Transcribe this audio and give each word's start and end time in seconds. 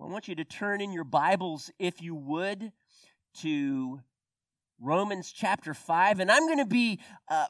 I 0.00 0.06
want 0.06 0.26
you 0.26 0.34
to 0.34 0.44
turn 0.44 0.80
in 0.80 0.92
your 0.92 1.04
Bibles, 1.04 1.70
if 1.78 2.02
you 2.02 2.16
would, 2.16 2.72
to 3.40 4.00
Romans 4.80 5.32
chapter 5.32 5.72
5. 5.72 6.18
And 6.18 6.32
I'm 6.32 6.46
going 6.46 6.58
to 6.58 6.66
be 6.66 6.98
uh, 7.30 7.46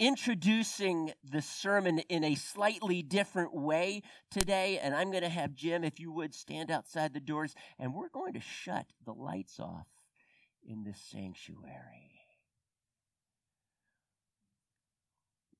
introducing 0.00 1.12
the 1.22 1.40
sermon 1.40 2.00
in 2.08 2.24
a 2.24 2.34
slightly 2.34 3.02
different 3.02 3.54
way 3.54 4.02
today. 4.32 4.80
And 4.82 4.94
I'm 4.94 5.12
going 5.12 5.22
to 5.22 5.28
have 5.28 5.54
Jim, 5.54 5.84
if 5.84 6.00
you 6.00 6.10
would, 6.12 6.34
stand 6.34 6.72
outside 6.72 7.14
the 7.14 7.20
doors, 7.20 7.54
and 7.78 7.94
we're 7.94 8.08
going 8.08 8.32
to 8.32 8.40
shut 8.40 8.86
the 9.06 9.12
lights 9.12 9.60
off 9.60 9.86
in 10.66 10.82
this 10.82 11.00
sanctuary. 11.10 12.10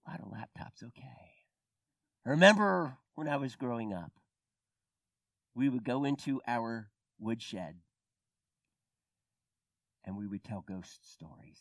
A 0.06 0.10
lot 0.10 0.20
of 0.20 0.26
laptops, 0.26 0.82
okay. 0.82 1.04
remember 2.24 2.96
when 3.14 3.28
I 3.28 3.36
was 3.36 3.54
growing 3.54 3.92
up, 3.92 4.10
we 5.54 5.68
would 5.68 5.84
go 5.84 6.04
into 6.04 6.40
our 6.46 6.88
woodshed 7.18 7.76
and 10.04 10.16
we 10.16 10.26
would 10.26 10.44
tell 10.44 10.64
ghost 10.66 11.12
stories. 11.12 11.58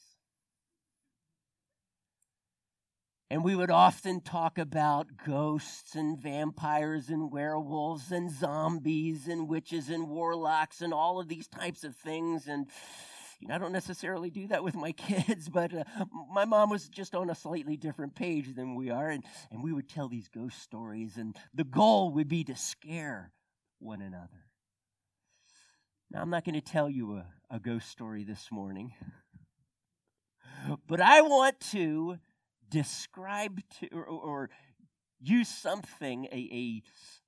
And 3.32 3.44
we 3.44 3.56
would 3.56 3.70
often 3.70 4.22
talk 4.22 4.58
about 4.58 5.08
ghosts 5.24 5.94
and 5.94 6.18
vampires 6.18 7.10
and 7.10 7.32
werewolves 7.32 8.12
and 8.12 8.32
zombies 8.32 9.28
and 9.28 9.48
witches 9.48 9.90
and 9.90 10.10
warlocks 10.10 10.82
and 10.82 10.94
all 10.94 11.20
of 11.20 11.28
these 11.28 11.48
types 11.48 11.84
of 11.84 11.96
things. 11.96 12.48
And 12.48 12.68
you 13.40 13.48
know, 13.48 13.54
I 13.54 13.58
don't 13.60 13.72
necessarily 13.72 14.32
do 14.32 14.48
that 14.48 14.64
with 14.64 14.74
my 14.74 14.92
kids, 14.94 15.48
but 15.48 15.74
uh, 15.74 15.84
my 16.34 16.46
mom 16.46 16.72
was 16.72 16.90
just 16.90 17.14
on 17.14 17.30
a 17.30 17.36
slightly 17.36 17.78
different 17.78 18.16
page 18.16 18.56
than 18.56 18.74
we 18.74 18.90
are. 18.90 19.10
And, 19.10 19.24
and 19.52 19.64
we 19.64 19.74
would 19.74 19.88
tell 19.88 20.10
these 20.10 20.28
ghost 20.28 20.62
stories, 20.64 21.18
and 21.18 21.36
the 21.54 21.64
goal 21.64 22.12
would 22.14 22.28
be 22.28 22.44
to 22.46 22.56
scare 22.56 23.32
one 23.80 24.02
another. 24.02 24.46
Now, 26.12 26.22
I'm 26.22 26.30
not 26.30 26.44
going 26.44 26.56
to 26.56 26.62
tell 26.62 26.90
you 26.90 27.18
a, 27.18 27.26
a 27.50 27.60
ghost 27.60 27.90
story 27.90 28.24
this 28.24 28.48
morning, 28.52 28.94
but 30.88 31.02
I 31.02 31.22
want 31.22 31.60
to 31.72 32.18
describe 32.68 33.62
to, 33.80 33.88
or, 33.94 34.06
or 34.06 34.50
use 35.20 35.50
something, 35.50 36.26
a, 36.32 36.82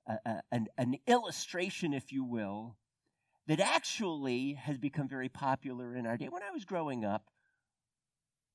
a, 0.08 0.12
a, 0.26 0.42
an, 0.50 0.66
an 0.78 0.96
illustration, 1.06 1.92
if 1.92 2.12
you 2.12 2.24
will, 2.24 2.76
that 3.46 3.60
actually 3.60 4.54
has 4.54 4.78
become 4.78 5.08
very 5.08 5.28
popular 5.28 5.94
in 5.94 6.06
our 6.06 6.16
day. 6.16 6.28
When 6.28 6.42
I 6.42 6.50
was 6.50 6.64
growing 6.64 7.04
up, 7.04 7.24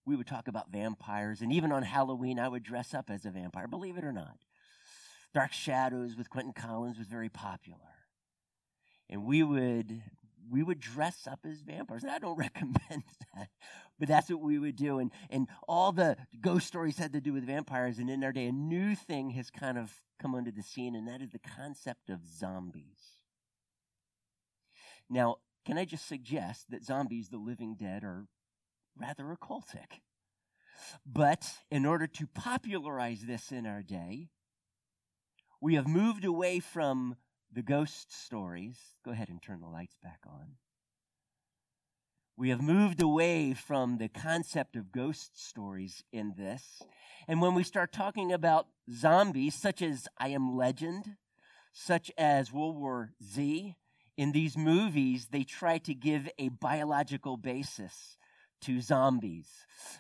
we 0.06 0.16
would 0.16 0.28
talk 0.28 0.48
about 0.48 0.72
vampires, 0.72 1.42
and 1.42 1.52
even 1.52 1.72
on 1.72 1.84
Halloween, 1.84 2.40
I 2.40 2.48
would 2.48 2.64
dress 2.64 2.94
up 2.94 3.10
as 3.10 3.26
a 3.26 3.32
vampire, 3.32 3.68
believe 3.68 3.98
it 3.98 4.06
or 4.06 4.14
not. 4.14 4.38
Dark 5.34 5.54
Shadows 5.54 6.16
with 6.16 6.30
Quentin 6.30 6.54
Collins 6.54 6.98
was 6.98 7.08
very 7.08 7.30
popular. 7.30 7.80
And 9.10 9.24
we 9.24 9.44
would 9.44 10.02
we 10.50 10.64
would 10.64 10.80
dress 10.80 11.28
up 11.28 11.40
as 11.46 11.60
vampires. 11.62 12.04
And 12.04 12.12
I 12.12 12.20
don't 12.20 12.38
recommend 12.38 13.04
that, 13.36 13.50
but 14.00 14.08
that's 14.08 14.30
what 14.30 14.42
we 14.42 14.60
would 14.60 14.76
do. 14.76 15.00
And 15.00 15.12
and 15.30 15.48
all 15.68 15.92
the 15.92 16.18
ghost 16.40 16.68
stories 16.68 16.98
had 16.98 17.14
to 17.14 17.22
do 17.22 17.34
with 17.34 17.46
vampires. 17.46 18.00
And 18.00 18.10
in 18.10 18.24
our 18.24 18.32
day, 18.32 18.48
a 18.48 18.52
new 18.52 18.96
thing 18.96 19.32
has 19.32 19.50
kind 19.50 19.78
of 19.78 19.92
come 20.20 20.36
onto 20.36 20.52
the 20.52 20.64
scene, 20.64 20.96
and 20.96 21.08
that 21.08 21.22
is 21.22 21.32
the 21.32 21.40
concept 21.40 22.10
of 22.10 22.26
zombies. 22.26 23.00
Now, 25.10 25.38
can 25.66 25.78
I 25.78 25.86
just 25.86 26.08
suggest 26.08 26.72
that 26.72 26.84
zombies, 26.84 27.30
the 27.30 27.38
living 27.38 27.76
dead, 27.76 28.04
are 28.04 28.26
rather 29.00 29.26
occultic? 29.26 30.02
But 31.06 31.50
in 31.72 31.86
order 31.86 32.08
to 32.08 32.28
popularize 32.28 33.22
this 33.22 33.52
in 33.52 33.66
our 33.66 33.82
day, 33.82 34.30
we 35.62 35.76
have 35.76 35.88
moved 35.88 36.26
away 36.26 36.60
from 36.60 37.16
the 37.52 37.62
ghost 37.62 38.14
stories. 38.14 38.78
Go 39.04 39.12
ahead 39.12 39.30
and 39.30 39.42
turn 39.42 39.62
the 39.62 39.68
lights 39.68 39.96
back 40.02 40.20
on. 40.28 40.56
We 42.36 42.50
have 42.50 42.62
moved 42.62 43.02
away 43.02 43.54
from 43.54 43.98
the 43.98 44.10
concept 44.10 44.76
of 44.76 44.92
ghost 44.92 45.44
stories 45.44 46.04
in 46.12 46.36
this. 46.38 46.84
And 47.28 47.42
when 47.42 47.56
we 47.56 47.64
start 47.64 47.92
talking 47.92 48.32
about 48.32 48.68
zombies, 48.92 49.56
such 49.56 49.82
as 49.82 50.08
I 50.20 50.30
Am 50.30 50.56
Legend, 50.56 51.16
such 51.74 52.12
as 52.18 52.54
World 52.54 52.78
War 52.78 53.14
Z, 53.24 53.76
in 54.18 54.32
these 54.32 54.56
movies, 54.56 55.30
they 55.32 55.44
try 55.44 55.80
to 55.80 55.94
give 55.96 56.30
a 56.38 56.50
biological 56.50 57.38
basis 57.38 58.17
to 58.62 58.82
zombies. 58.82 59.48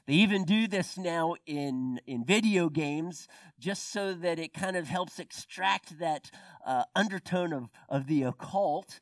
They 0.06 0.13
even 0.13 0.45
do 0.45 0.68
this 0.68 0.97
now 0.97 1.35
in, 1.45 2.00
in 2.07 2.25
video 2.25 2.69
games 2.69 3.28
just 3.59 3.91
so 3.91 4.13
that 4.13 4.40
it 4.40 4.53
kind 4.53 4.75
of 4.75 4.88
helps 4.88 5.19
extract 5.19 6.00
that 6.00 6.31
uh, 6.66 6.84
undertone 6.96 7.53
of, 7.53 7.69
of 7.90 8.07
the 8.07 8.23
occult. 8.23 9.00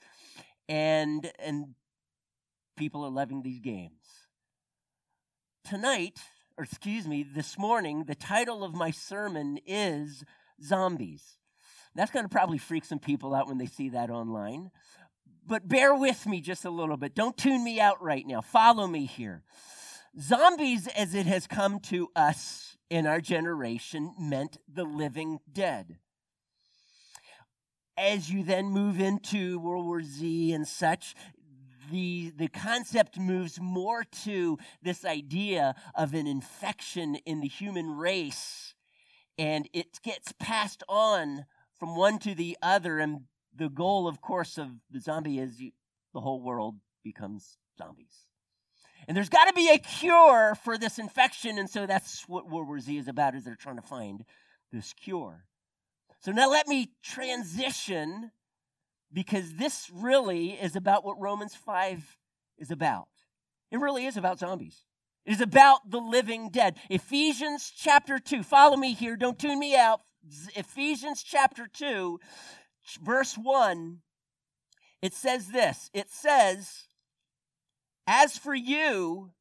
And, 0.68 1.32
and 1.40 1.76
people 2.76 3.04
are 3.06 3.12
loving 3.12 3.42
these 3.42 3.60
games. 3.60 4.02
Tonight, 5.64 6.20
or 6.58 6.64
excuse 6.64 7.08
me, 7.08 7.24
this 7.24 7.58
morning, 7.58 8.06
the 8.06 8.16
title 8.16 8.64
of 8.64 8.74
my 8.74 8.92
sermon 8.92 9.60
is 9.66 10.24
Zombies. 10.64 11.38
That's 11.96 12.12
going 12.12 12.26
to 12.26 12.30
probably 12.30 12.58
freak 12.58 12.84
some 12.86 13.00
people 13.00 13.34
out 13.34 13.48
when 13.48 13.58
they 13.58 13.66
see 13.66 13.90
that 13.90 14.10
online 14.10 14.72
but 15.48 15.68
bear 15.68 15.96
with 15.96 16.26
me 16.26 16.42
just 16.42 16.66
a 16.66 16.70
little 16.70 16.98
bit. 16.98 17.16
Don't 17.16 17.38
tune 17.38 17.64
me 17.64 17.80
out 17.80 18.02
right 18.02 18.26
now. 18.26 18.42
Follow 18.42 18.88
me 18.88 19.06
here. 19.06 19.44
Zombies, 20.20 20.88
as 20.88 21.14
it 21.14 21.26
has 21.26 21.46
come 21.48 21.80
to 21.82 22.10
us 22.16 22.78
in 22.90 23.06
our 23.06 23.20
generation, 23.20 24.14
meant 24.20 24.58
the 24.72 24.84
living 24.84 25.40
dead. 25.52 25.98
As 27.98 28.30
you 28.30 28.44
then 28.44 28.66
move 28.66 29.00
into 29.00 29.60
World 29.60 29.86
War 29.86 30.02
Z 30.02 30.54
and 30.54 30.68
such, 30.68 31.16
the, 31.92 32.34
the 32.36 32.48
concept 32.48 33.20
moves 33.20 33.60
more 33.62 34.04
to 34.24 34.58
this 34.82 35.06
idea 35.06 35.76
of 35.94 36.14
an 36.14 36.28
infection 36.28 37.16
in 37.26 37.42
the 37.42 37.48
human 37.48 37.96
race, 37.96 38.74
and 39.38 39.70
it 39.74 40.00
gets 40.04 40.34
passed 40.40 40.84
on 40.90 41.46
from 41.78 41.96
one 41.96 42.20
to 42.20 42.34
the 42.34 42.58
other 42.62 43.00
and 43.00 43.22
the 43.58 43.70
goal, 43.70 44.08
of 44.08 44.22
course, 44.22 44.58
of 44.58 44.70
the 44.92 45.00
zombie 45.00 45.40
is 45.40 45.60
you, 45.60 45.72
the 46.14 46.22
whole 46.22 46.42
world 46.42 46.76
becomes 47.04 47.58
zombies. 47.78 48.14
And 49.08 49.16
there's 49.16 49.30
got 49.30 49.46
to 49.46 49.54
be 49.54 49.70
a 49.70 49.78
cure 49.78 50.56
for 50.64 50.78
this 50.78 50.98
infection, 50.98 51.60
and 51.60 51.70
so 51.70 51.86
that's 51.86 52.28
what 52.28 52.50
World 52.50 52.68
War 52.68 52.80
Z 52.80 52.98
is 52.98 53.08
about, 53.08 53.36
is 53.36 53.44
they're 53.44 53.56
trying 53.56 53.76
to 53.76 53.82
find 53.82 54.24
this 54.72 54.94
cure. 54.94 55.46
So 56.22 56.32
now 56.32 56.50
let 56.50 56.68
me 56.68 56.92
transition 57.04 58.32
because 59.14 59.54
this 59.54 59.92
really 59.94 60.52
is 60.52 60.76
about 60.76 61.06
what 61.06 61.20
Romans 61.20 61.56
5 61.56 62.18
is 62.58 62.72
about. 62.72 63.08
It 63.72 63.80
really 63.80 64.06
is 64.06 64.18
about 64.18 64.40
zombies. 64.40 64.86
It 65.26 65.34
is 65.34 65.42
about 65.42 65.90
the 65.90 66.00
living 66.00 66.50
dead. 66.50 66.78
Ephesians 66.90 67.72
chapter 67.76 68.20
2. 68.20 68.44
Follow 68.44 68.76
me 68.78 68.94
here. 68.94 69.16
Don't 69.16 69.38
tune 69.38 69.60
me 69.60 69.76
out. 69.76 70.02
Ephesians 70.56 71.22
chapter 71.24 71.68
2 71.72 72.20
verse 73.02 73.36
1, 73.36 74.00
it 75.02 75.14
says 75.14 75.48
this 75.48 75.90
it 75.94 76.10
says, 76.10 76.88
As 78.08 78.38
for 78.38 78.56
you, 78.56 79.32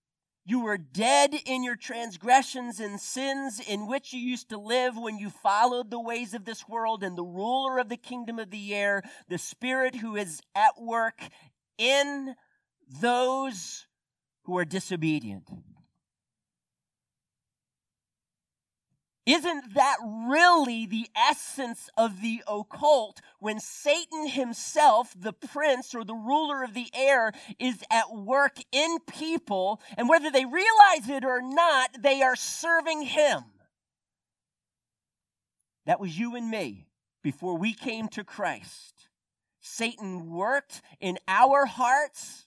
you 0.46 0.60
were 0.60 0.76
dead 0.76 1.34
in 1.46 1.64
your 1.64 1.76
transgressions 1.76 2.78
and 2.78 3.00
sins 3.00 3.60
in 3.66 3.86
which 3.86 4.12
you 4.12 4.20
used 4.20 4.50
to 4.50 4.58
live 4.58 4.96
when 4.96 5.18
you 5.18 5.30
followed 5.30 5.90
the 5.90 6.00
ways 6.00 6.34
of 6.34 6.44
this 6.44 6.68
world 6.68 7.02
and 7.02 7.16
the 7.16 7.24
ruler 7.24 7.78
of 7.78 7.88
the 7.88 7.96
kingdom 7.96 8.38
of 8.38 8.50
the 8.50 8.74
air, 8.74 9.02
the 9.28 9.38
spirit 9.38 9.94
who 9.94 10.16
is 10.16 10.42
at 10.54 10.80
work 10.80 11.18
in 11.78 12.34
those 13.00 13.86
who 14.42 14.58
are 14.58 14.66
disobedient. 14.66 15.48
Isn't 19.26 19.74
that 19.74 19.96
really 20.02 20.84
the 20.84 21.08
essence 21.16 21.88
of 21.96 22.20
the 22.20 22.42
occult 22.46 23.22
when 23.38 23.58
Satan 23.58 24.28
himself, 24.28 25.14
the 25.18 25.32
prince 25.32 25.94
or 25.94 26.04
the 26.04 26.14
ruler 26.14 26.62
of 26.62 26.74
the 26.74 26.88
air, 26.92 27.32
is 27.58 27.82
at 27.90 28.14
work 28.14 28.58
in 28.70 28.98
people, 29.00 29.80
and 29.96 30.10
whether 30.10 30.30
they 30.30 30.44
realize 30.44 31.08
it 31.08 31.24
or 31.24 31.40
not, 31.40 31.90
they 31.98 32.20
are 32.20 32.36
serving 32.36 33.02
him? 33.02 33.44
That 35.86 36.00
was 36.00 36.18
you 36.18 36.36
and 36.36 36.50
me 36.50 36.86
before 37.22 37.56
we 37.56 37.72
came 37.72 38.08
to 38.08 38.24
Christ. 38.24 39.08
Satan 39.60 40.30
worked 40.30 40.82
in 41.00 41.18
our 41.26 41.64
hearts 41.64 42.43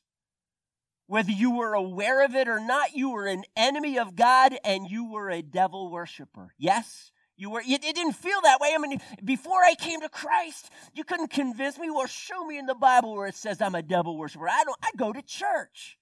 whether 1.07 1.31
you 1.31 1.51
were 1.51 1.73
aware 1.73 2.23
of 2.23 2.35
it 2.35 2.47
or 2.47 2.59
not, 2.59 2.95
you 2.95 3.09
were 3.09 3.27
an 3.27 3.43
enemy 3.55 3.97
of 3.97 4.15
God 4.15 4.57
and 4.63 4.89
you 4.89 5.09
were 5.09 5.29
a 5.29 5.41
devil 5.41 5.89
worshiper. 5.89 6.53
Yes, 6.57 7.11
you 7.35 7.49
were. 7.49 7.61
It, 7.65 7.81
didn't 7.81 8.13
feel 8.13 8.39
that 8.43 8.59
way. 8.59 8.73
I 8.75 8.77
mean, 8.77 8.99
before 9.23 9.63
I 9.63 9.75
came 9.75 10.01
to 10.01 10.09
Christ, 10.09 10.69
you 10.93 11.03
couldn't 11.03 11.29
convince 11.29 11.77
me. 11.79 11.89
Well, 11.89 12.07
show 12.07 12.45
me 12.45 12.57
in 12.57 12.65
the 12.65 12.75
Bible 12.75 13.15
where 13.15 13.27
it 13.27 13.35
says 13.35 13.61
I'm 13.61 13.75
a 13.75 13.81
devil 13.81 14.17
worshiper. 14.17 14.49
I 14.49 14.63
don't. 14.63 14.77
I 14.83 14.91
go 14.97 15.13
to 15.13 15.21
church, 15.21 15.97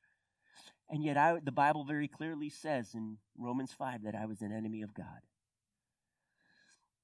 and 0.90 1.04
yet 1.04 1.18
I, 1.18 1.40
the 1.44 1.52
Bible 1.52 1.86
very 1.86 2.08
clearly 2.08 2.50
says 2.50 2.94
in 2.94 3.18
Romans 3.38 3.72
five 3.78 4.04
that 4.04 4.16
I 4.16 4.26
was 4.26 4.42
an 4.42 4.52
enemy 4.52 4.82
of 4.82 4.94
God. 4.94 5.06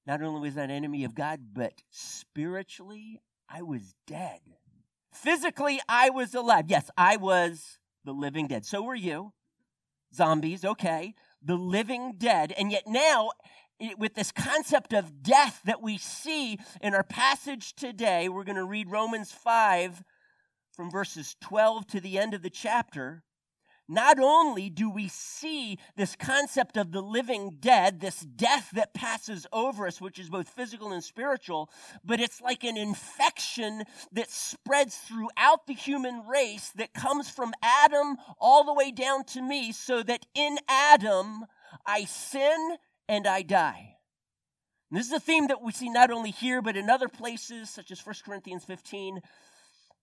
Not 0.06 0.20
only 0.22 0.40
was 0.40 0.58
I 0.58 0.64
an 0.64 0.70
enemy 0.70 1.04
of 1.04 1.14
God, 1.14 1.40
but 1.52 1.74
spiritually 1.90 3.20
I 3.48 3.62
was 3.62 3.94
dead 4.06 4.40
Physically, 5.12 5.78
I 5.88 6.10
was 6.10 6.34
alive. 6.34 6.64
Yes, 6.68 6.90
I 6.96 7.16
was 7.16 7.78
the 8.04 8.12
living 8.12 8.48
dead. 8.48 8.64
So 8.64 8.82
were 8.82 8.94
you. 8.94 9.32
Zombies, 10.14 10.64
okay. 10.64 11.14
The 11.42 11.56
living 11.56 12.14
dead. 12.18 12.52
And 12.56 12.70
yet 12.70 12.84
now, 12.86 13.30
with 13.98 14.14
this 14.14 14.30
concept 14.32 14.92
of 14.92 15.22
death 15.22 15.60
that 15.64 15.82
we 15.82 15.98
see 15.98 16.58
in 16.80 16.94
our 16.94 17.02
passage 17.02 17.74
today, 17.74 18.28
we're 18.28 18.44
going 18.44 18.56
to 18.56 18.64
read 18.64 18.90
Romans 18.90 19.32
5 19.32 20.02
from 20.72 20.90
verses 20.90 21.36
12 21.40 21.86
to 21.88 22.00
the 22.00 22.18
end 22.18 22.34
of 22.34 22.42
the 22.42 22.50
chapter. 22.50 23.24
Not 23.92 24.18
only 24.18 24.70
do 24.70 24.88
we 24.88 25.08
see 25.08 25.78
this 25.96 26.16
concept 26.16 26.78
of 26.78 26.92
the 26.92 27.02
living 27.02 27.58
dead, 27.60 28.00
this 28.00 28.20
death 28.20 28.70
that 28.72 28.94
passes 28.94 29.46
over 29.52 29.86
us, 29.86 30.00
which 30.00 30.18
is 30.18 30.30
both 30.30 30.48
physical 30.48 30.92
and 30.92 31.04
spiritual, 31.04 31.68
but 32.02 32.18
it's 32.18 32.40
like 32.40 32.64
an 32.64 32.78
infection 32.78 33.82
that 34.12 34.30
spreads 34.30 34.96
throughout 34.96 35.66
the 35.66 35.74
human 35.74 36.26
race 36.26 36.70
that 36.76 36.94
comes 36.94 37.28
from 37.28 37.52
Adam 37.62 38.16
all 38.40 38.64
the 38.64 38.72
way 38.72 38.92
down 38.92 39.24
to 39.24 39.42
me, 39.42 39.72
so 39.72 40.02
that 40.02 40.24
in 40.34 40.56
Adam 40.70 41.44
I 41.84 42.06
sin 42.06 42.76
and 43.10 43.26
I 43.26 43.42
die. 43.42 43.96
And 44.90 44.98
this 44.98 45.06
is 45.06 45.12
a 45.12 45.20
theme 45.20 45.48
that 45.48 45.60
we 45.60 45.70
see 45.70 45.90
not 45.90 46.10
only 46.10 46.30
here, 46.30 46.62
but 46.62 46.78
in 46.78 46.88
other 46.88 47.08
places, 47.08 47.68
such 47.68 47.90
as 47.90 48.00
1 48.00 48.14
Corinthians 48.24 48.64
15. 48.64 49.20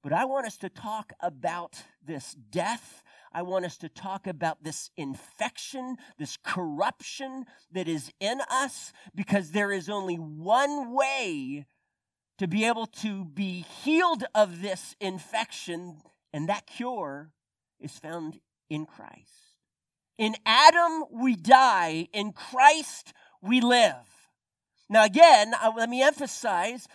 But 0.04 0.14
I 0.14 0.26
want 0.26 0.46
us 0.46 0.58
to 0.58 0.70
talk 0.70 1.12
about 1.20 1.82
this 2.06 2.36
death. 2.52 3.04
I 3.32 3.44
want 3.44 3.66
us 3.66 3.78
to 3.80 3.90
talk 3.90 4.28
about 4.28 4.64
this 4.64 4.90
infection, 4.98 5.98
this 6.18 6.38
corruption 6.44 7.46
that 7.72 7.88
is 7.88 8.12
in 8.20 8.40
us, 8.50 8.92
because 9.14 9.52
there 9.52 9.72
is 9.72 9.90
only 9.90 10.16
one 10.16 10.94
way 10.94 11.66
to 12.40 12.48
be 12.48 12.66
able 12.66 12.88
to 12.88 13.26
be 13.26 13.66
healed 13.84 14.24
of 14.34 14.62
this 14.62 14.96
infection, 15.00 15.98
and 16.34 16.50
that 16.50 16.66
cure 16.66 17.32
is 17.80 17.98
found 18.00 18.40
in 18.70 18.86
Christ. 18.86 19.56
In 20.18 20.36
Adam, 20.46 21.06
we 21.12 21.36
die. 21.36 22.08
In 22.14 22.32
Christ, 22.32 23.14
we 23.42 23.62
live. 23.62 23.94
Now, 24.90 25.04
again, 25.04 25.54
let 25.76 25.90
me 25.90 26.02
emphasize 26.02 26.88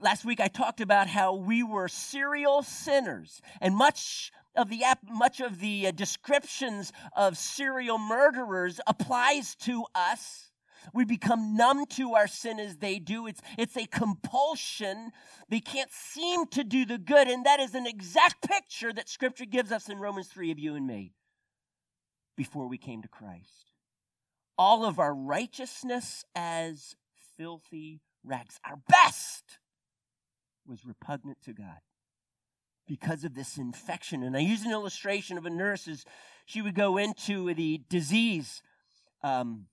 last 0.00 0.24
week 0.24 0.40
I 0.40 0.48
talked 0.48 0.80
about 0.80 1.08
how 1.08 1.34
we 1.34 1.62
were 1.62 1.88
serial 1.88 2.62
sinners, 2.62 3.40
and 3.60 3.74
much 3.74 4.30
of 4.56 4.68
the 4.68 4.82
much 5.10 5.40
of 5.40 5.60
the 5.60 5.88
uh, 5.88 5.90
descriptions 5.90 6.92
of 7.16 7.36
serial 7.36 7.98
murderers 7.98 8.80
applies 8.86 9.54
to 9.56 9.84
us. 9.94 10.50
We 10.92 11.04
become 11.04 11.56
numb 11.56 11.86
to 11.90 12.14
our 12.14 12.26
sin 12.26 12.60
as 12.60 12.76
they 12.76 12.98
do. 12.98 13.26
It's, 13.26 13.40
it's 13.56 13.76
a 13.76 13.86
compulsion. 13.86 15.12
They 15.48 15.60
can't 15.60 15.90
seem 15.90 16.46
to 16.48 16.62
do 16.62 16.84
the 16.84 16.98
good. 16.98 17.26
And 17.26 17.46
that 17.46 17.58
is 17.58 17.74
an 17.74 17.86
exact 17.86 18.46
picture 18.46 18.92
that 18.92 19.08
Scripture 19.08 19.46
gives 19.46 19.72
us 19.72 19.88
in 19.88 19.98
Romans 19.98 20.28
3 20.28 20.50
of 20.50 20.58
you 20.58 20.74
and 20.74 20.86
me 20.86 21.14
before 22.36 22.68
we 22.68 22.76
came 22.76 23.00
to 23.00 23.08
Christ. 23.08 23.72
All 24.58 24.84
of 24.84 24.98
our 24.98 25.14
righteousness 25.14 26.24
as 26.34 26.94
filthy 27.38 28.02
rags. 28.22 28.60
Our 28.68 28.78
best 28.88 29.58
was 30.66 30.84
repugnant 30.84 31.38
to 31.44 31.54
God 31.54 31.78
because 32.86 33.24
of 33.24 33.34
this 33.34 33.56
infection. 33.56 34.22
And 34.22 34.36
I 34.36 34.40
use 34.40 34.64
an 34.64 34.72
illustration 34.72 35.38
of 35.38 35.46
a 35.46 35.50
nurse 35.50 35.88
as 35.88 36.04
she 36.46 36.62
would 36.62 36.74
go 36.74 36.96
into 36.96 37.52
the 37.54 37.80
disease. 37.88 38.62
Um, 39.22 39.66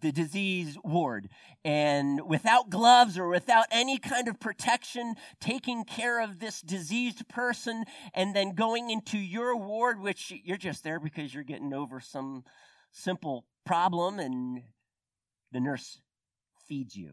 the 0.00 0.12
disease 0.12 0.76
ward 0.82 1.28
and 1.64 2.20
without 2.26 2.68
gloves 2.68 3.16
or 3.16 3.28
without 3.28 3.66
any 3.70 3.98
kind 3.98 4.26
of 4.26 4.40
protection 4.40 5.14
taking 5.40 5.84
care 5.84 6.20
of 6.20 6.40
this 6.40 6.60
diseased 6.60 7.28
person 7.28 7.84
and 8.12 8.34
then 8.34 8.54
going 8.56 8.90
into 8.90 9.16
your 9.16 9.56
ward 9.56 10.00
which 10.00 10.32
you're 10.44 10.56
just 10.56 10.82
there 10.82 10.98
because 10.98 11.32
you're 11.32 11.44
getting 11.44 11.72
over 11.72 12.00
some 12.00 12.42
simple 12.90 13.46
problem 13.64 14.18
and 14.18 14.62
the 15.52 15.60
nurse 15.60 16.00
feeds 16.66 16.96
you. 16.96 17.12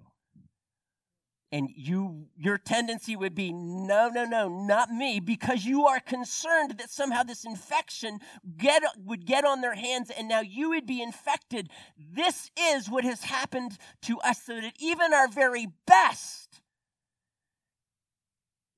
And 1.52 1.70
you 1.76 2.28
your 2.38 2.60
tendency 2.60 3.16
would 3.16 3.34
be 3.34 3.52
no 3.52 4.10
no 4.10 4.24
no 4.24 4.48
not 4.48 4.92
me 4.92 5.20
because 5.20 5.66
you 5.66 5.86
are 5.88 6.00
concerned 6.00 6.78
that 6.78 6.92
somehow 6.92 7.24
this 7.24 7.44
infection 7.44 8.20
get 8.58 8.84
would 9.04 9.26
get 9.26 9.46
on 9.46 9.62
their 9.62 9.74
hands 9.74 10.12
and 10.16 10.28
now 10.28 10.42
you 10.42 10.70
would 10.70 10.86
be 10.86 11.02
infected. 11.02 11.70
This 11.98 12.52
is 12.58 12.88
what 12.88 13.04
has 13.04 13.24
happened 13.24 13.78
to 14.04 14.20
us 14.20 14.44
so 14.44 14.62
that 14.62 14.74
even 14.80 15.12
our 15.12 15.28
very 15.28 15.68
best 15.88 16.62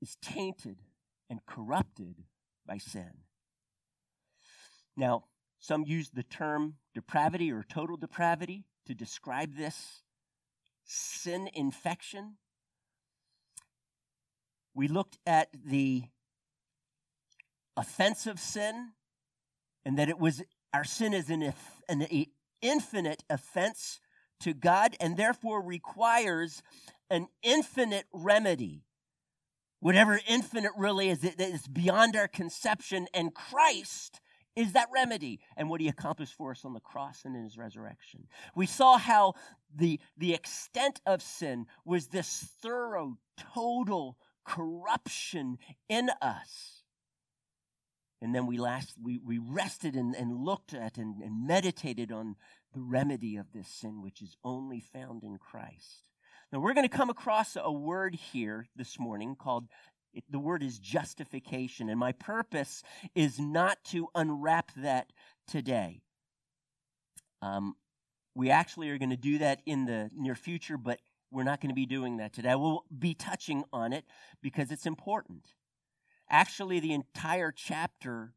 is 0.02 0.16
tainted 0.22 0.78
and 1.30 1.46
corrupted 1.46 2.24
by 2.66 2.78
sin. 2.78 3.12
Now, 4.98 5.26
some 5.60 5.84
use 5.86 6.10
the 6.10 6.24
term 6.24 6.76
depravity 6.94 7.52
or 7.52 7.64
total 7.64 7.98
depravity 7.98 8.66
to 8.88 8.96
describe 8.96 9.56
this 9.56 10.02
sin 10.84 11.50
infection. 11.54 12.38
We 14.74 14.88
looked 14.88 15.18
at 15.26 15.50
the 15.66 16.04
offensive 17.76 18.40
sin 18.40 18.92
and 19.86 19.98
that 19.98 20.10
it 20.10 20.20
was 20.20 20.42
our 20.74 20.84
sin 20.84 21.14
is 21.14 21.30
an, 21.30 21.54
an 21.90 22.08
infinite 22.62 23.24
offense 23.30 24.00
to 24.42 24.54
God 24.54 24.96
and 25.00 25.18
therefore 25.18 25.62
requires 25.62 26.62
an 27.10 27.28
infinite 27.44 28.06
remedy. 28.14 28.86
Whatever 29.80 30.20
infinite 30.28 30.72
really 30.78 31.10
is, 31.10 31.24
it 31.24 31.42
is 31.42 31.68
beyond 31.68 32.16
our 32.16 32.28
conception, 32.28 33.08
and 33.14 33.34
Christ 33.34 34.22
is 34.56 34.74
that 34.74 34.90
remedy 34.94 35.40
and 35.58 35.70
what 35.70 35.82
he 35.82 35.88
accomplished 35.88 36.36
for 36.36 36.52
us 36.52 36.64
on 36.66 36.74
the 36.74 36.80
cross 36.80 37.24
and 37.26 37.36
in 37.36 37.44
his 37.44 37.58
resurrection. 37.58 38.28
We 38.56 38.66
saw 38.66 38.98
how 38.98 39.34
the, 39.76 40.00
the 40.18 40.34
extent 40.34 41.02
of 41.06 41.22
sin 41.22 41.66
was 41.86 42.08
this 42.08 42.48
thorough, 42.62 43.18
total 43.54 44.18
corruption 44.46 45.58
in 45.90 46.10
us. 46.22 46.84
And 48.22 48.36
then 48.36 48.46
we 48.46 48.58
last 48.58 48.94
we, 49.02 49.20
we 49.20 49.40
rested 49.40 49.96
and, 49.96 50.16
and 50.16 50.46
looked 50.46 50.74
at 50.74 50.98
and, 50.98 51.22
and 51.22 51.48
meditated 51.48 52.12
on 52.12 52.36
the 52.74 52.82
remedy 52.82 53.38
of 53.38 53.52
this 53.52 53.68
sin, 53.68 54.02
which 54.02 54.22
is 54.22 54.38
only 54.44 54.80
found 54.80 55.24
in 55.24 55.38
Christ. 55.38 56.04
Now 56.52 56.60
we're 56.60 56.74
going 56.74 56.88
to 56.88 56.96
come 56.96 57.10
across 57.10 57.58
a 57.60 57.72
word 57.72 58.16
here 58.16 58.68
this 58.76 59.00
morning 59.00 59.36
called 59.36 59.68
it, 60.14 60.24
the 60.30 60.40
word 60.40 60.62
is 60.62 60.78
justification. 60.78 61.90
And 61.90 62.00
my 62.00 62.12
purpose 62.12 62.84
is 63.16 63.40
not 63.40 63.78
to 63.86 64.10
unwrap 64.14 64.72
that 64.76 65.12
today. 65.48 66.02
Um, 67.42 67.76
we 68.36 68.50
actually 68.50 68.90
are 68.90 68.98
going 68.98 69.10
to 69.10 69.18
do 69.18 69.40
that 69.40 69.62
in 69.66 69.86
the 69.86 70.10
near 70.16 70.36
future, 70.36 70.78
but 70.78 71.00
we're 71.32 71.44
not 71.44 71.62
going 71.62 71.70
to 71.70 71.76
be 71.76 71.86
doing 71.86 72.18
that 72.18 72.34
today. 72.34 72.56
We'll 72.56 72.84
be 72.98 73.14
touching 73.14 73.64
on 73.72 73.94
it 73.94 74.06
because 74.42 74.72
it's 74.72 74.86
important. 74.86 75.54
Actually, 76.30 76.80
the 76.80 76.94
entire 76.94 77.52
chapter, 77.52 78.34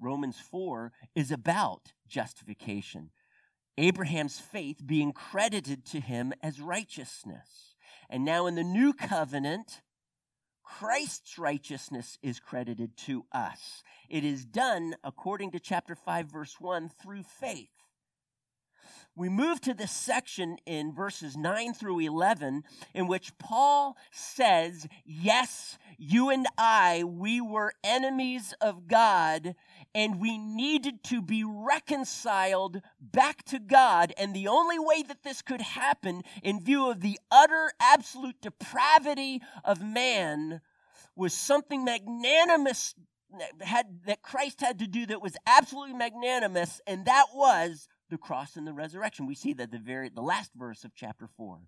Romans 0.00 0.38
4, 0.50 0.92
is 1.14 1.30
about 1.30 1.92
justification. 2.08 3.10
Abraham's 3.78 4.38
faith 4.38 4.80
being 4.84 5.12
credited 5.12 5.84
to 5.86 6.00
him 6.00 6.32
as 6.42 6.60
righteousness. 6.60 7.74
And 8.08 8.24
now 8.24 8.46
in 8.46 8.54
the 8.54 8.64
new 8.64 8.92
covenant, 8.94 9.82
Christ's 10.62 11.38
righteousness 11.38 12.18
is 12.22 12.40
credited 12.40 12.96
to 13.06 13.24
us. 13.32 13.82
It 14.08 14.24
is 14.24 14.44
done, 14.44 14.96
according 15.04 15.52
to 15.52 15.60
chapter 15.60 15.94
5, 15.94 16.26
verse 16.26 16.56
1, 16.58 16.90
through 17.02 17.22
faith. 17.22 17.68
We 19.18 19.30
move 19.30 19.62
to 19.62 19.72
this 19.72 19.92
section 19.92 20.58
in 20.66 20.92
verses 20.92 21.38
9 21.38 21.72
through 21.72 22.00
11, 22.00 22.64
in 22.92 23.06
which 23.06 23.36
Paul 23.38 23.96
says, 24.12 24.86
Yes, 25.06 25.78
you 25.96 26.28
and 26.28 26.46
I, 26.58 27.02
we 27.02 27.40
were 27.40 27.72
enemies 27.82 28.52
of 28.60 28.86
God, 28.86 29.54
and 29.94 30.20
we 30.20 30.36
needed 30.36 31.02
to 31.04 31.22
be 31.22 31.44
reconciled 31.44 32.82
back 33.00 33.42
to 33.46 33.58
God. 33.58 34.12
And 34.18 34.34
the 34.34 34.48
only 34.48 34.78
way 34.78 35.02
that 35.04 35.22
this 35.22 35.40
could 35.40 35.62
happen, 35.62 36.22
in 36.42 36.62
view 36.62 36.90
of 36.90 37.00
the 37.00 37.18
utter, 37.30 37.72
absolute 37.80 38.42
depravity 38.42 39.40
of 39.64 39.82
man, 39.82 40.60
was 41.16 41.32
something 41.32 41.86
magnanimous 41.86 42.94
had, 43.60 43.86
that 44.06 44.22
Christ 44.22 44.60
had 44.60 44.78
to 44.80 44.86
do 44.86 45.06
that 45.06 45.22
was 45.22 45.36
absolutely 45.46 45.94
magnanimous, 45.94 46.80
and 46.86 47.06
that 47.06 47.26
was 47.34 47.88
the 48.10 48.18
cross 48.18 48.56
and 48.56 48.66
the 48.66 48.72
resurrection. 48.72 49.26
We 49.26 49.34
see 49.34 49.52
that 49.54 49.70
the 49.70 49.78
very 49.78 50.08
the 50.08 50.22
last 50.22 50.52
verse 50.54 50.84
of 50.84 50.94
chapter 50.94 51.28
4. 51.36 51.60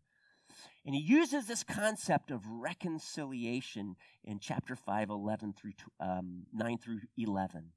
And 0.87 0.95
he 0.95 1.01
uses 1.01 1.47
this 1.47 1.63
concept 1.63 2.31
of 2.31 2.47
reconciliation 2.47 3.97
in 4.25 4.39
chapter 4.41 4.75
5, 4.75 5.11
11 5.11 5.53
through 5.53 5.73
um, 6.01 6.47
9 6.53 6.79
through 6.79 7.01
11. 7.17 7.73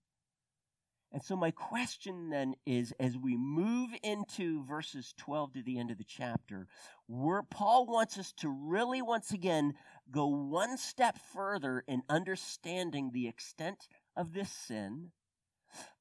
And 1.14 1.22
so, 1.22 1.36
my 1.36 1.52
question 1.52 2.30
then 2.30 2.56
is 2.66 2.94
as 2.98 3.18
we 3.18 3.36
move 3.36 3.90
into 4.02 4.64
verses 4.64 5.14
12 5.18 5.54
to 5.54 5.64
the 5.64 5.78
end 5.78 5.92
of 5.92 5.98
the 5.98 6.06
chapter, 6.06 6.68
where 7.08 7.44
Paul 7.44 7.86
wants 7.86 8.18
us 8.18 8.32
to 8.38 8.50
really, 8.50 9.02
once 9.02 9.32
again, 9.32 9.74
go 10.10 10.28
one 10.28 10.78
step 10.78 11.18
further 11.34 11.84
in 11.86 12.04
understanding 12.08 13.12
the 13.12 13.28
extent 13.28 13.90
of 14.16 14.32
this 14.32 14.50
sin, 14.50 15.12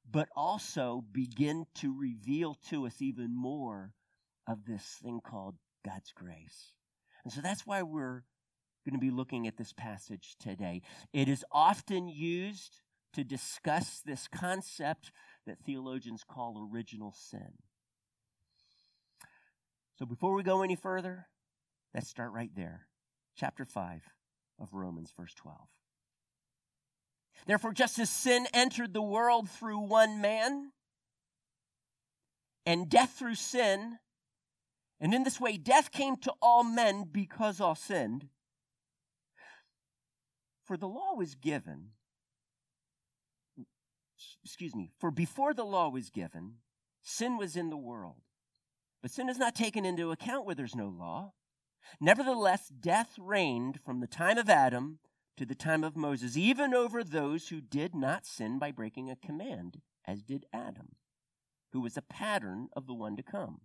but 0.09 0.29
also 0.35 1.03
begin 1.11 1.65
to 1.75 1.97
reveal 1.97 2.55
to 2.69 2.85
us 2.85 3.01
even 3.01 3.35
more 3.35 3.93
of 4.47 4.65
this 4.65 4.83
thing 5.01 5.21
called 5.23 5.55
God's 5.85 6.11
grace. 6.13 6.73
And 7.23 7.31
so 7.31 7.41
that's 7.41 7.65
why 7.65 7.81
we're 7.81 8.23
going 8.85 8.99
to 8.99 9.05
be 9.05 9.11
looking 9.11 9.47
at 9.47 9.57
this 9.57 9.73
passage 9.73 10.35
today. 10.39 10.81
It 11.13 11.29
is 11.29 11.45
often 11.51 12.07
used 12.07 12.81
to 13.13 13.23
discuss 13.23 14.01
this 14.05 14.27
concept 14.27 15.11
that 15.45 15.59
theologians 15.65 16.23
call 16.27 16.69
original 16.71 17.13
sin. 17.13 17.53
So 19.99 20.05
before 20.05 20.33
we 20.33 20.43
go 20.43 20.63
any 20.63 20.75
further, 20.75 21.27
let's 21.93 22.09
start 22.09 22.31
right 22.31 22.49
there. 22.55 22.87
Chapter 23.35 23.65
5 23.65 24.01
of 24.59 24.73
Romans, 24.73 25.13
verse 25.15 25.33
12. 25.35 25.57
Therefore, 27.45 27.73
just 27.73 27.99
as 27.99 28.09
sin 28.09 28.47
entered 28.53 28.93
the 28.93 29.01
world 29.01 29.49
through 29.49 29.79
one 29.79 30.21
man, 30.21 30.71
and 32.65 32.89
death 32.89 33.13
through 33.17 33.35
sin, 33.35 33.97
and 34.99 35.13
in 35.13 35.23
this 35.23 35.39
way 35.39 35.57
death 35.57 35.91
came 35.91 36.15
to 36.17 36.33
all 36.41 36.63
men 36.63 37.05
because 37.11 37.59
all 37.59 37.75
sinned. 37.75 38.27
For 40.65 40.77
the 40.77 40.87
law 40.87 41.15
was 41.15 41.35
given, 41.35 41.89
excuse 44.43 44.75
me, 44.75 44.91
for 44.99 45.11
before 45.11 45.53
the 45.53 45.65
law 45.65 45.89
was 45.89 46.09
given, 46.09 46.57
sin 47.01 47.37
was 47.37 47.55
in 47.55 47.69
the 47.69 47.77
world. 47.77 48.21
But 49.01 49.11
sin 49.11 49.27
is 49.27 49.39
not 49.39 49.55
taken 49.55 49.83
into 49.83 50.11
account 50.11 50.45
where 50.45 50.55
there's 50.55 50.75
no 50.75 50.87
law. 50.87 51.33
Nevertheless, 51.99 52.69
death 52.69 53.15
reigned 53.17 53.79
from 53.83 53.99
the 53.99 54.07
time 54.07 54.37
of 54.37 54.49
Adam 54.49 54.99
to 55.37 55.45
the 55.45 55.55
time 55.55 55.83
of 55.83 55.95
Moses, 55.95 56.37
even 56.37 56.73
over 56.73 57.03
those 57.03 57.49
who 57.49 57.61
did 57.61 57.95
not 57.95 58.25
sin 58.25 58.59
by 58.59 58.71
breaking 58.71 59.09
a 59.09 59.15
command, 59.15 59.81
as 60.05 60.21
did 60.21 60.45
Adam, 60.53 60.95
who 61.71 61.81
was 61.81 61.97
a 61.97 62.01
pattern 62.01 62.69
of 62.75 62.87
the 62.87 62.93
one 62.93 63.15
to 63.15 63.23
come. 63.23 63.61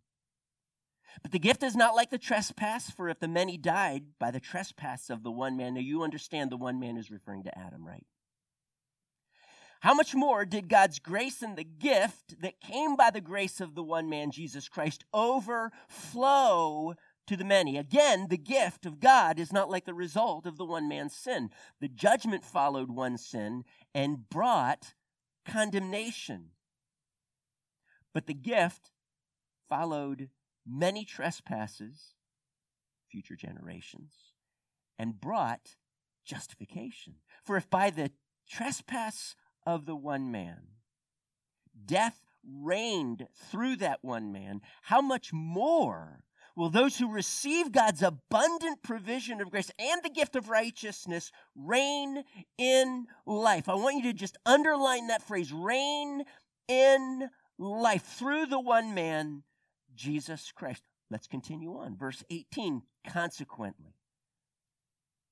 But 1.22 1.32
the 1.32 1.38
gift 1.38 1.62
is 1.62 1.76
not 1.76 1.94
like 1.94 2.10
the 2.10 2.18
trespass, 2.18 2.90
for 2.90 3.08
if 3.08 3.20
the 3.20 3.28
many 3.28 3.56
died 3.56 4.04
by 4.18 4.30
the 4.30 4.40
trespass 4.40 5.08
of 5.10 5.22
the 5.22 5.30
one 5.30 5.56
man, 5.56 5.74
now 5.74 5.80
you 5.80 6.02
understand 6.02 6.50
the 6.50 6.56
one 6.56 6.78
man 6.78 6.96
is 6.96 7.10
referring 7.10 7.44
to 7.44 7.58
Adam, 7.58 7.86
right? 7.86 8.04
How 9.80 9.94
much 9.94 10.14
more 10.14 10.44
did 10.44 10.68
God's 10.68 10.98
grace 10.98 11.42
and 11.42 11.56
the 11.56 11.64
gift 11.64 12.40
that 12.40 12.60
came 12.60 12.96
by 12.96 13.10
the 13.10 13.20
grace 13.20 13.60
of 13.60 13.74
the 13.74 13.82
one 13.82 14.08
man, 14.08 14.30
Jesus 14.30 14.68
Christ, 14.68 15.04
overflow 15.12 16.94
to 17.26 17.36
the 17.36 17.44
many. 17.44 17.76
Again, 17.76 18.28
the 18.28 18.36
gift 18.36 18.86
of 18.86 19.00
God 19.00 19.38
is 19.38 19.52
not 19.52 19.70
like 19.70 19.84
the 19.84 19.94
result 19.94 20.46
of 20.46 20.56
the 20.56 20.64
one 20.64 20.88
man's 20.88 21.14
sin. 21.14 21.50
The 21.80 21.88
judgment 21.88 22.44
followed 22.44 22.90
one 22.90 23.18
sin 23.18 23.64
and 23.94 24.28
brought 24.28 24.94
condemnation. 25.44 26.50
But 28.12 28.26
the 28.26 28.34
gift 28.34 28.90
followed 29.68 30.30
many 30.66 31.04
trespasses, 31.04 32.14
future 33.10 33.36
generations, 33.36 34.12
and 34.98 35.20
brought 35.20 35.76
justification. 36.24 37.16
For 37.44 37.56
if 37.56 37.68
by 37.68 37.90
the 37.90 38.10
trespass 38.48 39.36
of 39.66 39.86
the 39.86 39.96
one 39.96 40.30
man, 40.30 40.68
death 41.84 42.22
reigned 42.48 43.28
through 43.34 43.76
that 43.76 43.98
one 44.02 44.32
man, 44.32 44.60
how 44.82 45.00
much 45.00 45.32
more 45.32 46.24
will 46.56 46.70
those 46.70 46.98
who 46.98 47.12
receive 47.12 47.70
God's 47.70 48.02
abundant 48.02 48.82
provision 48.82 49.40
of 49.40 49.50
grace 49.50 49.70
and 49.78 50.02
the 50.02 50.10
gift 50.10 50.34
of 50.34 50.48
righteousness 50.48 51.30
reign 51.54 52.24
in 52.56 53.06
life. 53.26 53.68
I 53.68 53.74
want 53.74 53.96
you 53.96 54.02
to 54.04 54.12
just 54.14 54.38
underline 54.46 55.08
that 55.08 55.22
phrase 55.22 55.52
reign 55.52 56.24
in 56.66 57.28
life 57.58 58.02
through 58.18 58.46
the 58.46 58.58
one 58.58 58.94
man, 58.94 59.42
Jesus 59.94 60.50
Christ. 60.52 60.82
Let's 61.10 61.26
continue 61.26 61.76
on. 61.76 61.96
Verse 61.96 62.24
18, 62.30 62.82
consequently. 63.06 63.94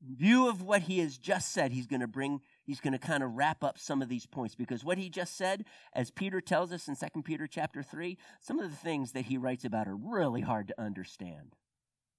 In 0.07 0.17
view 0.17 0.49
of 0.49 0.63
what 0.63 0.83
he 0.83 0.99
has 0.99 1.17
just 1.17 1.53
said, 1.53 1.73
he's 1.73 1.87
going 1.87 2.01
to 2.01 2.07
bring 2.07 2.41
he's 2.65 2.81
going 2.81 2.93
to 2.93 2.99
kind 2.99 3.23
of 3.23 3.33
wrap 3.33 3.63
up 3.63 3.79
some 3.79 4.03
of 4.03 4.09
these 4.09 4.27
points 4.27 4.55
because 4.55 4.85
what 4.85 4.99
he 4.99 5.09
just 5.09 5.37
said 5.37 5.65
as 5.93 6.11
peter 6.11 6.41
tells 6.41 6.73
us 6.73 6.89
in 6.89 6.97
2 6.97 7.23
peter 7.23 7.47
chapter 7.47 7.83
3 7.83 8.17
some 8.41 8.59
of 8.59 8.71
the 8.71 8.77
things 8.77 9.13
that 9.13 9.27
he 9.27 9.37
writes 9.37 9.65
about 9.65 9.89
are 9.89 9.97
really 9.97 10.41
hard 10.41 10.69
to 10.69 10.81
understand. 10.81 11.55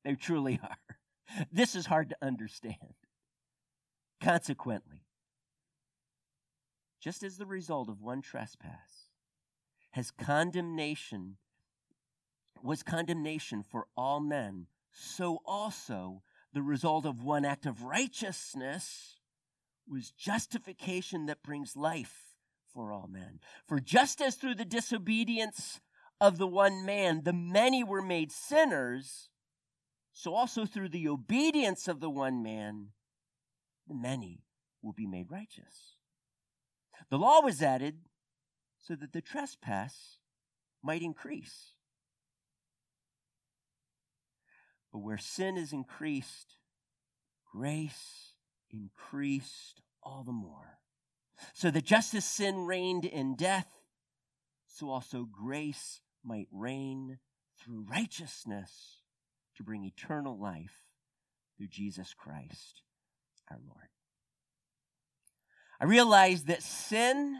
They 0.04 0.16
truly 0.16 0.60
are 0.64 0.78
this 1.52 1.76
is 1.76 1.88
hard 1.88 2.10
to 2.10 2.18
understand. 2.22 2.96
Consequently 4.22 5.06
just 7.06 7.22
as 7.22 7.38
the 7.38 7.46
result 7.46 7.88
of 7.88 8.02
one 8.02 8.20
trespass 8.20 9.12
has 9.92 10.10
condemnation 10.10 11.38
was 12.64 12.82
condemnation 12.82 13.62
for 13.62 13.86
all 13.96 14.20
men 14.20 14.66
so 14.92 15.40
also 15.46 16.24
the 16.52 16.64
result 16.64 17.06
of 17.06 17.24
one 17.24 17.46
act 17.46 17.68
of 17.68 17.84
righteousness 17.84 19.15
was 19.88 20.12
justification 20.12 21.28
that 21.28 21.44
brings 21.44 21.76
life 21.76 22.24
for 22.74 22.92
all 22.92 23.08
men. 23.08 23.40
For 23.68 23.80
just 23.80 24.22
as 24.22 24.36
through 24.36 24.56
the 24.56 24.66
disobedience 24.66 25.80
of 26.20 26.38
the 26.38 26.48
one 26.48 26.86
man 26.86 27.22
the 27.24 27.34
many 27.34 27.84
were 27.84 28.02
made 28.02 28.32
sinners, 28.32 29.30
so 30.14 30.34
also 30.34 30.66
through 30.66 30.90
the 30.90 31.08
obedience 31.08 31.88
of 31.88 32.00
the 32.00 32.10
one 32.10 32.42
man 32.42 32.88
the 33.88 33.96
many 33.96 34.44
will 34.82 34.94
be 34.94 35.08
made 35.08 35.32
righteous. 35.32 35.96
The 37.10 37.18
law 37.18 37.42
was 37.42 37.62
added 37.62 38.00
so 38.80 38.96
that 38.96 39.14
the 39.14 39.22
trespass 39.22 40.18
might 40.84 41.02
increase. 41.02 41.74
But 44.92 45.00
where 45.00 45.18
sin 45.18 45.58
is 45.58 45.74
increased, 45.74 46.58
grace 47.52 48.35
increased 48.76 49.82
all 50.04 50.24
the 50.24 50.32
more. 50.32 50.80
So 51.54 51.72
that 51.72 51.86
just 51.86 52.14
as 52.14 52.26
sin 52.26 52.66
reigned 52.66 53.06
in 53.06 53.36
death, 53.36 53.68
so 54.68 54.90
also 54.90 55.28
grace 55.30 56.02
might 56.24 56.48
reign 56.52 57.20
through 57.60 57.86
righteousness 57.90 59.02
to 59.58 59.64
bring 59.64 59.86
eternal 59.86 60.38
life 60.38 60.84
through 61.58 61.68
Jesus 61.68 62.14
Christ 62.14 62.82
our 63.50 63.60
Lord. 63.66 63.88
I 65.80 65.86
realize 65.86 66.46
that 66.46 66.64
sin, 66.64 67.40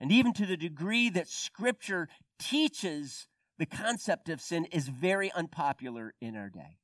and 0.00 0.10
even 0.12 0.32
to 0.34 0.46
the 0.46 0.56
degree 0.56 1.10
that 1.10 1.28
Scripture 1.28 2.08
teaches 2.38 3.28
the 3.58 3.66
concept 3.66 4.28
of 4.28 4.40
sin, 4.40 4.66
is 4.66 4.88
very 4.88 5.30
unpopular 5.32 6.14
in 6.20 6.36
our 6.36 6.48
day. 6.48 6.78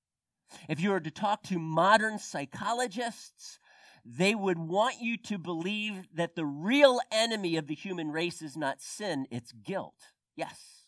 If 0.68 0.80
you 0.80 0.90
were 0.90 1.00
to 1.00 1.10
talk 1.10 1.42
to 1.44 1.58
modern 1.58 2.18
psychologists, 2.18 3.58
they 4.04 4.34
would 4.34 4.58
want 4.58 5.00
you 5.00 5.16
to 5.16 5.38
believe 5.38 6.08
that 6.14 6.34
the 6.34 6.46
real 6.46 7.00
enemy 7.12 7.56
of 7.56 7.66
the 7.66 7.74
human 7.74 8.10
race 8.10 8.42
is 8.42 8.56
not 8.56 8.80
sin, 8.80 9.26
it's 9.30 9.52
guilt. 9.52 9.94
Yes, 10.36 10.86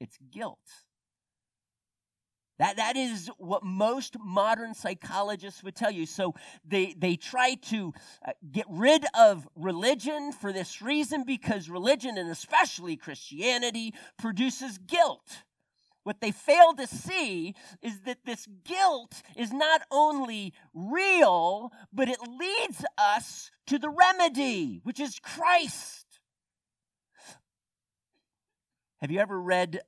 it's 0.00 0.18
guilt. 0.30 0.58
That, 2.58 2.76
that 2.76 2.96
is 2.96 3.28
what 3.38 3.64
most 3.64 4.16
modern 4.22 4.74
psychologists 4.74 5.64
would 5.64 5.74
tell 5.74 5.90
you. 5.90 6.06
So 6.06 6.34
they, 6.64 6.94
they 6.96 7.16
try 7.16 7.54
to 7.70 7.92
uh, 8.24 8.32
get 8.52 8.66
rid 8.68 9.04
of 9.18 9.48
religion 9.56 10.32
for 10.32 10.52
this 10.52 10.80
reason 10.80 11.24
because 11.24 11.68
religion, 11.68 12.18
and 12.18 12.30
especially 12.30 12.96
Christianity, 12.96 13.94
produces 14.16 14.78
guilt. 14.78 15.26
What 16.04 16.20
they 16.20 16.32
fail 16.32 16.74
to 16.74 16.86
see 16.86 17.54
is 17.80 18.00
that 18.02 18.24
this 18.24 18.48
guilt 18.64 19.22
is 19.36 19.52
not 19.52 19.82
only 19.90 20.52
real, 20.74 21.70
but 21.92 22.08
it 22.08 22.18
leads 22.20 22.84
us 22.98 23.50
to 23.68 23.78
the 23.78 23.88
remedy, 23.88 24.80
which 24.82 24.98
is 24.98 25.20
Christ. 25.20 26.06
Have 29.00 29.10
you 29.10 29.20
ever 29.20 29.40
read 29.40 29.80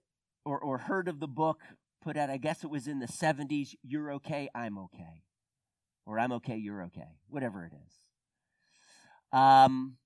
or, 0.44 0.58
or 0.58 0.78
heard 0.78 1.08
of 1.08 1.18
the 1.18 1.28
book 1.28 1.60
put 2.02 2.16
out, 2.16 2.30
I 2.30 2.36
guess 2.36 2.62
it 2.62 2.70
was 2.70 2.86
in 2.86 3.00
the 3.00 3.06
70s, 3.06 3.74
You're 3.82 4.12
Okay, 4.14 4.48
I'm 4.54 4.78
Okay? 4.78 5.22
Or 6.06 6.18
I'm 6.18 6.32
okay, 6.32 6.56
you're 6.56 6.82
okay, 6.84 7.18
whatever 7.28 7.64
it 7.64 7.72
is. 7.72 7.92
Um, 9.32 9.96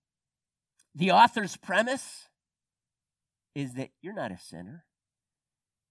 the 0.94 1.10
author's 1.10 1.56
premise 1.56 2.28
is 3.54 3.74
that 3.74 3.90
you're 4.00 4.14
not 4.14 4.30
a 4.30 4.38
sinner 4.38 4.84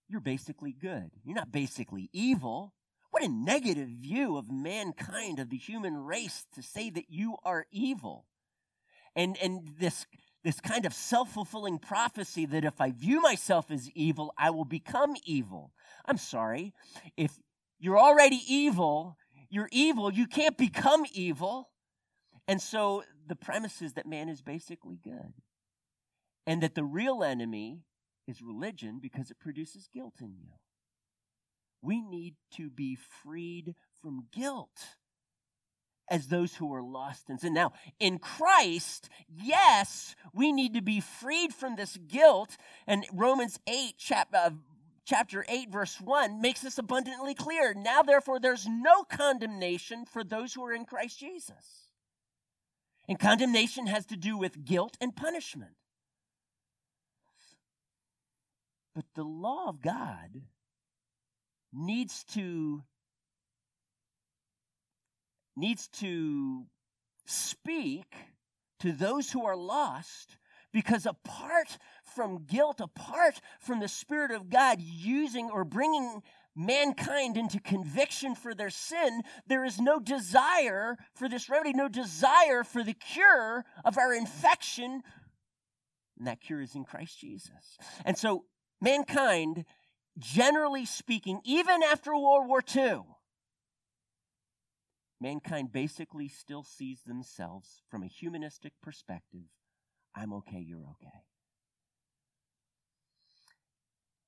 you're 0.10 0.22
basically 0.22 0.74
good. 0.74 1.12
You're 1.24 1.36
not 1.36 1.52
basically 1.52 2.10
evil. 2.14 2.74
What 3.12 3.24
a 3.24 3.30
negative 3.30 3.90
view 3.90 4.38
of 4.38 4.52
mankind, 4.52 5.40
of 5.40 5.50
the 5.50 5.58
human 5.58 5.96
race, 5.96 6.46
to 6.56 6.62
say 6.62 6.90
that 6.92 7.06
you 7.10 7.38
are 7.44 7.66
evil. 7.72 8.26
And, 9.16 9.38
and 9.42 9.74
this, 9.80 10.06
this 10.44 10.60
kind 10.60 10.86
of 10.86 10.94
self 10.94 11.32
fulfilling 11.34 11.80
prophecy 11.80 12.46
that 12.46 12.64
if 12.64 12.80
I 12.80 12.92
view 12.92 13.22
myself 13.22 13.72
as 13.72 13.90
evil, 13.92 14.34
I 14.38 14.50
will 14.52 14.66
become 14.66 15.16
evil. 15.26 15.72
I'm 16.06 16.18
sorry. 16.18 16.74
If 17.16 17.32
you're 17.80 18.00
already 18.00 18.42
evil, 18.48 19.18
you're 19.50 19.70
evil, 19.72 20.12
you 20.12 20.28
can't 20.28 20.58
become 20.58 21.06
evil. 21.12 21.70
And 22.48 22.62
so 22.62 23.04
the 23.28 23.36
premise 23.36 23.82
is 23.82 23.94
that 23.94 24.08
man 24.08 24.30
is 24.30 24.42
basically 24.42 25.00
good. 25.04 25.34
And 26.46 26.64
that 26.64 26.76
the 26.76 26.84
real 26.84 27.24
enemy 27.24 27.84
is 28.28 28.42
religion 28.42 29.00
because 29.02 29.32
it 29.32 29.40
produces 29.40 29.90
guilt 29.94 30.16
in 30.22 30.36
you. 30.38 30.54
We 31.82 32.02
need 32.02 32.36
to 32.56 32.70
be 32.70 32.96
freed 32.96 33.76
from 34.02 34.28
guilt 34.32 34.98
as 36.10 36.28
those 36.28 36.56
who 36.56 36.74
are 36.74 36.82
lost 36.82 37.30
in 37.30 37.38
sin. 37.38 37.54
Now, 37.54 37.74
in 38.00 38.20
Christ, 38.20 39.10
yes, 39.28 40.16
we 40.34 40.52
need 40.52 40.74
to 40.74 40.82
be 40.82 41.00
freed 41.00 41.54
from 41.54 41.76
this 41.76 41.98
guilt. 41.98 42.58
And 42.86 43.06
Romans 43.14 43.60
8, 43.68 43.98
chap, 43.98 44.30
uh, 44.34 44.52
chapter 45.06 45.46
8, 45.48 45.70
verse 45.72 46.00
1, 46.00 46.42
makes 46.42 46.62
this 46.62 46.78
abundantly 46.78 47.34
clear. 47.34 47.74
Now, 47.74 48.02
therefore, 48.04 48.40
there's 48.40 48.68
no 48.68 49.04
condemnation 49.04 50.06
for 50.06 50.24
those 50.24 50.54
who 50.54 50.64
are 50.66 50.74
in 50.74 50.86
Christ 50.86 51.20
Jesus. 51.20 51.90
And 53.10 53.20
condemnation 53.20 53.88
has 53.88 54.06
to 54.08 54.18
do 54.18 54.38
with 54.38 54.66
guilt 54.66 54.98
and 55.00 55.16
punishment. 55.16 55.72
But 58.98 59.06
the 59.14 59.24
law 59.24 59.70
of 59.70 59.80
God 59.80 60.42
needs 61.72 62.24
to 62.34 62.82
needs 65.56 65.88
to 66.00 66.66
speak 67.28 68.12
to 68.80 68.92
those 68.92 69.32
who 69.32 69.46
are 69.46 69.56
lost 69.56 70.38
because 70.74 71.06
apart 71.06 71.78
from 72.16 72.46
guilt, 72.46 72.80
apart 72.80 73.40
from 73.60 73.80
the 73.80 73.88
Spirit 73.88 74.32
of 74.32 74.50
God 74.50 74.82
using 74.82 75.52
or 75.52 75.64
bringing 75.64 76.24
mankind 76.56 77.38
into 77.38 77.60
conviction 77.60 78.34
for 78.34 78.56
their 78.56 78.72
sin, 78.72 79.22
there 79.46 79.64
is 79.64 79.80
no 79.80 80.00
desire 80.00 80.98
for 81.14 81.30
this 81.30 81.50
remedy, 81.52 81.74
no 81.74 81.88
desire 81.88 82.64
for 82.64 82.84
the 82.84 82.96
cure 82.96 83.64
of 83.86 84.00
our 84.00 84.12
infection. 84.12 85.04
And 86.18 86.26
that 86.26 86.42
cure 86.42 86.62
is 86.62 86.74
in 86.74 86.84
Christ 86.84 87.20
Jesus. 87.20 87.78
And 88.04 88.18
so, 88.18 88.46
mankind, 88.82 89.66
generally 90.18 90.86
speaking, 90.86 91.42
even 91.44 91.84
after 91.84 92.16
World 92.16 92.48
War 92.48 92.62
II, 92.76 93.02
mankind 95.20 95.72
basically 95.72 96.28
still 96.28 96.64
sees 96.64 97.02
themselves 97.04 97.82
from 97.90 98.04
a 98.04 98.08
humanistic 98.08 98.74
perspective 98.82 99.46
I'm 100.18 100.34
okay, 100.34 100.60
you're 100.60 100.80
okay. 100.80 101.14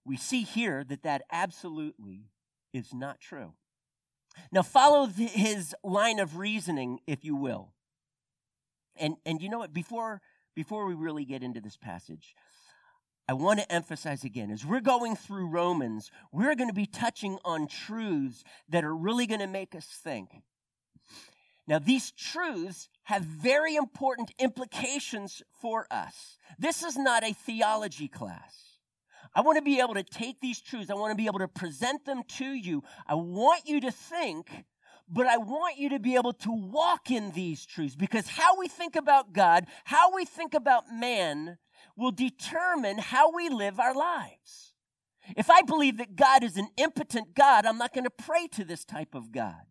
We 0.06 0.18
see 0.18 0.44
here 0.44 0.84
that 0.84 1.04
that 1.04 1.24
absolutely 1.32 2.30
is 2.74 2.94
not 2.94 3.20
true. 3.20 3.54
Now, 4.52 4.62
follow 4.62 5.08
his 5.08 5.76
line 5.84 6.20
of 6.20 6.38
reasoning, 6.38 7.00
if 7.08 7.26
you 7.26 7.36
will. 7.36 7.74
And, 8.96 9.16
and 9.26 9.42
you 9.42 9.50
know 9.50 9.58
what? 9.60 9.74
Before, 9.74 10.22
before 10.56 10.86
we 10.86 10.94
really 10.94 11.26
get 11.26 11.42
into 11.42 11.60
this 11.60 11.78
passage, 11.78 12.36
I 13.30 13.34
want 13.34 13.60
to 13.60 13.72
emphasize 13.72 14.24
again 14.24 14.50
as 14.50 14.66
we're 14.66 14.80
going 14.80 15.16
through 15.16 15.50
Romans, 15.50 16.10
we're 16.32 16.56
going 16.56 16.68
to 16.68 16.74
be 16.74 16.88
touching 16.88 17.38
on 17.46 17.68
truths 17.68 18.44
that 18.70 18.84
are 18.84 18.96
really 18.96 19.28
going 19.28 19.42
to 19.42 19.46
make 19.46 19.76
us 19.76 19.86
think. 19.86 20.32
Now, 21.68 21.78
these 21.78 22.10
truths 22.10 22.90
have 23.04 23.22
very 23.22 23.76
important 23.76 24.32
implications 24.40 25.44
for 25.62 25.86
us. 25.92 26.40
This 26.58 26.82
is 26.82 26.98
not 26.98 27.24
a 27.24 27.34
theology 27.34 28.08
class. 28.08 28.80
I 29.36 29.42
want 29.42 29.58
to 29.58 29.64
be 29.64 29.80
able 29.80 29.94
to 29.94 30.04
take 30.04 30.42
these 30.42 30.60
truths, 30.60 30.90
I 30.90 30.96
want 30.96 31.12
to 31.12 31.16
be 31.16 31.28
able 31.28 31.38
to 31.38 31.48
present 31.48 32.06
them 32.06 32.24
to 32.40 32.46
you. 32.46 32.82
I 33.06 33.14
want 33.14 33.68
you 33.68 33.80
to 33.82 33.92
think, 33.92 34.50
but 35.08 35.28
I 35.28 35.38
want 35.38 35.78
you 35.78 35.90
to 35.90 36.00
be 36.00 36.16
able 36.16 36.34
to 36.34 36.52
walk 36.52 37.12
in 37.12 37.30
these 37.30 37.64
truths 37.64 37.96
because 37.96 38.28
how 38.28 38.58
we 38.58 38.68
think 38.68 38.96
about 38.96 39.34
God, 39.34 39.68
how 39.84 40.16
we 40.16 40.26
think 40.26 40.56
about 40.56 40.86
man, 40.92 41.60
will 41.96 42.12
determine 42.12 42.98
how 42.98 43.32
we 43.32 43.50
live 43.50 43.80
our 43.80 43.94
lives. 43.94 44.74
If 45.36 45.50
I 45.50 45.62
believe 45.62 45.98
that 45.98 46.16
God 46.16 46.44
is 46.44 46.58
an 46.58 46.70
impotent 46.78 47.36
God, 47.36 47.66
I'm 47.66 47.78
not 47.78 47.94
going 47.94 48.06
to 48.06 48.10
pray 48.10 48.48
to 48.54 48.64
this 48.64 48.86
type 48.86 49.14
of 49.14 49.32
God. 49.32 49.62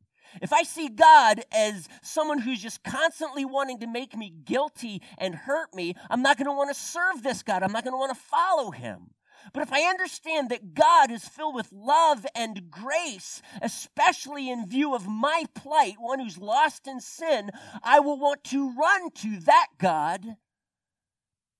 If 0.43 0.53
I 0.53 0.63
see 0.63 0.89
God 0.89 1.43
as 1.53 1.89
someone 2.03 2.39
who's 2.39 2.63
just 2.63 2.85
constantly 2.85 3.45
wanting 3.45 3.81
to 3.81 3.87
make 3.87 4.17
me 4.17 4.31
guilty 4.45 5.03
and 5.17 5.35
hurt 5.35 5.75
me, 5.75 5.95
I'm 6.11 6.23
not 6.23 6.37
going 6.37 6.47
to 6.47 6.53
want 6.53 6.71
to 6.71 6.81
serve 6.81 7.23
this 7.23 7.43
God. 7.43 7.63
I'm 7.63 7.73
not 7.73 7.85
going 7.85 7.95
to 7.95 7.99
want 7.99 8.15
to 8.15 8.23
follow 8.23 8.71
him. 8.71 9.11
But 9.53 9.63
if 9.63 9.73
I 9.73 9.83
understand 9.83 10.51
that 10.51 10.75
God 10.75 11.11
is 11.11 11.27
filled 11.27 11.55
with 11.55 11.73
love 11.73 12.27
and 12.35 12.71
grace, 12.71 13.41
especially 13.63 14.51
in 14.51 14.69
view 14.69 14.95
of 14.95 15.09
my 15.09 15.45
plight, 15.55 15.95
one 15.99 16.19
who's 16.19 16.39
lost 16.39 16.87
in 16.87 17.01
sin, 17.01 17.51
I 17.83 18.01
will 18.01 18.19
want 18.19 18.45
to 18.45 18.75
run 18.75 19.11
to 19.11 19.41
that 19.41 19.69
God 19.79 20.37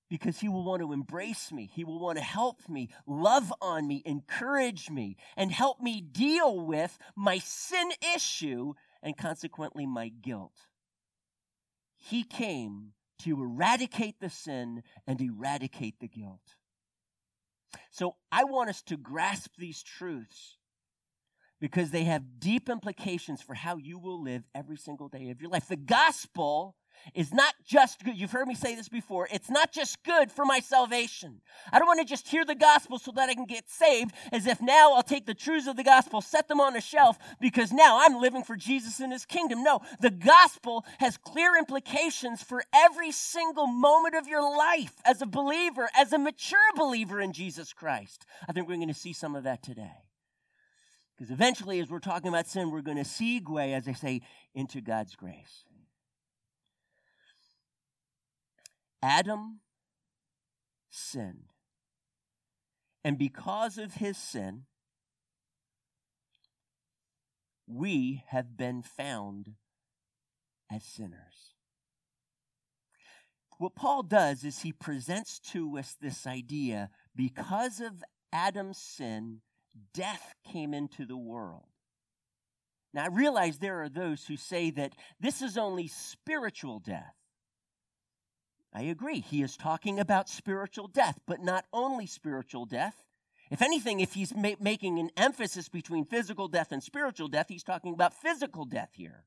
because 0.09 0.41
he 0.41 0.49
will 0.49 0.65
want 0.65 0.83
to 0.83 0.93
embrace 0.93 1.53
me. 1.53 1.71
He 1.73 1.85
will 1.85 1.99
want 1.99 2.19
to 2.19 2.25
help 2.25 2.69
me, 2.69 2.89
love 3.07 3.53
on 3.61 3.87
me, 3.87 4.03
encourage 4.05 4.91
me, 4.91 5.17
and 5.37 5.53
help 5.53 5.81
me 5.81 6.01
deal 6.01 6.59
with 6.59 6.99
my 7.15 7.39
sin 7.39 7.91
issue 8.15 8.75
and 9.03 9.17
consequently 9.17 9.87
my 9.87 10.09
guilt. 10.09 10.67
He 11.97 12.25
came 12.25 12.93
to 13.21 13.43
eradicate 13.43 14.21
the 14.21 14.31
sin 14.31 14.83
and 15.07 15.21
eradicate 15.21 16.01
the 16.01 16.09
guilt. 16.09 16.57
So 17.91 18.17
I 18.31 18.45
want 18.45 18.71
us 18.71 18.83
to 18.83 18.97
grasp 18.97 19.53
these 19.59 19.83
truths 19.83 20.57
because 21.61 21.91
they 21.91 22.05
have 22.05 22.39
deep 22.39 22.69
implications 22.69 23.43
for 23.43 23.55
how 23.55 23.77
you 23.77 23.99
will 23.99 24.23
live 24.23 24.45
every 24.55 24.77
single 24.77 25.09
day 25.09 25.31
of 25.31 25.41
your 25.41 25.51
life. 25.51 25.69
The 25.69 25.77
gospel 25.77 26.77
is 27.15 27.33
not 27.33 27.55
just 27.67 28.05
good. 28.05 28.17
You've 28.17 28.33
heard 28.33 28.49
me 28.49 28.55
say 28.55 28.75
this 28.75 28.89
before. 28.89 29.29
It's 29.33 29.51
not 29.51 29.73
just 29.73 30.03
good 30.05 30.31
for 30.31 30.45
my 30.45 30.61
salvation. 30.61 31.41
I 31.73 31.79
don't 31.79 31.87
want 31.87 32.01
to 32.01 32.07
just 32.07 32.29
hear 32.29 32.45
the 32.45 32.55
gospel 32.55 32.99
so 32.99 33.13
that 33.13 33.29
I 33.29 33.35
can 33.35 33.47
get 33.47 33.69
saved 33.69 34.13
as 34.33 34.47
if 34.47 34.61
now 34.61 34.93
I'll 34.95 35.03
take 35.03 35.27
the 35.27 35.35
truths 35.35 35.67
of 35.67 35.77
the 35.77 35.85
gospel, 35.85 36.21
set 36.21 36.49
them 36.49 36.61
on 36.61 36.77
a 36.77 36.81
shelf 36.81 37.19
because 37.41 37.73
now 37.73 38.01
I'm 38.03 38.21
living 38.21 38.45
for 38.45 38.57
Jesus 38.57 39.01
and 39.01 39.13
his 39.13 39.25
kingdom. 39.25 39.63
No, 39.63 39.81
the 40.01 40.11
gospel 40.11 40.85
has 40.99 41.17
clear 41.17 41.57
implications 41.57 42.43
for 42.43 42.63
every 42.75 43.13
single 43.13 43.67
moment 43.67 44.15
of 44.15 44.27
your 44.27 44.43
life 44.43 44.95
as 45.05 45.23
a 45.23 45.27
believer, 45.27 45.89
as 45.97 46.13
a 46.13 46.19
mature 46.19 46.59
believer 46.77 47.21
in 47.21 47.33
Jesus 47.33 47.73
Christ. 47.73 48.27
I 48.49 48.53
think 48.53 48.69
we're 48.69 48.77
going 48.77 48.89
to 48.89 48.95
see 48.95 49.13
some 49.13 49.35
of 49.35 49.45
that 49.45 49.63
today. 49.63 50.05
Because 51.17 51.33
eventually, 51.33 51.81
as 51.81 51.91
we're 51.91 51.99
talking 51.99 52.29
about 52.29 52.47
sin, 52.47 52.71
we're 52.71 52.81
going 52.81 52.97
to 52.97 53.03
segue, 53.03 53.73
as 53.75 53.89
I 53.89 53.93
say, 53.93 54.21
into 54.55 54.81
God's 54.81 55.17
grace. 55.17 55.65
Adam 59.03 59.61
sinned. 60.91 61.53
And 63.05 63.19
because 63.19 63.79
of 63.79 63.95
his 63.95 64.17
sin, 64.17 64.65
we 67.67 68.25
have 68.29 68.57
been 68.57 68.83
found 68.83 69.55
as 70.71 70.85
sinners. 70.85 71.55
What 73.59 73.75
Paul 73.75 74.03
does 74.05 74.45
is 74.45 74.61
he 74.61 74.73
presents 74.73 75.39
to 75.51 75.79
us 75.79 75.97
this 76.01 76.27
idea 76.27 76.91
because 77.15 77.81
of 77.81 78.05
Adam's 78.33 78.79
sin, 78.79 79.41
death 79.93 80.35
came 80.45 80.73
into 80.73 81.07
the 81.07 81.17
world. 81.17 81.67
Now, 82.95 83.05
I 83.05 83.09
realize 83.09 83.59
there 83.59 83.83
are 83.83 83.89
those 83.89 84.27
who 84.27 84.37
say 84.37 84.71
that 84.73 84.95
this 85.21 85.43
is 85.43 85.59
only 85.59 85.89
spiritual 85.89 86.79
death. 86.79 87.18
I 88.73 88.83
agree. 88.83 89.21
He 89.21 89.43
is 89.43 89.57
talking 89.57 89.99
about 89.99 90.29
spiritual 90.29 90.89
death, 90.89 91.19
but 91.27 91.41
not 91.41 91.65
only 91.73 92.07
spiritual 92.07 92.67
death. 92.67 93.05
If 93.51 93.63
anything, 93.63 94.01
if 94.01 94.13
he's 94.13 94.35
ma- 94.35 94.61
making 94.61 94.99
an 94.99 95.11
emphasis 95.17 95.69
between 95.69 96.05
physical 96.05 96.49
death 96.49 96.71
and 96.71 96.83
spiritual 96.83 97.29
death, 97.29 97.47
he's 97.49 97.65
talking 97.65 97.95
about 97.95 98.15
physical 98.15 98.65
death 98.67 98.91
here. 98.93 99.25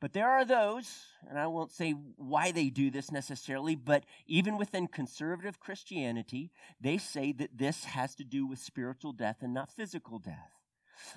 But 0.00 0.12
there 0.12 0.28
are 0.28 0.44
those, 0.44 1.06
and 1.28 1.38
I 1.38 1.46
won't 1.46 1.72
say 1.72 1.92
why 2.16 2.52
they 2.52 2.68
do 2.68 2.90
this 2.90 3.10
necessarily, 3.10 3.74
but 3.74 4.04
even 4.26 4.58
within 4.58 4.86
conservative 4.86 5.60
Christianity, 5.60 6.50
they 6.80 6.98
say 6.98 7.32
that 7.32 7.56
this 7.56 7.84
has 7.84 8.14
to 8.16 8.24
do 8.24 8.46
with 8.46 8.58
spiritual 8.58 9.12
death 9.12 9.38
and 9.40 9.54
not 9.54 9.70
physical 9.70 10.18
death. 10.18 10.52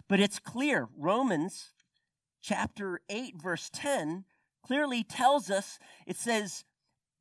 But 0.07 0.19
it's 0.19 0.39
clear, 0.39 0.87
Romans 0.97 1.71
chapter 2.41 3.01
8, 3.09 3.41
verse 3.41 3.69
10 3.73 4.25
clearly 4.63 5.03
tells 5.03 5.49
us, 5.49 5.79
it 6.05 6.17
says, 6.17 6.63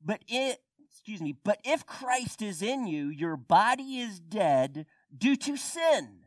but 0.05 0.21
it, 0.29 0.59
excuse 0.91 1.21
me, 1.21 1.35
but 1.45 1.59
if 1.65 1.87
Christ 1.87 2.43
is 2.43 2.63
in 2.63 2.87
you, 2.87 3.09
your 3.09 3.37
body 3.37 3.99
is 3.99 4.19
dead 4.19 4.87
due 5.17 5.37
to 5.37 5.57
sin. 5.57 6.25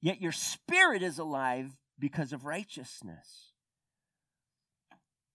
Yet 0.00 0.20
your 0.20 0.32
spirit 0.32 1.02
is 1.02 1.18
alive 1.18 1.76
because 1.98 2.32
of 2.32 2.44
righteousness. 2.44 3.52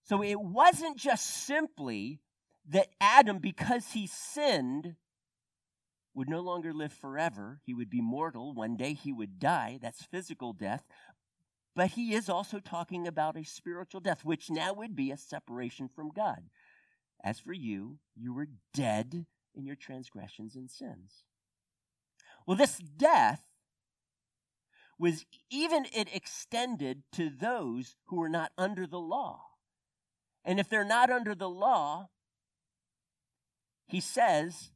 So 0.03 0.23
it 0.23 0.39
wasn't 0.39 0.97
just 0.97 1.45
simply 1.45 2.21
that 2.69 2.87
Adam, 3.01 3.39
because 3.39 3.91
he 3.91 4.07
sinned, 4.07 4.95
would 6.13 6.29
no 6.29 6.39
longer 6.39 6.71
live 6.73 6.93
forever. 6.93 7.59
He 7.65 7.73
would 7.73 7.89
be 7.89 8.01
mortal. 8.01 8.53
One 8.53 8.77
day 8.77 8.93
he 8.93 9.11
would 9.11 9.39
die. 9.39 9.79
That's 9.81 10.03
physical 10.03 10.53
death. 10.53 10.83
But 11.75 11.91
he 11.91 12.13
is 12.13 12.29
also 12.29 12.59
talking 12.59 13.07
about 13.07 13.37
a 13.37 13.43
spiritual 13.43 13.99
death, 13.99 14.23
which 14.23 14.49
now 14.49 14.73
would 14.73 14.95
be 14.95 15.11
a 15.11 15.17
separation 15.17 15.87
from 15.87 16.09
God. 16.09 16.43
As 17.23 17.39
for 17.39 17.53
you, 17.53 17.99
you 18.15 18.33
were 18.33 18.47
dead 18.73 19.25
in 19.55 19.65
your 19.65 19.75
transgressions 19.75 20.55
and 20.55 20.69
sins. 20.69 21.23
Well, 22.45 22.57
this 22.57 22.77
death 22.77 23.43
was 24.99 25.25
even 25.49 25.85
it 25.93 26.13
extended 26.13 27.03
to 27.13 27.29
those 27.29 27.95
who 28.05 28.17
were 28.17 28.29
not 28.29 28.51
under 28.57 28.85
the 28.85 28.99
law. 28.99 29.41
And 30.45 30.59
if 30.59 30.69
they're 30.69 30.83
not 30.83 31.09
under 31.09 31.33
the 31.33 31.49
law, 31.49 32.09
he 33.87 33.99
says 33.99 34.71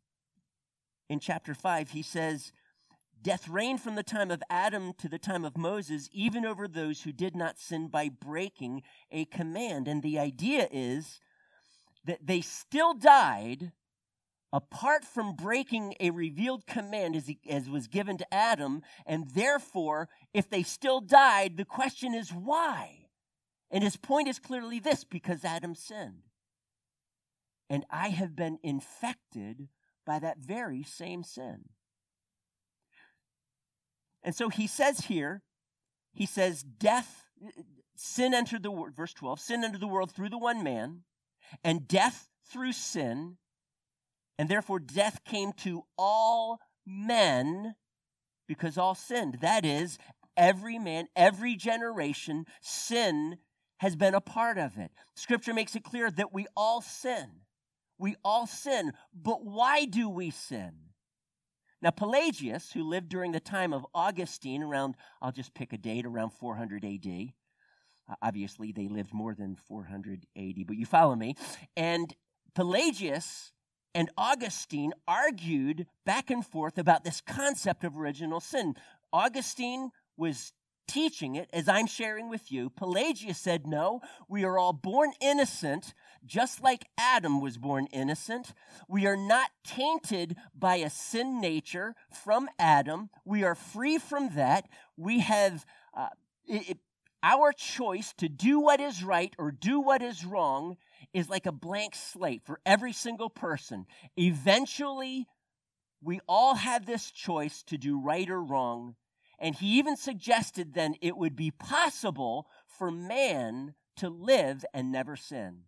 in 1.10 1.20
chapter 1.20 1.54
5, 1.54 1.92
he 1.92 2.02
says, 2.02 2.52
Death 3.22 3.48
reigned 3.48 3.82
from 3.82 3.96
the 3.96 4.04
time 4.04 4.32
of 4.32 4.44
Adam 4.50 4.94
to 5.00 5.10
the 5.10 5.20
time 5.20 5.44
of 5.44 5.58
Moses, 5.58 6.10
even 6.12 6.46
over 6.46 6.68
those 6.68 7.02
who 7.02 7.12
did 7.12 7.36
not 7.36 7.60
sin 7.60 7.88
by 7.88 8.10
breaking 8.10 8.84
a 9.12 9.26
command. 9.26 9.88
And 9.88 10.02
the 10.02 10.20
idea 10.20 10.68
is 10.72 11.20
that 12.06 12.26
they 12.26 12.42
still 12.42 12.94
died 12.94 13.72
apart 14.54 15.04
from 15.04 15.36
breaking 15.36 15.96
a 16.00 16.10
revealed 16.12 16.66
command 16.66 17.16
as, 17.16 17.28
he, 17.28 17.40
as 17.50 17.70
was 17.70 17.88
given 17.88 18.18
to 18.18 18.34
Adam. 18.34 18.82
And 19.06 19.30
therefore, 19.32 20.10
if 20.34 20.50
they 20.50 20.64
still 20.64 21.02
died, 21.02 21.58
the 21.58 21.66
question 21.66 22.14
is 22.14 22.30
why? 22.30 23.08
And 23.70 23.84
his 23.84 23.98
point 23.98 24.30
is 24.30 24.40
clearly 24.40 24.80
this 24.80 25.04
because 25.04 25.44
Adam 25.44 25.76
sinned. 25.76 26.24
And 27.70 27.86
I 27.92 28.10
have 28.10 28.36
been 28.36 28.60
infected 28.64 29.68
by 30.06 30.20
that 30.20 30.38
very 30.38 30.84
same 30.84 31.24
sin. 31.24 31.66
And 34.24 34.36
so 34.36 34.50
he 34.50 34.68
says 34.68 35.02
here, 35.02 35.42
he 36.14 36.26
says, 36.26 36.64
death, 36.64 37.26
sin 37.96 38.34
entered 38.34 38.64
the 38.64 38.72
world, 38.72 38.96
verse 38.96 39.14
12, 39.14 39.40
sin 39.40 39.64
entered 39.64 39.82
the 39.82 39.88
world 39.88 40.12
through 40.12 40.30
the 40.30 40.38
one 40.38 40.64
man, 40.64 41.04
and 41.64 41.88
death 41.88 42.30
through 42.52 42.74
sin, 42.74 43.38
and 44.38 44.50
therefore 44.50 44.80
death 44.80 45.22
came 45.26 45.54
to 45.54 45.84
all 45.98 46.60
men 46.86 47.76
because 48.48 48.78
all 48.78 48.96
sinned. 48.96 49.40
That 49.42 49.66
is, 49.66 49.98
every 50.36 50.80
man, 50.80 51.08
every 51.16 51.56
generation, 51.56 52.46
sin 52.62 53.38
has 53.80 53.96
been 53.96 54.16
a 54.16 54.22
part 54.22 54.58
of 54.58 54.78
it. 54.78 54.92
Scripture 55.16 55.54
makes 55.54 55.76
it 55.76 55.84
clear 55.84 56.10
that 56.12 56.34
we 56.34 56.48
all 56.56 56.82
sin. 56.82 57.28
We 58.00 58.16
all 58.24 58.48
sin. 58.48 58.94
But 59.14 59.46
why 59.46 59.86
do 59.86 60.10
we 60.10 60.32
sin? 60.32 60.74
Now, 61.82 61.92
Pelagius, 61.92 62.72
who 62.72 62.84
lived 62.84 63.10
during 63.10 63.32
the 63.32 63.40
time 63.40 63.74
of 63.74 63.86
Augustine, 63.94 64.64
around, 64.64 64.96
I'll 65.22 65.32
just 65.32 65.54
pick 65.54 65.74
a 65.74 65.78
date, 65.78 66.06
around 66.06 66.32
400 66.32 66.84
AD. 66.84 67.34
Uh, 68.10 68.16
obviously, 68.22 68.72
they 68.72 68.88
lived 68.88 69.14
more 69.14 69.36
than 69.36 69.56
400 69.56 70.26
AD, 70.36 70.56
but 70.66 70.76
you 70.76 70.86
follow 70.86 71.16
me. 71.16 71.36
And 71.76 72.14
Pelagius 72.56 73.52
and 73.94 74.10
Augustine 74.18 74.94
argued 75.08 75.86
back 76.06 76.32
and 76.32 76.46
forth 76.46 76.78
about 76.78 77.04
this 77.04 77.22
concept 77.22 77.84
of 77.84 77.98
original 77.98 78.40
sin. 78.40 78.76
Augustine 79.14 79.92
was 80.18 80.54
teaching 80.88 81.36
it 81.36 81.50
as 81.54 81.68
I'm 81.68 81.88
sharing 81.88 82.30
with 82.30 82.52
you. 82.52 82.70
Pelagius 82.70 83.38
said, 83.38 83.68
No, 83.68 84.02
we 84.28 84.44
are 84.44 84.58
all 84.58 84.74
born 84.74 85.12
innocent, 85.22 85.94
just 86.26 86.62
like 86.62 86.86
Adam 86.98 87.42
was 87.42 87.58
born 87.58 87.88
innocent. 87.92 88.54
We 88.88 89.06
are 89.06 89.18
not 89.18 89.50
tainted 89.64 90.36
by 90.58 90.78
a 90.78 90.90
sin 90.90 91.42
nature 91.42 91.96
from 92.12 92.50
Adam. 92.60 93.10
We 93.26 93.44
are 93.44 93.56
free 93.56 93.98
from 93.98 94.30
that. 94.36 94.68
We 94.96 95.20
have 95.20 95.66
uh, 95.96 96.10
it, 96.46 96.78
our 97.24 97.52
choice 97.52 98.14
to 98.18 98.30
do 98.30 98.60
what 98.60 98.80
is 98.80 99.04
right 99.04 99.36
or 99.38 99.52
do 99.52 99.80
what 99.80 100.02
is 100.02 100.26
wrong 100.26 100.78
is 101.14 101.30
like 101.30 101.46
a 101.46 101.52
blank 101.52 101.96
slate 101.96 102.42
for 102.46 102.60
every 102.66 102.94
single 102.94 103.30
person. 103.30 103.86
Eventually, 104.16 105.28
we 106.02 106.20
all 106.28 106.56
have 106.56 106.86
this 106.86 107.12
choice 107.12 107.64
to 107.64 107.78
do 107.78 108.00
right 108.00 108.30
or 108.30 108.42
wrong 108.42 108.96
and 109.40 109.56
he 109.56 109.78
even 109.78 109.96
suggested 109.96 110.74
then 110.74 110.96
it 111.02 111.18
would 111.18 111.36
be 111.36 111.52
possible 111.52 112.48
for 112.66 112.90
man 112.92 113.76
to 113.98 114.10
live 114.10 114.66
and 114.74 114.92
never 114.92 115.16
sin. 115.16 115.64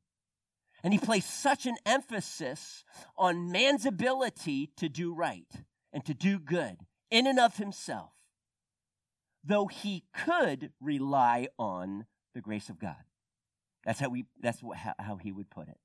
And 0.84 0.94
he 0.94 1.00
placed 1.00 1.42
such 1.42 1.65
an 1.65 1.76
emphasis 1.86 2.84
on 3.18 3.52
man's 3.52 3.86
ability 3.86 4.72
to 4.78 4.88
do 4.88 5.13
right 5.13 5.52
and 5.92 6.06
to 6.06 6.13
do 6.13 6.39
good 6.39 6.78
in 7.12 7.28
and 7.28 7.39
of 7.39 7.58
himself, 7.58 8.12
though 9.44 9.68
he 9.68 10.04
could 10.13 10.72
rely 10.80 11.48
on 11.58 12.06
the 12.34 12.42
grace 12.42 12.70
of 12.70 12.80
God. 12.80 13.04
That's 13.86 14.00
how, 14.00 14.10
we, 14.10 14.26
that's 14.42 14.62
what, 14.62 14.78
how, 14.78 14.94
how 15.00 15.15
he 15.18 15.32
would 15.32 15.50
put 15.50 15.68
it. 15.68 15.78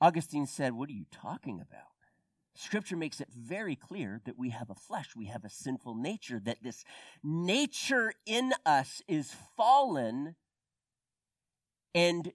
Augustine 0.00 0.46
said, 0.46 0.74
What 0.74 0.88
are 0.88 0.92
you 0.94 1.06
talking 1.10 1.60
about? 1.60 1.88
Scripture 2.56 2.96
makes 2.96 3.20
it 3.20 3.28
very 3.34 3.74
clear 3.74 4.20
that 4.26 4.38
we 4.38 4.50
have 4.50 4.70
a 4.70 4.74
flesh, 4.74 5.16
we 5.16 5.26
have 5.26 5.44
a 5.44 5.50
sinful 5.50 5.96
nature, 5.96 6.40
that 6.44 6.62
this 6.62 6.84
nature 7.22 8.12
in 8.26 8.52
us 8.64 9.02
is 9.08 9.34
fallen, 9.56 10.36
and 11.94 12.32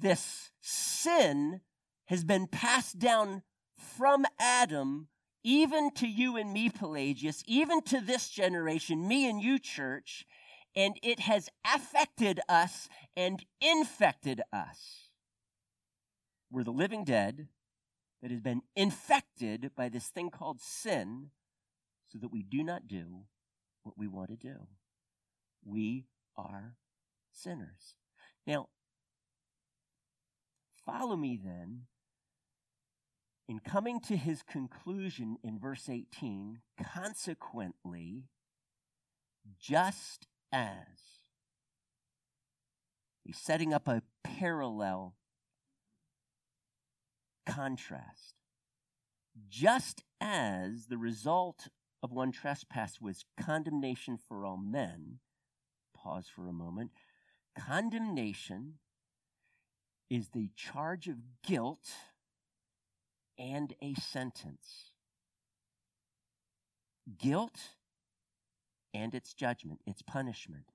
this 0.00 0.50
sin 0.60 1.60
has 2.06 2.24
been 2.24 2.46
passed 2.46 2.98
down 2.98 3.42
from 3.76 4.24
Adam 4.38 5.08
even 5.42 5.92
to 5.92 6.08
you 6.08 6.36
and 6.36 6.52
me, 6.52 6.68
Pelagius, 6.68 7.44
even 7.46 7.80
to 7.80 8.00
this 8.00 8.28
generation, 8.28 9.06
me 9.06 9.30
and 9.30 9.40
you, 9.40 9.60
church, 9.60 10.26
and 10.74 10.98
it 11.04 11.20
has 11.20 11.48
affected 11.64 12.40
us 12.48 12.88
and 13.16 13.44
infected 13.60 14.42
us. 14.52 15.10
We're 16.50 16.64
the 16.64 16.72
living 16.72 17.04
dead 17.04 17.46
that 18.22 18.32
has 18.32 18.40
been 18.40 18.62
infected 18.74 19.70
by 19.76 19.88
this 19.88 20.08
thing 20.08 20.30
called 20.30 20.60
sin 20.60 21.30
so 22.08 22.18
that 22.18 22.32
we 22.32 22.42
do 22.42 22.64
not 22.64 22.88
do 22.88 23.26
what 23.84 23.96
we 23.96 24.08
want 24.08 24.30
to 24.30 24.36
do. 24.36 24.66
We 25.64 26.06
are 26.36 26.74
sinners. 27.30 27.94
Now, 28.48 28.68
follow 30.86 31.16
me 31.16 31.38
then 31.42 31.82
in 33.48 33.60
coming 33.60 34.00
to 34.00 34.16
his 34.16 34.42
conclusion 34.42 35.36
in 35.42 35.58
verse 35.58 35.88
18, 35.88 36.60
consequently, 36.82 38.24
just 39.60 40.26
as. 40.52 41.20
He's 43.24 43.38
setting 43.38 43.72
up 43.74 43.88
a 43.88 44.02
parallel 44.24 45.14
contrast. 47.44 48.34
Just 49.48 50.02
as 50.20 50.86
the 50.86 50.98
result 50.98 51.68
of 52.02 52.12
one 52.12 52.32
trespass 52.32 53.00
was 53.00 53.24
condemnation 53.40 54.16
for 54.16 54.44
all 54.44 54.56
men, 54.56 55.18
pause 55.94 56.26
for 56.26 56.48
a 56.48 56.52
moment, 56.52 56.90
condemnation 57.56 58.74
is 60.08 60.28
the 60.28 60.50
charge 60.56 61.08
of 61.08 61.16
guilt 61.44 61.88
and 63.38 63.74
a 63.82 63.94
sentence. 63.94 64.90
Guilt 67.18 67.58
and 68.94 69.14
its 69.14 69.34
judgment, 69.34 69.80
its 69.86 70.02
punishment. 70.02 70.72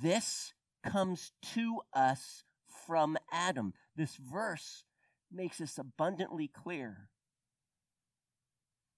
This 0.00 0.52
comes 0.84 1.32
to 1.54 1.80
us 1.94 2.44
from 2.86 3.16
Adam. 3.32 3.72
This 3.96 4.16
verse 4.16 4.84
makes 5.32 5.58
this 5.58 5.78
abundantly 5.78 6.48
clear. 6.48 7.08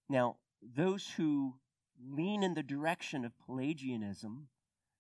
Now, 0.08 0.36
those 0.62 1.10
who 1.16 1.54
lean 2.02 2.42
in 2.42 2.54
the 2.54 2.62
direction 2.62 3.24
of 3.24 3.38
Pelagianism 3.38 4.48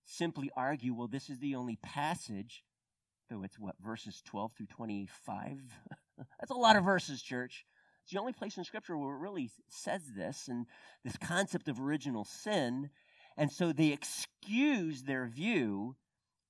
simply 0.04 0.50
argue, 0.56 0.94
well, 0.94 1.08
this 1.08 1.28
is 1.28 1.38
the 1.38 1.54
only 1.54 1.76
passage, 1.76 2.64
though 3.28 3.42
it's 3.42 3.58
what, 3.58 3.76
verses 3.84 4.22
12 4.24 4.52
through 4.56 4.66
25? 4.66 5.60
That's 6.40 6.50
a 6.50 6.54
lot 6.54 6.76
of 6.76 6.84
verses, 6.84 7.22
church. 7.22 7.64
It's 8.02 8.12
the 8.12 8.20
only 8.20 8.32
place 8.32 8.56
in 8.56 8.64
Scripture 8.64 8.96
where 8.96 9.14
it 9.14 9.20
really 9.20 9.50
says 9.68 10.02
this 10.16 10.48
and 10.48 10.66
this 11.04 11.16
concept 11.16 11.68
of 11.68 11.80
original 11.80 12.24
sin. 12.24 12.90
And 13.36 13.52
so 13.52 13.72
they 13.72 13.88
excuse 13.88 15.02
their 15.02 15.26
view 15.26 15.96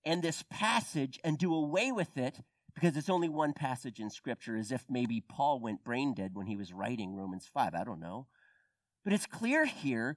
and 0.04 0.22
this 0.22 0.44
passage 0.50 1.18
and 1.24 1.36
do 1.36 1.54
away 1.54 1.92
with 1.92 2.16
it 2.16 2.40
because 2.74 2.96
it's 2.96 3.10
only 3.10 3.28
one 3.28 3.52
passage 3.52 3.98
in 3.98 4.08
Scripture, 4.08 4.56
as 4.56 4.70
if 4.70 4.84
maybe 4.88 5.20
Paul 5.20 5.58
went 5.58 5.84
brain 5.84 6.14
dead 6.14 6.30
when 6.34 6.46
he 6.46 6.56
was 6.56 6.72
writing 6.72 7.16
Romans 7.16 7.48
5. 7.52 7.74
I 7.74 7.82
don't 7.82 8.00
know. 8.00 8.26
But 9.04 9.12
it's 9.12 9.26
clear 9.26 9.64
here 9.64 10.16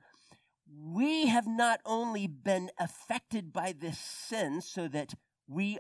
we 0.72 1.28
have 1.28 1.48
not 1.48 1.82
only 1.86 2.28
been 2.28 2.70
affected 2.80 3.52
by 3.52 3.74
this 3.78 3.98
sin 3.98 4.62
so 4.62 4.88
that 4.88 5.14
we 5.48 5.78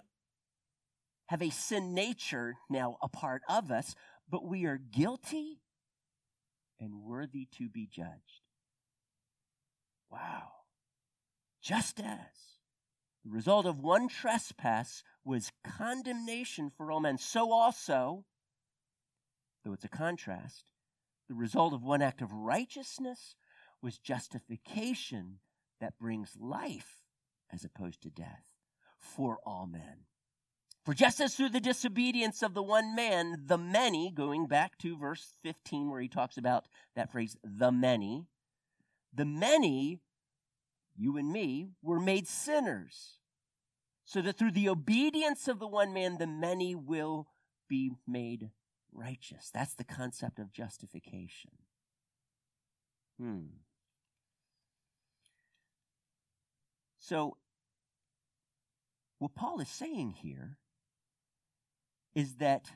have 1.32 1.42
a 1.42 1.50
sin 1.50 1.94
nature 1.94 2.58
now 2.70 2.98
a 3.02 3.08
part 3.08 3.42
of 3.48 3.72
us, 3.72 3.96
but 4.30 4.46
we 4.46 4.66
are 4.66 4.78
guilty 4.78 5.62
and 6.78 7.04
worthy 7.06 7.48
to 7.58 7.70
be 7.70 7.88
judged. 7.90 8.42
Wow. 10.12 10.50
Just 11.62 12.02
as. 12.02 12.18
The 13.24 13.30
result 13.30 13.66
of 13.66 13.80
one 13.80 14.10
trespass 14.10 15.04
was 15.24 15.54
condemnation 15.64 16.70
for 16.70 16.92
all 16.92 17.00
men. 17.00 17.18
So 17.18 17.54
also, 17.54 18.26
though 19.64 19.72
it's 19.72 19.86
a 19.86 19.90
contrast, 19.90 20.66
the 21.30 21.36
result 21.36 21.74
of 21.74 21.82
one 21.82 22.02
act 22.02 22.22
of 22.22 22.34
righteousness 22.34 23.38
was 23.82 23.98
justification 23.98 25.40
that 25.80 25.98
brings 25.98 26.36
life 26.38 26.98
as 27.54 27.64
opposed 27.64 28.02
to 28.02 28.10
death 28.10 28.44
for 29.00 29.38
all 29.46 29.66
men. 29.66 30.08
For 30.84 30.96
just 30.96 31.20
as 31.22 31.36
through 31.36 31.50
the 31.50 31.60
disobedience 31.60 32.42
of 32.42 32.56
the 32.56 32.64
one 32.64 32.96
man, 32.96 33.44
the 33.46 33.58
many, 33.58 34.10
going 34.10 34.48
back 34.48 34.80
to 34.80 34.98
verse 34.98 35.36
15 35.44 35.92
where 35.92 36.02
he 36.02 36.08
talks 36.08 36.38
about 36.38 36.66
that 36.96 37.12
phrase, 37.12 37.38
the 37.44 37.72
many, 37.72 38.26
the 39.14 39.26
many, 39.26 40.00
you 40.98 41.18
and 41.18 41.32
me, 41.32 41.70
were 41.84 42.00
made 42.00 42.28
sinners. 42.28 43.20
So 44.06 44.22
that 44.24 44.38
through 44.38 44.52
the 44.52 44.70
obedience 44.70 45.48
of 45.48 45.60
the 45.60 45.68
one 45.68 45.94
man, 45.94 46.18
the 46.18 46.28
many 46.28 46.74
will 46.74 47.28
be 47.70 47.92
made 48.08 48.50
righteous. 48.92 49.52
That's 49.54 49.76
the 49.76 49.84
concept 49.84 50.40
of 50.40 50.52
justification. 50.52 51.52
Hmm. 53.20 53.46
So, 56.98 57.38
what 59.20 59.36
Paul 59.36 59.60
is 59.60 59.70
saying 59.70 60.16
here 60.22 60.58
is 62.16 62.36
that 62.36 62.72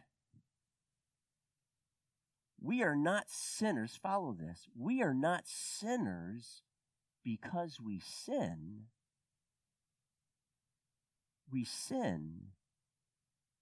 we 2.62 2.82
are 2.82 2.96
not 2.96 3.30
sinners. 3.30 3.98
Follow 4.02 4.34
this. 4.34 4.68
We 4.78 5.02
are 5.04 5.14
not 5.14 5.44
sinners 5.46 6.64
because 7.24 7.80
we 7.80 8.00
sin. 8.00 8.86
We 11.52 11.64
sin 11.64 12.48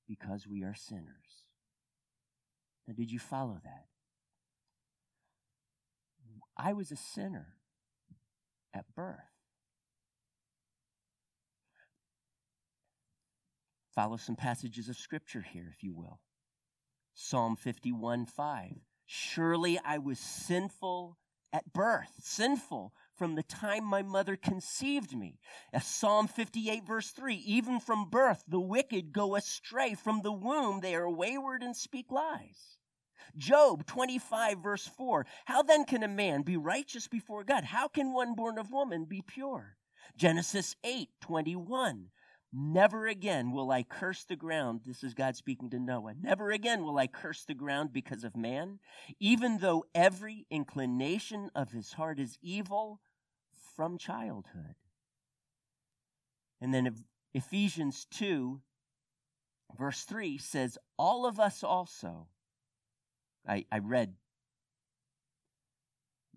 because 0.07 0.47
we 0.47 0.63
are 0.63 0.75
sinners. 0.75 1.47
Now, 2.87 2.93
did 2.93 3.11
you 3.11 3.19
follow 3.19 3.59
that? 3.63 3.85
I 6.55 6.73
was 6.73 6.91
a 6.91 6.95
sinner 6.95 7.55
at 8.73 8.85
birth. 8.95 9.32
Follow 13.95 14.17
some 14.17 14.35
passages 14.35 14.89
of 14.89 14.97
Scripture 14.97 15.41
here, 15.41 15.69
if 15.71 15.83
you 15.83 15.93
will. 15.93 16.19
Psalm 17.13 17.55
51 17.55 18.25
5. 18.25 18.71
Surely 19.05 19.79
I 19.85 19.99
was 19.99 20.17
sinful 20.17 21.19
at 21.51 21.71
birth, 21.71 22.11
sinful 22.19 22.91
from 23.15 23.35
the 23.35 23.43
time 23.43 23.83
my 23.83 24.01
mother 24.01 24.35
conceived 24.35 25.15
me. 25.15 25.37
As 25.71 25.85
Psalm 25.85 26.27
58, 26.27 26.83
verse 26.87 27.11
3 27.11 27.35
Even 27.35 27.79
from 27.79 28.09
birth, 28.09 28.43
the 28.47 28.59
wicked 28.59 29.13
go 29.13 29.35
astray. 29.35 29.93
From 29.93 30.21
the 30.23 30.31
womb, 30.31 30.79
they 30.79 30.95
are 30.95 31.09
wayward 31.09 31.61
and 31.61 31.75
speak 31.75 32.11
lies. 32.11 32.79
Job 33.37 33.85
25, 33.85 34.57
verse 34.57 34.87
4 34.87 35.27
How 35.45 35.61
then 35.61 35.85
can 35.85 36.01
a 36.01 36.07
man 36.07 36.41
be 36.41 36.57
righteous 36.57 37.07
before 37.07 37.43
God? 37.43 37.63
How 37.63 37.87
can 37.87 38.11
one 38.11 38.33
born 38.33 38.57
of 38.57 38.71
woman 38.71 39.05
be 39.05 39.21
pure? 39.21 39.77
Genesis 40.17 40.75
8, 40.83 41.09
21 41.21 42.09
Never 42.55 43.07
again 43.07 43.51
will 43.51 43.71
I 43.71 43.81
curse 43.81 44.25
the 44.25 44.35
ground. 44.35 44.81
This 44.85 45.03
is 45.03 45.15
God 45.15 45.35
speaking 45.35 45.71
to 45.71 45.79
Noah. 45.79 46.13
Never 46.21 46.51
again 46.51 46.83
will 46.83 46.99
I 46.99 47.07
curse 47.07 47.43
the 47.45 47.55
ground 47.55 47.91
because 47.91 48.23
of 48.23 48.37
man, 48.37 48.79
even 49.19 49.57
though 49.57 49.85
every 49.95 50.45
inclination 50.51 51.49
of 51.55 51.71
his 51.71 51.93
heart 51.93 52.19
is 52.19 52.37
evil 52.43 53.01
from 53.75 53.97
childhood. 53.97 54.75
And 56.61 56.71
then 56.71 56.95
Ephesians 57.33 58.05
2, 58.11 58.61
verse 59.75 60.03
3 60.03 60.37
says, 60.37 60.77
All 60.95 61.25
of 61.25 61.39
us 61.39 61.63
also. 61.63 62.27
I, 63.47 63.65
I 63.71 63.79
read 63.79 64.13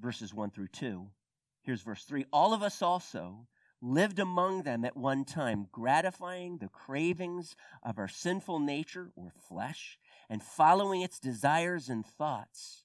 verses 0.00 0.32
1 0.32 0.50
through 0.50 0.68
2. 0.68 1.06
Here's 1.60 1.82
verse 1.82 2.04
3 2.04 2.24
All 2.32 2.54
of 2.54 2.62
us 2.62 2.80
also 2.80 3.46
lived 3.82 4.18
among 4.18 4.62
them 4.62 4.84
at 4.84 4.96
one 4.96 5.24
time, 5.24 5.68
gratifying 5.70 6.58
the 6.58 6.68
cravings 6.68 7.54
of 7.82 7.98
our 7.98 8.08
sinful 8.08 8.58
nature 8.58 9.10
or 9.16 9.32
flesh 9.48 9.98
and 10.28 10.42
following 10.42 11.02
its 11.02 11.20
desires 11.20 11.88
and 11.88 12.04
thoughts. 12.04 12.84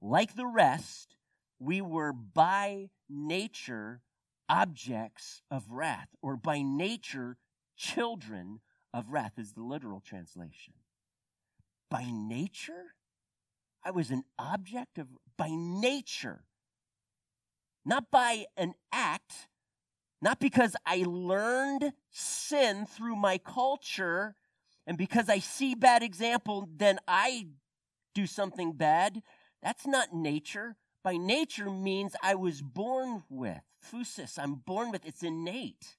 Like 0.00 0.34
the 0.34 0.46
rest, 0.46 1.16
we 1.58 1.80
were 1.80 2.12
by 2.12 2.88
nature 3.08 4.00
objects 4.48 5.42
of 5.50 5.70
wrath, 5.70 6.08
or 6.20 6.36
by 6.36 6.60
nature 6.60 7.36
children 7.76 8.60
of 8.92 9.10
wrath, 9.10 9.38
is 9.38 9.52
the 9.52 9.62
literal 9.62 10.00
translation. 10.00 10.74
By 11.88 12.06
nature? 12.10 12.94
I 13.84 13.92
was 13.92 14.10
an 14.10 14.24
object 14.38 14.98
of, 14.98 15.06
by 15.36 15.50
nature. 15.50 16.42
Not 17.84 18.10
by 18.10 18.46
an 18.56 18.74
act, 18.92 19.48
not 20.22 20.38
because 20.38 20.76
I 20.84 21.04
learned 21.06 21.92
sin 22.10 22.86
through 22.86 23.16
my 23.16 23.38
culture 23.38 24.34
and 24.86 24.98
because 24.98 25.28
I 25.28 25.38
see 25.38 25.74
bad 25.74 26.02
example, 26.02 26.68
then 26.76 26.98
I 27.06 27.48
do 28.14 28.26
something 28.26 28.72
bad. 28.72 29.22
That's 29.62 29.86
not 29.86 30.12
nature. 30.12 30.76
By 31.02 31.16
nature 31.16 31.70
means 31.70 32.14
I 32.22 32.34
was 32.34 32.60
born 32.60 33.22
with. 33.28 33.62
Phusis, 33.82 34.38
I'm 34.38 34.56
born 34.56 34.90
with. 34.90 35.06
It's 35.06 35.22
innate. 35.22 35.96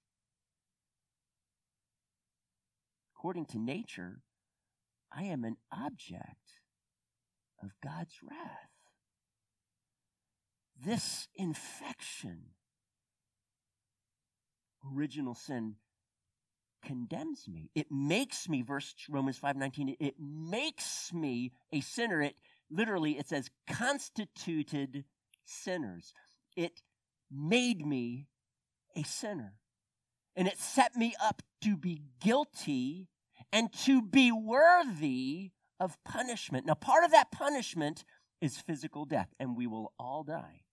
According 3.16 3.46
to 3.48 3.60
nature, 3.60 4.22
I 5.12 5.24
am 5.24 5.44
an 5.44 5.58
object 5.72 6.60
of 7.62 7.72
God's 7.84 8.16
wrath. 8.24 8.70
This 10.84 11.28
infection 11.36 12.56
original 14.96 15.36
sin 15.36 15.76
condemns 16.84 17.48
me. 17.48 17.70
It 17.76 17.92
makes 17.92 18.50
me, 18.50 18.62
verse 18.62 18.96
Romans 19.10 19.40
5:19, 19.40 19.96
it 20.00 20.16
makes 20.20 21.14
me 21.14 21.52
a 21.72 21.82
sinner. 21.82 22.22
It 22.22 22.40
literally 22.70 23.18
it 23.18 23.28
says 23.28 23.50
constituted 23.68 25.06
sinners. 25.46 26.14
It 26.56 26.82
made 27.30 27.86
me 27.86 28.28
a 28.96 29.04
sinner. 29.04 29.56
And 30.36 30.48
it 30.48 30.58
set 30.58 30.96
me 30.96 31.14
up 31.22 31.42
to 31.62 31.78
be 31.78 32.02
guilty 32.20 33.10
and 33.52 33.72
to 33.74 34.02
be 34.02 34.32
worthy 34.32 35.52
of 35.80 36.02
punishment. 36.04 36.66
Now, 36.66 36.76
part 36.76 37.04
of 37.04 37.12
that 37.12 37.32
punishment 37.32 38.06
is 38.40 38.58
physical 38.58 39.06
death, 39.06 39.34
and 39.40 39.58
we 39.58 39.68
will 39.68 39.94
all 40.00 40.24
die. 40.24 40.64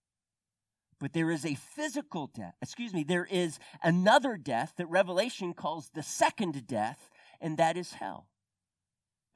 But 1.00 1.12
there 1.12 1.30
is 1.30 1.46
a 1.46 1.54
physical 1.54 2.26
death. 2.26 2.54
Excuse 2.61 2.92
me, 2.92 3.04
there 3.04 3.26
is 3.30 3.58
another 3.82 4.37
death 4.37 4.74
that 4.76 4.87
Revelation 4.87 5.54
calls 5.54 5.90
the 5.94 6.02
second 6.02 6.66
death, 6.66 7.08
and 7.40 7.56
that 7.58 7.76
is 7.76 7.92
hell. 7.92 8.28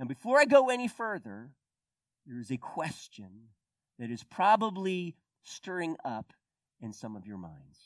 And 0.00 0.08
before 0.08 0.40
I 0.40 0.44
go 0.44 0.70
any 0.70 0.88
further, 0.88 1.50
there 2.26 2.40
is 2.40 2.50
a 2.50 2.56
question 2.56 3.48
that 3.98 4.10
is 4.10 4.24
probably 4.24 5.14
stirring 5.44 5.96
up 6.04 6.32
in 6.80 6.92
some 6.92 7.14
of 7.14 7.26
your 7.26 7.38
minds. 7.38 7.78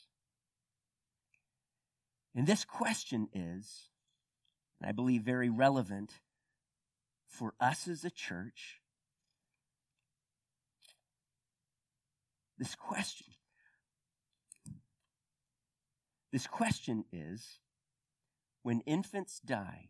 And 2.35 2.47
this 2.47 2.65
question 2.65 3.27
is, 3.33 3.89
and 4.79 4.89
I 4.89 4.91
believe, 4.91 5.21
very 5.21 5.49
relevant 5.49 6.11
for 7.27 7.53
us 7.59 7.87
as 7.87 8.03
a 8.03 8.09
church. 8.09 8.79
This 12.57 12.73
question 12.73 13.27
this 16.31 16.47
question 16.47 17.05
is 17.11 17.59
when 18.63 18.81
infants 18.81 19.39
die, 19.39 19.89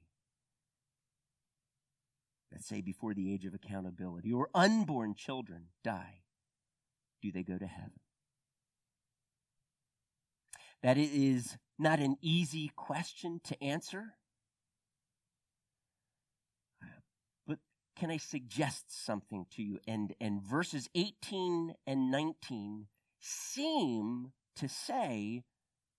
let's 2.52 2.68
say 2.68 2.82
before 2.82 3.14
the 3.14 3.34
age 3.34 3.46
of 3.46 3.54
accountability, 3.54 4.32
or 4.32 4.50
unborn 4.54 5.16
children 5.16 5.66
die, 5.84 6.22
do 7.22 7.32
they 7.32 7.44
go 7.44 7.58
to 7.58 7.66
heaven? 7.66 8.00
That 10.84 10.98
it 10.98 11.10
is 11.12 11.58
not 11.80 12.00
an 12.00 12.18
easy 12.22 12.72
question 12.76 13.42
to 13.46 13.64
answer. 13.64 14.14
But 17.48 17.58
can 17.96 18.12
I 18.12 18.18
suggest 18.18 19.06
something 19.06 19.48
to 19.56 19.64
you? 19.64 19.80
And, 19.88 20.14
and 20.22 20.42
verses 20.42 20.88
18 20.94 21.74
and 21.88 22.12
19 22.12 22.86
seem 23.20 24.34
to 24.58 24.70
say 24.70 25.44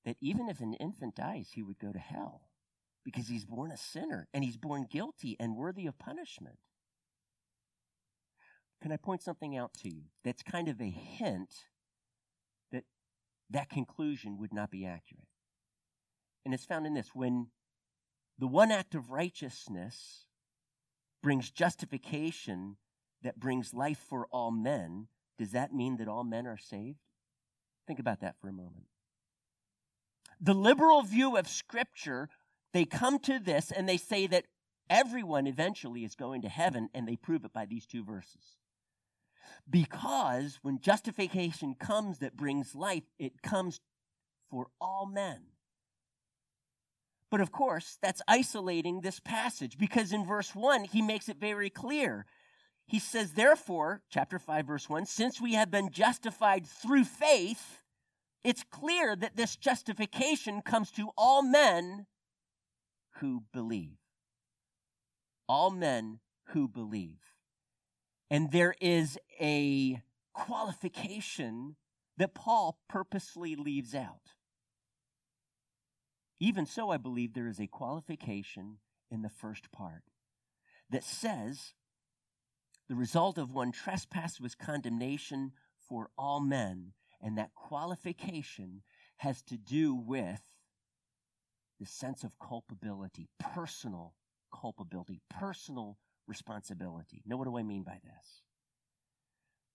that 0.09 0.17
even 0.23 0.49
if 0.49 0.61
an 0.61 0.73
infant 0.73 1.15
dies, 1.15 1.51
he 1.53 1.63
would 1.63 1.79
go 1.79 1.93
to 1.93 1.99
hell 1.99 2.49
because 3.05 3.29
he's 3.29 3.45
born 3.45 3.71
a 3.71 3.77
sinner 3.77 4.27
and 4.33 4.43
he's 4.43 4.57
born 4.57 4.87
guilty 4.91 5.37
and 5.39 5.55
worthy 5.55 5.87
of 5.87 5.99
punishment. 5.99 6.57
Can 8.81 8.91
I 8.91 8.97
point 8.97 9.23
something 9.23 9.55
out 9.55 9.75
to 9.83 9.91
you 9.91 10.05
that's 10.25 10.43
kind 10.43 10.69
of 10.69 10.81
a 10.81 10.89
hint 10.89 11.53
that 12.73 12.85
that 13.51 13.69
conclusion 13.69 14.39
would 14.39 14.55
not 14.55 14.71
be 14.71 14.87
accurate? 14.87 15.29
And 16.43 16.55
it's 16.55 16.65
found 16.65 16.87
in 16.87 16.95
this 16.95 17.11
when 17.13 17.49
the 18.39 18.47
one 18.47 18.71
act 18.71 18.95
of 18.95 19.11
righteousness 19.11 20.25
brings 21.23 21.51
justification 21.51 22.79
that 23.23 23.39
brings 23.39 23.75
life 23.75 24.03
for 24.09 24.27
all 24.31 24.53
men, 24.53 25.09
does 25.39 25.53
that 25.53 25.75
mean 25.75 25.99
that 25.99 26.09
all 26.09 26.25
men 26.25 26.47
are 26.47 26.57
saved? 26.57 27.01
Think 27.87 27.99
about 27.99 28.21
that 28.21 28.37
for 28.41 28.49
a 28.49 28.53
moment. 28.53 28.87
The 30.41 30.55
liberal 30.55 31.03
view 31.03 31.37
of 31.37 31.49
Scripture, 31.49 32.29
they 32.73 32.85
come 32.85 33.19
to 33.21 33.39
this 33.39 33.71
and 33.71 33.89
they 33.89 33.97
say 33.97 34.27
that 34.29 34.45
everyone 34.89 35.47
eventually 35.47 36.05
is 36.05 36.15
going 36.15 36.43
to 36.43 36.49
heaven, 36.49 36.89
and 36.95 37.07
they 37.07 37.17
prove 37.17 37.45
it 37.45 37.53
by 37.53 37.67
these 37.67 37.87
two 37.87 38.05
verses. 38.05 38.57
Because 39.69 40.59
when 40.63 40.81
justification 40.81 41.75
comes 41.75 42.19
that 42.19 42.37
brings 42.37 42.75
life, 42.75 43.05
it 43.19 43.43
comes 43.43 43.81
for 44.51 44.69
all 44.81 45.07
men. 45.07 45.41
But 47.31 47.41
of 47.41 47.53
course, 47.53 47.99
that's 48.01 48.23
isolating 48.27 49.01
this 49.01 49.21
passage 49.21 49.77
because 49.77 50.13
in 50.13 50.25
verse 50.25 50.55
1, 50.55 50.85
he 50.85 51.03
makes 51.03 51.29
it 51.29 51.39
very 51.39 51.69
clear. 51.69 52.25
He 52.87 52.99
says, 52.99 53.33
Therefore, 53.33 54.03
chapter 54.09 54.39
5, 54.39 54.67
verse 54.67 54.89
1, 54.89 55.05
since 55.05 55.41
we 55.41 55.53
have 55.53 55.71
been 55.71 55.91
justified 55.91 56.67
through 56.67 57.05
faith, 57.05 57.83
it's 58.45 58.65
clear 58.71 59.17
that 59.17 59.37
this 59.37 59.57
justification 59.57 60.63
comes 60.63 60.91
to 60.93 61.11
all 61.17 61.43
men 61.43 62.07
who 63.21 63.45
believe. 63.53 63.99
All 65.49 65.71
men 65.71 66.21
who 66.49 66.69
believe. 66.69 67.35
And 68.31 68.53
there 68.53 68.75
is 68.81 69.19
a 69.41 70.03
qualification 70.35 71.77
that 72.17 72.35
Paul 72.35 72.79
purposely 72.89 73.57
leaves 73.57 73.95
out. 73.95 74.35
Even 76.41 76.67
so, 76.67 76.91
I 76.91 76.99
believe 76.99 77.35
there 77.35 77.49
is 77.49 77.61
a 77.61 77.67
qualification 77.67 78.79
in 79.11 79.23
the 79.23 79.29
first 79.29 79.73
part 79.73 80.03
that 80.91 81.05
says 81.05 81.73
the 82.89 82.95
result 82.95 83.39
of 83.39 83.53
one 83.53 83.73
trespass 83.73 84.41
was 84.41 84.55
condemnation 84.55 85.53
for 85.89 86.11
all 86.17 86.41
men, 86.41 86.93
and 87.21 87.39
that 87.39 87.55
qualification 87.55 88.83
has 89.19 89.43
to 89.43 89.57
do 89.57 89.95
with 89.95 90.43
the 91.81 91.87
sense 91.87 92.25
of 92.25 92.39
culpability, 92.39 93.29
personal 93.39 94.15
culpability, 94.53 95.21
personal 95.29 95.99
responsibility. 96.27 97.23
Now, 97.27 97.37
what 97.37 97.45
do 97.47 97.59
I 97.59 97.63
mean 97.63 97.83
by 97.83 97.99
this? 98.03 98.43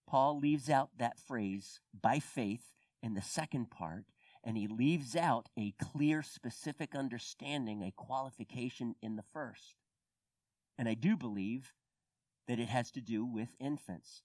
Paul 0.07 0.39
leaves 0.39 0.69
out 0.69 0.89
that 0.97 1.19
phrase 1.19 1.79
by 1.99 2.19
faith 2.19 2.73
in 3.01 3.13
the 3.13 3.21
second 3.21 3.71
part 3.71 4.05
and 4.43 4.57
he 4.57 4.67
leaves 4.67 5.15
out 5.15 5.47
a 5.57 5.73
clear, 5.81 6.21
specific 6.21 6.95
understanding, 6.95 7.81
a 7.81 7.91
qualification 7.91 8.95
in 9.01 9.15
the 9.15 9.23
first. 9.33 9.75
And 10.77 10.89
I 10.89 10.95
do 10.95 11.15
believe 11.15 11.73
that 12.47 12.59
it 12.59 12.67
has 12.67 12.91
to 12.91 13.01
do 13.01 13.23
with 13.25 13.55
infants. 13.59 14.21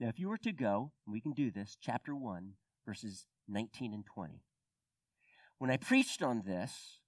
Now, 0.00 0.08
if 0.08 0.18
you 0.18 0.28
were 0.28 0.38
to 0.38 0.52
go, 0.52 0.90
we 1.06 1.20
can 1.20 1.32
do 1.32 1.50
this, 1.50 1.76
chapter 1.80 2.14
1, 2.14 2.52
verses 2.86 3.26
19 3.48 3.92
and 3.92 4.04
20. 4.04 4.42
When 5.58 5.70
I 5.70 5.76
preached 5.76 6.22
on 6.22 6.42
this, 6.44 7.00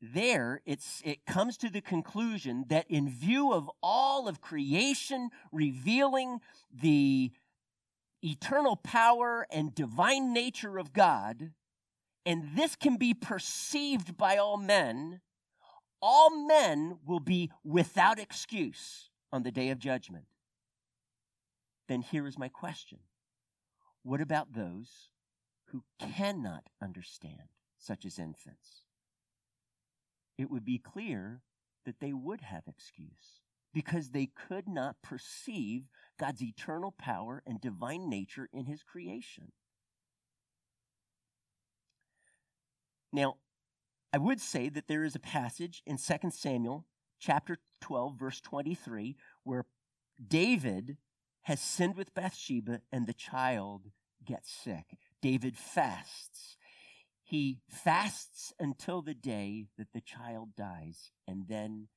there 0.00 0.62
it's, 0.64 1.00
it 1.04 1.24
comes 1.26 1.56
to 1.58 1.70
the 1.70 1.80
conclusion 1.80 2.64
that 2.68 2.86
in 2.88 3.08
view 3.08 3.52
of 3.52 3.70
all 3.82 4.28
of 4.28 4.40
creation 4.40 5.30
revealing 5.52 6.38
the 6.72 7.30
eternal 8.22 8.76
power 8.76 9.46
and 9.50 9.74
divine 9.74 10.32
nature 10.32 10.78
of 10.78 10.92
God, 10.92 11.52
and 12.24 12.56
this 12.56 12.76
can 12.76 12.96
be 12.96 13.14
perceived 13.14 14.16
by 14.16 14.36
all 14.36 14.56
men, 14.56 15.20
all 16.00 16.30
men 16.46 16.98
will 17.06 17.20
be 17.20 17.50
without 17.64 18.18
excuse 18.18 19.10
on 19.32 19.42
the 19.42 19.52
day 19.52 19.70
of 19.70 19.78
judgment. 19.78 20.24
Then 21.92 22.00
here 22.00 22.26
is 22.26 22.38
my 22.38 22.48
question 22.48 23.00
What 24.02 24.22
about 24.22 24.54
those 24.54 25.10
who 25.66 25.84
cannot 25.98 26.70
understand, 26.80 27.50
such 27.76 28.06
as 28.06 28.18
infants? 28.18 28.86
It 30.38 30.50
would 30.50 30.64
be 30.64 30.78
clear 30.78 31.42
that 31.84 32.00
they 32.00 32.14
would 32.14 32.40
have 32.40 32.62
excuse 32.66 33.42
because 33.74 34.08
they 34.08 34.24
could 34.24 34.68
not 34.68 35.02
perceive 35.02 35.82
God's 36.18 36.42
eternal 36.42 36.92
power 36.92 37.42
and 37.46 37.60
divine 37.60 38.08
nature 38.08 38.48
in 38.54 38.64
his 38.64 38.82
creation. 38.82 39.52
Now, 43.12 43.36
I 44.14 44.16
would 44.16 44.40
say 44.40 44.70
that 44.70 44.88
there 44.88 45.04
is 45.04 45.14
a 45.14 45.20
passage 45.20 45.82
in 45.84 45.98
2 45.98 46.30
Samuel 46.30 46.86
chapter 47.18 47.58
12 47.82 48.18
verse 48.18 48.40
23 48.40 49.14
where 49.44 49.66
David 50.26 50.96
has 51.42 51.60
sinned 51.60 51.96
with 51.96 52.14
Bathsheba 52.14 52.80
and 52.90 53.06
the 53.06 53.14
child 53.14 53.90
gets 54.24 54.50
sick. 54.50 54.98
David 55.20 55.56
fasts. 55.56 56.56
He 57.22 57.60
fasts 57.68 58.52
until 58.58 59.02
the 59.02 59.14
day 59.14 59.66
that 59.78 59.92
the 59.92 60.00
child 60.00 60.50
dies 60.56 61.10
and 61.26 61.48
then 61.48 61.88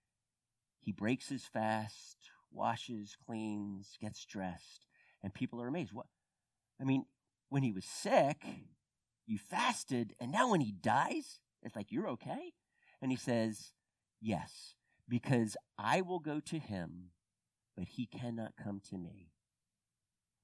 he 0.79 0.91
breaks 0.91 1.29
his 1.29 1.45
fast, 1.45 2.17
washes, 2.51 3.17
cleans, 3.25 3.97
gets 3.99 4.23
dressed, 4.25 4.81
and 5.23 5.34
people 5.34 5.62
are 5.62 5.67
amazed. 5.67 5.93
What? 5.93 6.05
I 6.79 6.84
mean, 6.84 7.05
when 7.49 7.63
he 7.63 7.71
was 7.71 7.86
sick, 7.86 8.43
you 9.25 9.39
fasted, 9.39 10.13
and 10.19 10.31
now 10.31 10.51
when 10.51 10.62
he 10.62 10.71
dies, 10.71 11.39
it's 11.63 11.75
like, 11.75 11.91
you're 11.91 12.10
okay? 12.10 12.53
And 13.01 13.12
he 13.12 13.17
says, 13.17 13.71
Yes, 14.21 14.75
because 15.10 15.58
I 15.77 16.01
will 16.01 16.19
go 16.19 16.39
to 16.39 16.60
him, 16.60 17.10
but 17.75 17.88
he 17.89 18.05
cannot 18.05 18.53
come 18.55 18.81
to 18.89 18.97
me. 18.97 19.31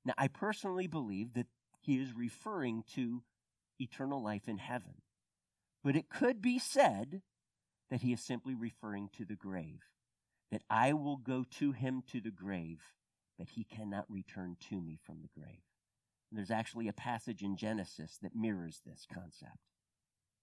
Now, 0.06 0.14
I 0.18 0.28
personally 0.28 0.88
believe 0.88 1.34
that 1.34 1.48
he 1.80 1.96
is 1.96 2.14
referring 2.14 2.84
to 2.96 3.24
eternal 3.80 4.24
life 4.24 4.48
in 4.48 4.58
heaven. 4.58 5.02
But 5.84 5.96
it 5.96 6.10
could 6.10 6.42
be 6.42 6.60
said 6.60 7.22
that 7.90 8.02
he 8.02 8.14
is 8.14 8.22
simply 8.22 8.56
referring 8.56 9.10
to 9.18 9.26
the 9.26 9.36
grave 9.36 9.82
that 10.52 10.64
I 10.70 10.94
will 10.94 11.18
go 11.18 11.46
to 11.60 11.72
him 11.72 12.04
to 12.12 12.20
the 12.20 12.32
grave, 12.32 12.82
but 13.38 13.50
he 13.50 13.64
cannot 13.64 14.06
return 14.10 14.58
to 14.70 14.82
me 14.82 15.00
from 15.02 15.22
the 15.22 15.30
grave. 15.40 15.64
And 16.30 16.38
there's 16.38 16.52
actually 16.52 16.88
a 16.88 16.94
passage 16.94 17.42
in 17.42 17.58
Genesis 17.58 18.18
that 18.22 18.36
mirrors 18.36 18.82
this 18.86 19.06
concept. 19.12 19.58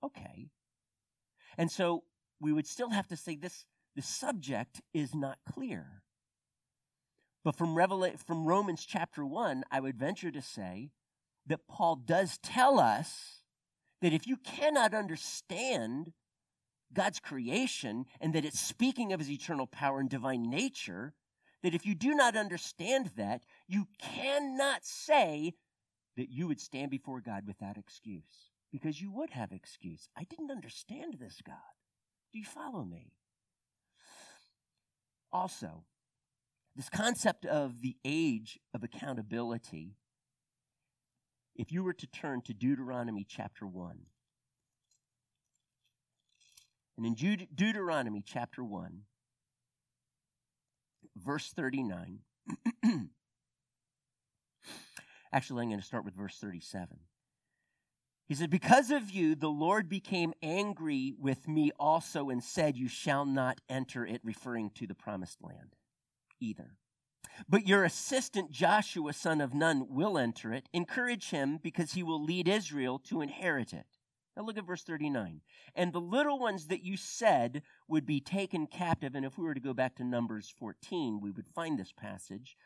Okay. 0.02 0.48
And 1.56 1.70
so 1.70 2.04
we 2.40 2.52
would 2.52 2.66
still 2.66 2.90
have 2.90 3.06
to 3.08 3.16
say 3.16 3.36
this 3.36 3.64
the 3.96 4.02
subject 4.02 4.80
is 4.94 5.14
not 5.14 5.38
clear. 5.50 6.02
But 7.44 7.56
from, 7.56 7.74
Revela- 7.74 8.18
from 8.18 8.46
Romans 8.46 8.84
chapter 8.84 9.24
1, 9.24 9.64
I 9.70 9.80
would 9.80 9.98
venture 9.98 10.30
to 10.30 10.42
say 10.42 10.90
that 11.46 11.66
Paul 11.68 11.96
does 11.96 12.38
tell 12.38 12.78
us 12.78 13.42
that 14.02 14.12
if 14.12 14.26
you 14.26 14.36
cannot 14.36 14.94
understand 14.94 16.12
God's 16.92 17.20
creation 17.20 18.06
and 18.20 18.34
that 18.34 18.44
it's 18.44 18.60
speaking 18.60 19.12
of 19.12 19.20
his 19.20 19.30
eternal 19.30 19.66
power 19.66 20.00
and 20.00 20.08
divine 20.08 20.50
nature, 20.50 21.14
that 21.62 21.74
if 21.74 21.84
you 21.84 21.94
do 21.94 22.14
not 22.14 22.36
understand 22.36 23.12
that, 23.16 23.42
you 23.66 23.88
cannot 23.98 24.84
say 24.84 25.54
that 26.16 26.30
you 26.30 26.48
would 26.48 26.60
stand 26.60 26.90
before 26.90 27.20
God 27.20 27.44
without 27.46 27.76
excuse. 27.76 28.50
Because 28.70 29.00
you 29.00 29.10
would 29.12 29.30
have 29.30 29.52
excuse. 29.52 30.08
I 30.16 30.24
didn't 30.24 30.50
understand 30.50 31.16
this, 31.18 31.40
God. 31.44 31.56
Do 32.32 32.38
you 32.38 32.44
follow 32.44 32.84
me? 32.84 33.12
Also, 35.32 35.84
this 36.78 36.88
concept 36.88 37.44
of 37.44 37.82
the 37.82 37.96
age 38.04 38.60
of 38.72 38.84
accountability, 38.84 39.96
if 41.56 41.72
you 41.72 41.82
were 41.82 41.92
to 41.92 42.06
turn 42.06 42.40
to 42.42 42.54
Deuteronomy 42.54 43.26
chapter 43.28 43.66
1, 43.66 43.98
and 46.96 47.04
in 47.04 47.16
Deut- 47.16 47.48
Deuteronomy 47.52 48.22
chapter 48.24 48.62
1, 48.62 49.00
verse 51.16 51.52
39, 51.52 52.20
actually, 55.32 55.62
I'm 55.62 55.70
going 55.70 55.80
to 55.80 55.84
start 55.84 56.04
with 56.04 56.14
verse 56.14 56.36
37. 56.36 56.96
He 58.28 58.36
said, 58.36 58.50
Because 58.50 58.92
of 58.92 59.10
you, 59.10 59.34
the 59.34 59.48
Lord 59.48 59.88
became 59.88 60.32
angry 60.44 61.12
with 61.18 61.48
me 61.48 61.72
also 61.76 62.30
and 62.30 62.40
said, 62.40 62.76
You 62.76 62.86
shall 62.86 63.26
not 63.26 63.60
enter 63.68 64.06
it, 64.06 64.20
referring 64.22 64.70
to 64.76 64.86
the 64.86 64.94
promised 64.94 65.42
land 65.42 65.74
either. 66.40 66.76
But 67.48 67.66
your 67.66 67.84
assistant 67.84 68.50
Joshua, 68.50 69.12
son 69.12 69.40
of 69.40 69.54
Nun, 69.54 69.86
will 69.88 70.18
enter 70.18 70.52
it. 70.52 70.68
Encourage 70.72 71.30
him 71.30 71.58
because 71.62 71.92
he 71.92 72.02
will 72.02 72.22
lead 72.22 72.48
Israel 72.48 72.98
to 73.00 73.20
inherit 73.20 73.72
it. 73.72 73.86
Now 74.36 74.44
look 74.44 74.58
at 74.58 74.66
verse 74.66 74.84
39. 74.84 75.40
And 75.74 75.92
the 75.92 76.00
little 76.00 76.38
ones 76.38 76.68
that 76.68 76.84
you 76.84 76.96
said 76.96 77.62
would 77.88 78.06
be 78.06 78.20
taken 78.20 78.66
captive, 78.66 79.14
and 79.14 79.24
if 79.24 79.36
we 79.36 79.44
were 79.44 79.54
to 79.54 79.60
go 79.60 79.74
back 79.74 79.96
to 79.96 80.04
Numbers 80.04 80.52
14, 80.58 81.20
we 81.20 81.30
would 81.30 81.48
find 81.48 81.78
this 81.78 81.92
passage. 81.92 82.56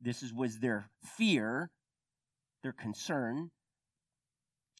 This 0.00 0.22
is, 0.22 0.32
was 0.32 0.58
their 0.58 0.90
fear, 1.16 1.70
their 2.62 2.72
concern. 2.72 3.50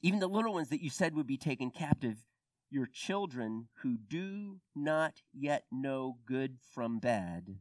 Even 0.03 0.21
the 0.21 0.29
little 0.29 0.55
ones 0.55 0.69
that 0.71 0.83
you 0.83 0.91
said 0.91 1.15
would 1.15 1.27
be 1.27 1.37
taken 1.37 1.71
captive, 1.71 2.25
your 2.71 2.87
children 2.87 3.69
who 3.83 3.99
do 3.99 4.61
not 4.75 5.21
yet 5.33 5.65
know 5.71 6.19
good 6.27 6.57
from 6.73 6.99
bad, 6.99 7.59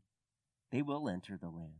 they 0.71 0.81
will 0.81 1.09
enter 1.09 1.37
the 1.37 1.49
land. 1.49 1.79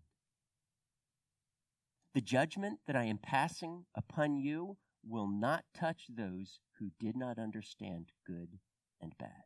The 2.14 2.22
judgment 2.22 2.80
that 2.88 2.96
I 2.96 3.04
am 3.04 3.20
passing 3.20 3.86
upon 3.96 4.38
you 4.38 4.78
will 5.06 5.28
not 5.28 5.66
touch 5.74 6.06
those 6.10 6.60
who 6.80 6.92
did 7.00 7.16
not 7.16 7.38
understand 7.38 8.12
good 8.26 8.60
and 9.02 9.14
bad. 9.18 9.44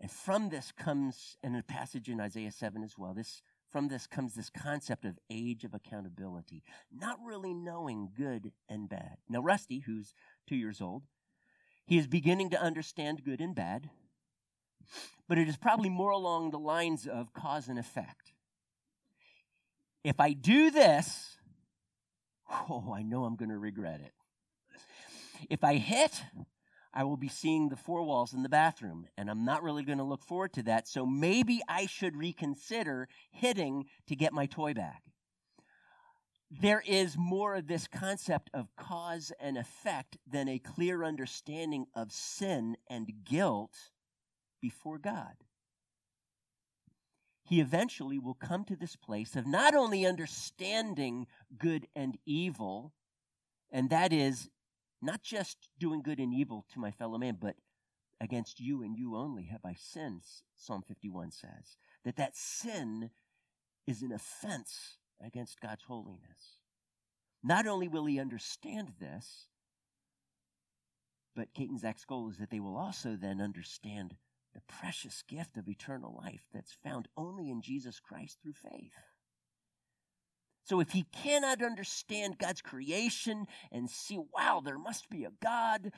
And 0.00 0.10
from 0.10 0.48
this 0.50 0.72
comes, 0.72 1.36
and 1.42 1.56
a 1.56 1.62
passage 1.62 2.08
in 2.08 2.20
Isaiah 2.20 2.52
7 2.52 2.82
as 2.82 2.98
well, 2.98 3.14
this 3.14 3.42
from 3.70 3.88
this 3.88 4.06
comes 4.06 4.34
this 4.34 4.50
concept 4.50 5.04
of 5.04 5.18
age 5.28 5.64
of 5.64 5.74
accountability, 5.74 6.62
not 6.92 7.18
really 7.24 7.52
knowing 7.52 8.10
good 8.16 8.52
and 8.68 8.88
bad. 8.88 9.16
Now, 9.28 9.40
Rusty, 9.40 9.80
who's 9.80 10.14
two 10.46 10.54
years 10.54 10.80
old, 10.80 11.02
he 11.84 11.98
is 11.98 12.06
beginning 12.06 12.50
to 12.50 12.60
understand 12.62 13.24
good 13.24 13.40
and 13.40 13.52
bad, 13.52 13.90
but 15.28 15.38
it 15.38 15.48
is 15.48 15.56
probably 15.56 15.88
more 15.88 16.10
along 16.10 16.50
the 16.50 16.58
lines 16.58 17.06
of 17.06 17.32
cause 17.32 17.68
and 17.68 17.78
effect. 17.78 18.32
If 20.02 20.20
I 20.20 20.32
do 20.32 20.70
this, 20.70 21.36
oh, 22.50 22.92
I 22.94 23.02
know 23.02 23.24
I'm 23.24 23.36
going 23.36 23.50
to 23.50 23.58
regret 23.58 24.00
it. 24.04 24.12
If 25.50 25.64
I 25.64 25.76
hit, 25.76 26.22
I 26.92 27.04
will 27.04 27.16
be 27.16 27.28
seeing 27.28 27.68
the 27.68 27.76
four 27.76 28.02
walls 28.02 28.32
in 28.32 28.42
the 28.42 28.48
bathroom, 28.48 29.06
and 29.16 29.28
I'm 29.28 29.44
not 29.44 29.62
really 29.62 29.82
going 29.82 29.98
to 29.98 30.04
look 30.04 30.22
forward 30.22 30.52
to 30.54 30.62
that. 30.64 30.86
So 30.86 31.04
maybe 31.04 31.60
I 31.68 31.86
should 31.86 32.16
reconsider 32.16 33.08
hitting 33.32 33.86
to 34.06 34.14
get 34.14 34.32
my 34.32 34.46
toy 34.46 34.74
back. 34.74 35.02
There 36.50 36.84
is 36.86 37.16
more 37.18 37.56
of 37.56 37.66
this 37.66 37.88
concept 37.88 38.48
of 38.54 38.68
cause 38.76 39.32
and 39.40 39.58
effect 39.58 40.18
than 40.30 40.48
a 40.48 40.60
clear 40.60 41.02
understanding 41.02 41.86
of 41.96 42.12
sin 42.12 42.76
and 42.88 43.10
guilt 43.24 43.74
before 44.64 44.96
God. 44.96 45.36
He 47.42 47.60
eventually 47.60 48.18
will 48.18 48.32
come 48.32 48.64
to 48.64 48.76
this 48.76 48.96
place 48.96 49.36
of 49.36 49.46
not 49.46 49.74
only 49.74 50.06
understanding 50.06 51.26
good 51.58 51.86
and 51.94 52.16
evil, 52.24 52.94
and 53.70 53.90
that 53.90 54.10
is 54.10 54.48
not 55.02 55.22
just 55.22 55.68
doing 55.78 56.00
good 56.00 56.18
and 56.18 56.32
evil 56.32 56.64
to 56.72 56.78
my 56.80 56.90
fellow 56.90 57.18
man, 57.18 57.36
but 57.38 57.56
against 58.22 58.58
you 58.58 58.82
and 58.82 58.96
you 58.96 59.16
only 59.16 59.44
have 59.52 59.66
I 59.66 59.74
sinned, 59.78 60.22
Psalm 60.56 60.82
51 60.88 61.32
says. 61.32 61.76
That 62.06 62.16
that 62.16 62.34
sin 62.34 63.10
is 63.86 64.00
an 64.00 64.12
offense 64.12 64.96
against 65.22 65.60
God's 65.60 65.82
holiness. 65.82 66.56
Not 67.42 67.66
only 67.66 67.86
will 67.86 68.06
he 68.06 68.18
understand 68.18 68.94
this, 68.98 69.48
but 71.36 71.48
and 71.56 71.78
Zach's 71.78 72.04
goal 72.04 72.30
is 72.30 72.38
that 72.38 72.50
they 72.50 72.60
will 72.60 72.76
also 72.76 73.16
then 73.16 73.40
understand 73.40 74.14
the 74.54 74.62
precious 74.68 75.22
gift 75.28 75.56
of 75.56 75.68
eternal 75.68 76.20
life 76.24 76.44
that's 76.52 76.76
found 76.84 77.08
only 77.16 77.50
in 77.50 77.60
Jesus 77.60 78.00
Christ 78.00 78.38
through 78.42 78.54
faith. 78.54 78.92
So 80.64 80.80
if 80.80 80.92
he 80.92 81.04
cannot 81.12 81.62
understand 81.62 82.38
God's 82.38 82.62
creation 82.62 83.44
and 83.70 83.90
see, 83.90 84.18
wow, 84.34 84.62
there 84.64 84.78
must 84.78 85.10
be 85.10 85.24
a 85.24 85.32
God, 85.42 85.90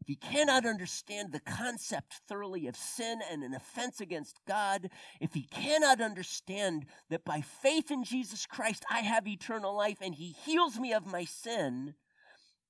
if 0.00 0.06
he 0.06 0.16
cannot 0.16 0.64
understand 0.64 1.30
the 1.30 1.40
concept 1.40 2.22
thoroughly 2.26 2.66
of 2.66 2.74
sin 2.74 3.20
and 3.30 3.42
an 3.42 3.52
offense 3.52 4.00
against 4.00 4.40
God, 4.48 4.88
if 5.20 5.34
he 5.34 5.42
cannot 5.42 6.00
understand 6.00 6.86
that 7.10 7.26
by 7.26 7.42
faith 7.42 7.90
in 7.90 8.02
Jesus 8.02 8.46
Christ 8.46 8.84
I 8.90 9.00
have 9.00 9.28
eternal 9.28 9.76
life 9.76 9.98
and 10.00 10.14
he 10.14 10.34
heals 10.46 10.78
me 10.78 10.94
of 10.94 11.04
my 11.04 11.26
sin, 11.26 11.94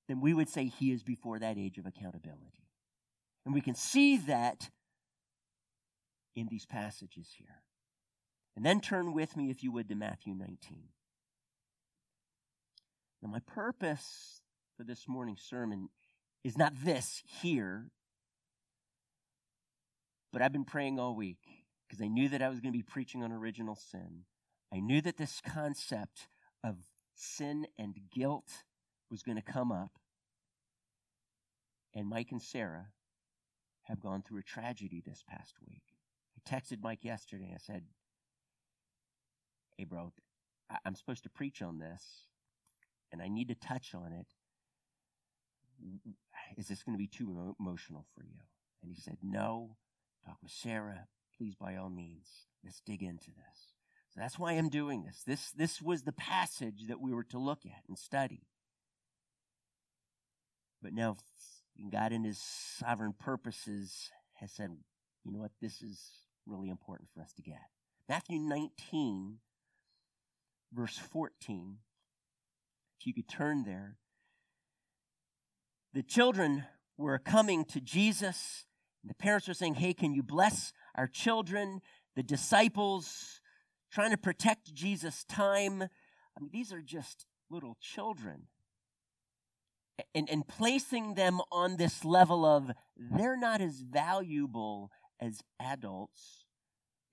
then 0.09 0.19
we 0.19 0.33
would 0.33 0.49
say 0.49 0.65
he 0.65 0.91
is 0.91 1.03
before 1.03 1.39
that 1.39 1.57
age 1.57 1.77
of 1.77 1.85
accountability. 1.85 2.67
And 3.45 3.53
we 3.53 3.61
can 3.61 3.75
see 3.75 4.17
that 4.17 4.69
in 6.35 6.47
these 6.49 6.65
passages 6.65 7.29
here. 7.37 7.63
And 8.55 8.65
then 8.65 8.79
turn 8.79 9.13
with 9.13 9.35
me, 9.35 9.49
if 9.49 9.63
you 9.63 9.71
would, 9.71 9.89
to 9.89 9.95
Matthew 9.95 10.33
19. 10.33 10.57
Now, 13.21 13.29
my 13.29 13.39
purpose 13.39 14.41
for 14.77 14.83
this 14.83 15.07
morning's 15.07 15.41
sermon 15.41 15.89
is 16.43 16.57
not 16.57 16.73
this 16.83 17.23
here, 17.41 17.89
but 20.31 20.41
I've 20.41 20.53
been 20.53 20.65
praying 20.65 20.99
all 20.99 21.15
week 21.15 21.39
because 21.87 22.03
I 22.03 22.07
knew 22.07 22.29
that 22.29 22.41
I 22.41 22.49
was 22.49 22.59
going 22.59 22.71
to 22.71 22.77
be 22.77 22.83
preaching 22.83 23.23
on 23.23 23.31
original 23.31 23.75
sin. 23.75 24.25
I 24.73 24.79
knew 24.79 25.01
that 25.01 25.17
this 25.17 25.41
concept 25.45 26.27
of 26.63 26.75
sin 27.15 27.67
and 27.77 27.95
guilt 28.13 28.63
was 29.09 29.23
going 29.23 29.37
to 29.37 29.41
come 29.41 29.71
up. 29.71 29.91
And 31.93 32.07
Mike 32.07 32.31
and 32.31 32.41
Sarah 32.41 32.87
have 33.83 33.99
gone 33.99 34.21
through 34.21 34.39
a 34.39 34.43
tragedy 34.43 35.01
this 35.05 35.23
past 35.27 35.55
week. 35.65 35.94
I 36.45 36.55
texted 36.55 36.81
Mike 36.81 37.03
yesterday. 37.03 37.51
I 37.53 37.57
said, 37.57 37.83
Hey, 39.77 39.83
bro, 39.83 40.13
I'm 40.85 40.95
supposed 40.95 41.23
to 41.23 41.29
preach 41.29 41.61
on 41.61 41.79
this 41.79 42.27
and 43.11 43.21
I 43.21 43.27
need 43.27 43.49
to 43.49 43.55
touch 43.55 43.93
on 43.93 44.11
it. 44.11 44.27
Is 46.57 46.67
this 46.67 46.83
going 46.83 46.95
to 46.95 47.01
be 47.01 47.07
too 47.07 47.55
emotional 47.59 48.05
for 48.15 48.23
you? 48.23 48.39
And 48.81 48.91
he 48.91 48.99
said, 48.99 49.17
No. 49.21 49.77
Talk 50.25 50.37
with 50.41 50.51
Sarah. 50.51 51.07
Please, 51.37 51.55
by 51.55 51.75
all 51.75 51.89
means, 51.89 52.27
let's 52.63 52.81
dig 52.81 53.03
into 53.03 53.27
this. 53.27 53.75
So 54.09 54.21
that's 54.21 54.39
why 54.39 54.53
I'm 54.53 54.69
doing 54.69 55.03
this. 55.03 55.23
This, 55.25 55.51
this 55.51 55.81
was 55.81 56.03
the 56.03 56.13
passage 56.13 56.87
that 56.87 56.99
we 56.99 57.13
were 57.13 57.25
to 57.25 57.37
look 57.37 57.65
at 57.65 57.83
and 57.87 57.97
study. 57.97 58.47
But 60.81 60.93
now, 60.93 61.17
God, 61.91 62.11
in 62.11 62.23
His 62.23 62.39
sovereign 62.39 63.13
purposes, 63.13 64.09
has 64.35 64.51
said, 64.51 64.71
you 65.23 65.31
know 65.31 65.39
what, 65.39 65.51
this 65.61 65.81
is 65.81 65.99
really 66.45 66.69
important 66.69 67.09
for 67.13 67.21
us 67.21 67.33
to 67.33 67.41
get. 67.41 67.59
Matthew 68.07 68.39
19, 68.39 69.37
verse 70.73 70.97
14 70.97 71.77
if 72.99 73.07
you 73.07 73.13
could 73.13 73.27
turn 73.27 73.63
there. 73.63 73.97
The 75.93 76.03
children 76.03 76.65
were 76.97 77.19
coming 77.19 77.65
to 77.65 77.79
Jesus. 77.79 78.65
And 79.03 79.09
the 79.09 79.15
parents 79.15 79.47
were 79.47 79.53
saying, 79.53 79.75
Hey, 79.75 79.93
can 79.93 80.13
you 80.13 80.23
bless 80.23 80.73
our 80.95 81.07
children? 81.07 81.81
The 82.15 82.23
disciples 82.23 83.41
trying 83.91 84.11
to 84.11 84.17
protect 84.17 84.73
Jesus' 84.73 85.23
time. 85.25 85.83
I 85.83 86.41
mean, 86.41 86.49
these 86.51 86.73
are 86.73 86.81
just 86.81 87.25
little 87.49 87.77
children. 87.79 88.47
And, 90.13 90.29
and 90.29 90.45
placing 90.45 91.13
them 91.13 91.39
on 91.51 91.77
this 91.77 92.03
level 92.03 92.43
of 92.43 92.71
they're 92.97 93.37
not 93.37 93.61
as 93.61 93.79
valuable 93.79 94.91
as 95.19 95.41
adults. 95.59 96.45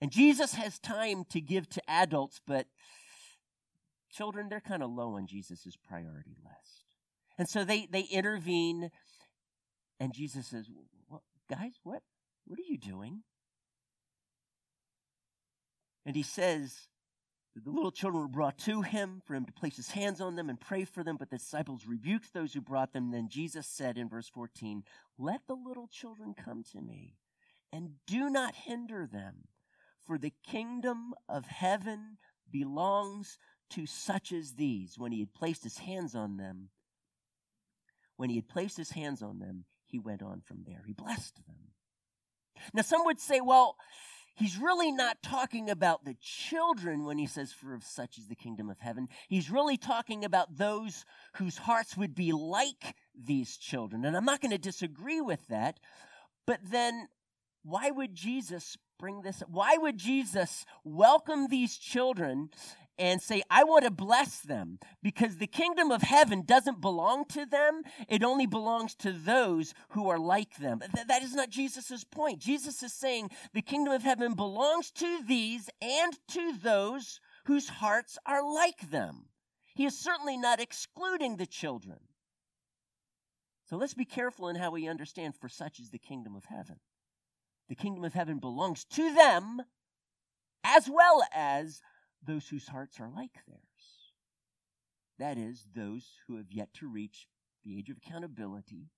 And 0.00 0.10
Jesus 0.10 0.54
has 0.54 0.78
time 0.78 1.24
to 1.30 1.40
give 1.40 1.68
to 1.70 1.82
adults, 1.88 2.40
but 2.46 2.66
children, 4.10 4.48
they're 4.48 4.60
kind 4.60 4.82
of 4.82 4.90
low 4.90 5.16
on 5.16 5.26
Jesus' 5.26 5.76
priority 5.88 6.36
list. 6.42 6.84
And 7.38 7.48
so 7.48 7.64
they, 7.64 7.88
they 7.90 8.02
intervene, 8.02 8.90
and 9.98 10.12
Jesus 10.12 10.48
says, 10.48 10.66
what, 11.08 11.22
Guys, 11.48 11.72
what, 11.82 12.02
what 12.46 12.58
are 12.58 12.68
you 12.68 12.78
doing? 12.78 13.22
And 16.04 16.16
he 16.16 16.22
says, 16.22 16.88
the 17.54 17.70
little 17.70 17.92
children 17.92 18.22
were 18.22 18.28
brought 18.28 18.58
to 18.60 18.80
him 18.80 19.20
for 19.26 19.34
him 19.34 19.44
to 19.44 19.52
place 19.52 19.76
his 19.76 19.90
hands 19.90 20.20
on 20.20 20.36
them 20.36 20.48
and 20.48 20.58
pray 20.58 20.84
for 20.84 21.04
them, 21.04 21.16
but 21.18 21.28
the 21.28 21.36
disciples 21.36 21.86
rebuked 21.86 22.32
those 22.32 22.54
who 22.54 22.62
brought 22.62 22.92
them. 22.92 23.10
Then 23.10 23.28
Jesus 23.28 23.66
said 23.66 23.98
in 23.98 24.08
verse 24.08 24.28
14, 24.28 24.84
Let 25.18 25.42
the 25.46 25.54
little 25.54 25.86
children 25.86 26.34
come 26.34 26.64
to 26.72 26.80
me, 26.80 27.16
and 27.72 27.92
do 28.06 28.28
not 28.28 28.54
hinder 28.54 29.06
them, 29.06 29.48
for 30.06 30.18
the 30.18 30.32
kingdom 30.46 31.14
of 31.28 31.46
heaven 31.46 32.18
belongs 32.50 33.38
to 33.70 33.86
such 33.86 34.32
as 34.32 34.54
these, 34.54 34.98
when 34.98 35.12
he 35.12 35.20
had 35.20 35.32
placed 35.32 35.64
his 35.64 35.78
hands 35.78 36.14
on 36.14 36.36
them, 36.36 36.68
when 38.16 38.28
he 38.28 38.36
had 38.36 38.48
placed 38.48 38.76
his 38.76 38.90
hands 38.90 39.22
on 39.22 39.38
them, 39.38 39.64
he 39.86 39.98
went 39.98 40.22
on 40.22 40.40
from 40.40 40.64
there. 40.66 40.82
He 40.86 40.92
blessed 40.92 41.36
them. 41.46 41.56
Now, 42.72 42.82
some 42.82 43.04
would 43.04 43.20
say, 43.20 43.40
well, 43.40 43.76
he's 44.34 44.58
really 44.58 44.92
not 44.92 45.22
talking 45.22 45.70
about 45.70 46.04
the 46.04 46.16
children 46.20 47.04
when 47.04 47.18
he 47.18 47.26
says, 47.26 47.52
For 47.52 47.74
of 47.74 47.82
such 47.82 48.18
is 48.18 48.28
the 48.28 48.34
kingdom 48.34 48.70
of 48.70 48.78
heaven. 48.78 49.08
He's 49.28 49.50
really 49.50 49.76
talking 49.76 50.24
about 50.24 50.56
those 50.56 51.04
whose 51.34 51.58
hearts 51.58 51.96
would 51.96 52.14
be 52.14 52.32
like 52.32 52.94
these 53.14 53.56
children. 53.56 54.04
And 54.04 54.16
I'm 54.16 54.24
not 54.24 54.40
going 54.40 54.52
to 54.52 54.58
disagree 54.58 55.20
with 55.20 55.46
that. 55.48 55.80
But 56.46 56.60
then, 56.70 57.08
why 57.62 57.90
would 57.90 58.14
Jesus 58.14 58.76
bring 58.98 59.22
this? 59.22 59.42
Why 59.48 59.76
would 59.76 59.98
Jesus 59.98 60.64
welcome 60.84 61.48
these 61.48 61.76
children 61.76 62.50
and 62.98 63.20
say, 63.20 63.42
I 63.50 63.64
want 63.64 63.84
to 63.84 63.90
bless 63.90 64.40
them 64.40 64.78
because 65.02 65.36
the 65.36 65.46
kingdom 65.46 65.90
of 65.90 66.02
heaven 66.02 66.42
doesn't 66.44 66.80
belong 66.80 67.24
to 67.30 67.46
them. 67.46 67.82
It 68.08 68.22
only 68.22 68.46
belongs 68.46 68.94
to 68.96 69.12
those 69.12 69.74
who 69.90 70.08
are 70.08 70.18
like 70.18 70.56
them. 70.58 70.80
Th- 70.94 71.06
that 71.06 71.22
is 71.22 71.34
not 71.34 71.50
Jesus' 71.50 72.04
point. 72.04 72.38
Jesus 72.38 72.82
is 72.82 72.92
saying 72.92 73.30
the 73.54 73.62
kingdom 73.62 73.92
of 73.92 74.02
heaven 74.02 74.34
belongs 74.34 74.90
to 74.92 75.22
these 75.26 75.70
and 75.80 76.16
to 76.28 76.52
those 76.62 77.20
whose 77.46 77.68
hearts 77.68 78.18
are 78.26 78.42
like 78.54 78.90
them. 78.90 79.26
He 79.74 79.86
is 79.86 79.98
certainly 79.98 80.36
not 80.36 80.60
excluding 80.60 81.36
the 81.36 81.46
children. 81.46 81.98
So 83.68 83.76
let's 83.78 83.94
be 83.94 84.04
careful 84.04 84.48
in 84.48 84.56
how 84.56 84.70
we 84.70 84.86
understand, 84.86 85.34
for 85.34 85.48
such 85.48 85.80
is 85.80 85.90
the 85.90 85.98
kingdom 85.98 86.36
of 86.36 86.44
heaven. 86.44 86.76
The 87.72 87.76
kingdom 87.76 88.04
of 88.04 88.12
heaven 88.12 88.38
belongs 88.38 88.84
to 88.84 89.14
them 89.14 89.62
as 90.62 90.90
well 90.90 91.22
as 91.32 91.80
those 92.22 92.46
whose 92.46 92.68
hearts 92.68 93.00
are 93.00 93.08
like 93.08 93.32
theirs. 93.48 94.12
That 95.18 95.38
is, 95.38 95.64
those 95.74 96.04
who 96.26 96.36
have 96.36 96.52
yet 96.52 96.74
to 96.74 96.86
reach 96.86 97.28
the 97.64 97.78
age 97.78 97.88
of 97.88 97.96
accountability 97.96 98.90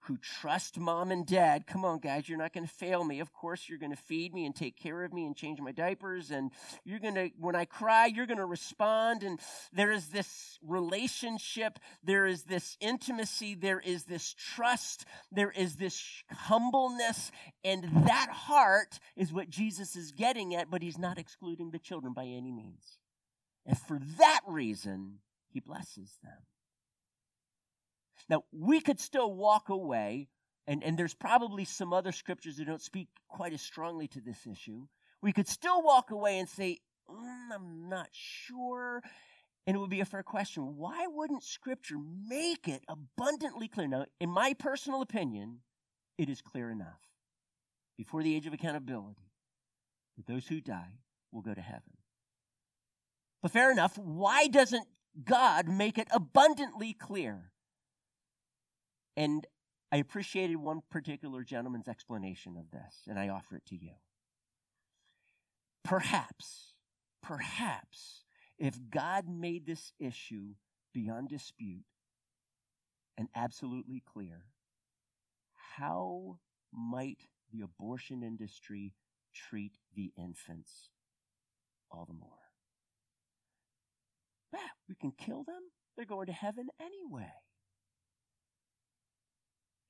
who 0.00 0.16
trust 0.18 0.78
mom 0.78 1.10
and 1.10 1.26
dad. 1.26 1.66
Come 1.66 1.84
on, 1.84 1.98
guys, 1.98 2.28
you're 2.28 2.38
not 2.38 2.52
going 2.52 2.66
to 2.66 2.72
fail 2.72 3.04
me. 3.04 3.20
Of 3.20 3.32
course, 3.32 3.68
you're 3.68 3.78
going 3.78 3.94
to 3.94 4.02
feed 4.02 4.32
me 4.32 4.46
and 4.46 4.54
take 4.54 4.76
care 4.76 5.04
of 5.04 5.12
me 5.12 5.26
and 5.26 5.36
change 5.36 5.60
my 5.60 5.72
diapers. 5.72 6.30
And 6.30 6.50
you're 6.84 7.00
going 7.00 7.14
to, 7.14 7.30
when 7.38 7.54
I 7.56 7.64
cry, 7.64 8.06
you're 8.06 8.26
going 8.26 8.38
to 8.38 8.46
respond. 8.46 9.22
And 9.22 9.40
there 9.72 9.90
is 9.90 10.08
this 10.08 10.58
relationship, 10.62 11.78
there 12.02 12.26
is 12.26 12.44
this 12.44 12.76
intimacy, 12.80 13.54
there 13.54 13.80
is 13.80 14.04
this 14.04 14.34
trust, 14.34 15.04
there 15.30 15.50
is 15.50 15.76
this 15.76 16.02
humbleness. 16.30 17.30
And 17.64 17.84
that 18.06 18.28
heart 18.30 18.98
is 19.16 19.32
what 19.32 19.50
Jesus 19.50 19.96
is 19.96 20.12
getting 20.12 20.54
at, 20.54 20.70
but 20.70 20.82
he's 20.82 20.98
not 20.98 21.18
excluding 21.18 21.70
the 21.70 21.78
children 21.78 22.12
by 22.12 22.24
any 22.24 22.52
means. 22.52 22.98
And 23.66 23.78
for 23.78 24.00
that 24.18 24.40
reason, 24.46 25.18
he 25.50 25.60
blesses 25.60 26.18
them. 26.22 26.38
Now, 28.28 28.44
we 28.52 28.80
could 28.80 29.00
still 29.00 29.32
walk 29.32 29.68
away, 29.68 30.28
and, 30.66 30.84
and 30.84 30.98
there's 30.98 31.14
probably 31.14 31.64
some 31.64 31.92
other 31.92 32.12
scriptures 32.12 32.56
that 32.56 32.66
don't 32.66 32.82
speak 32.82 33.08
quite 33.28 33.52
as 33.52 33.62
strongly 33.62 34.08
to 34.08 34.20
this 34.20 34.46
issue. 34.46 34.86
We 35.22 35.32
could 35.32 35.48
still 35.48 35.82
walk 35.82 36.10
away 36.10 36.38
and 36.38 36.48
say, 36.48 36.78
mm, 37.10 37.54
I'm 37.54 37.88
not 37.88 38.08
sure. 38.12 39.02
And 39.66 39.76
it 39.76 39.80
would 39.80 39.90
be 39.90 40.00
a 40.00 40.06
fair 40.06 40.22
question. 40.22 40.76
Why 40.76 41.06
wouldn't 41.08 41.42
Scripture 41.42 41.98
make 42.26 42.68
it 42.68 42.84
abundantly 42.88 43.68
clear? 43.68 43.88
Now, 43.88 44.06
in 44.20 44.30
my 44.30 44.54
personal 44.54 45.02
opinion, 45.02 45.60
it 46.16 46.28
is 46.28 46.40
clear 46.40 46.70
enough. 46.70 47.00
Before 47.96 48.22
the 48.22 48.34
age 48.34 48.46
of 48.46 48.52
accountability, 48.52 49.30
that 50.16 50.26
those 50.26 50.46
who 50.46 50.60
die 50.60 51.00
will 51.32 51.42
go 51.42 51.52
to 51.52 51.60
heaven. 51.60 51.82
But 53.42 53.50
fair 53.50 53.70
enough, 53.70 53.98
why 53.98 54.46
doesn't 54.46 54.86
God 55.24 55.68
make 55.68 55.98
it 55.98 56.08
abundantly 56.12 56.92
clear? 56.92 57.52
And 59.18 59.44
I 59.90 59.96
appreciated 59.96 60.58
one 60.58 60.82
particular 60.92 61.42
gentleman's 61.42 61.88
explanation 61.88 62.56
of 62.56 62.70
this, 62.70 63.02
and 63.08 63.18
I 63.18 63.30
offer 63.30 63.56
it 63.56 63.66
to 63.66 63.74
you. 63.74 63.94
Perhaps, 65.82 66.74
perhaps, 67.20 68.22
if 68.60 68.78
God 68.88 69.24
made 69.28 69.66
this 69.66 69.92
issue 69.98 70.54
beyond 70.94 71.30
dispute 71.30 71.82
and 73.16 73.26
absolutely 73.34 74.04
clear, 74.06 74.44
how 75.74 76.38
might 76.72 77.22
the 77.52 77.62
abortion 77.62 78.22
industry 78.22 78.94
treat 79.34 79.78
the 79.96 80.12
infants 80.16 80.90
all 81.90 82.04
the 82.04 82.14
more? 82.14 82.30
Bah, 84.52 84.58
we 84.88 84.94
can 84.94 85.10
kill 85.10 85.42
them. 85.42 85.62
They're 85.96 86.06
going 86.06 86.26
to 86.26 86.32
heaven 86.32 86.68
anyway. 86.80 87.32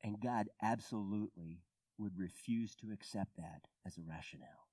And 0.09 0.23
God 0.23 0.49
absolutely 0.63 1.61
would 1.99 2.19
refuse 2.19 2.75
to 2.77 2.93
accept 2.93 3.37
that 3.37 3.67
as 3.87 3.99
a 3.99 4.03
rationale. 4.09 4.71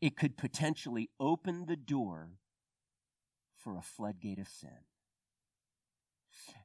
It 0.00 0.16
could 0.16 0.36
potentially 0.36 1.10
open 1.20 1.66
the 1.66 1.76
door 1.76 2.30
for 3.56 3.76
a 3.76 3.82
floodgate 3.82 4.40
of 4.40 4.48
sin. 4.48 4.80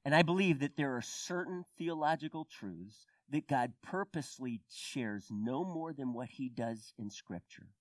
And 0.04 0.16
I 0.16 0.24
believe 0.24 0.58
that 0.62 0.76
there 0.76 0.96
are 0.96 1.04
certain 1.04 1.64
theological 1.78 2.46
truths 2.46 3.06
that 3.30 3.48
God 3.48 3.74
purposely 3.84 4.62
shares 4.74 5.28
no 5.30 5.64
more 5.64 5.94
than 5.94 6.14
what 6.14 6.30
he 6.30 6.50
does 6.50 6.94
in 6.98 7.12
Scripture, 7.12 7.76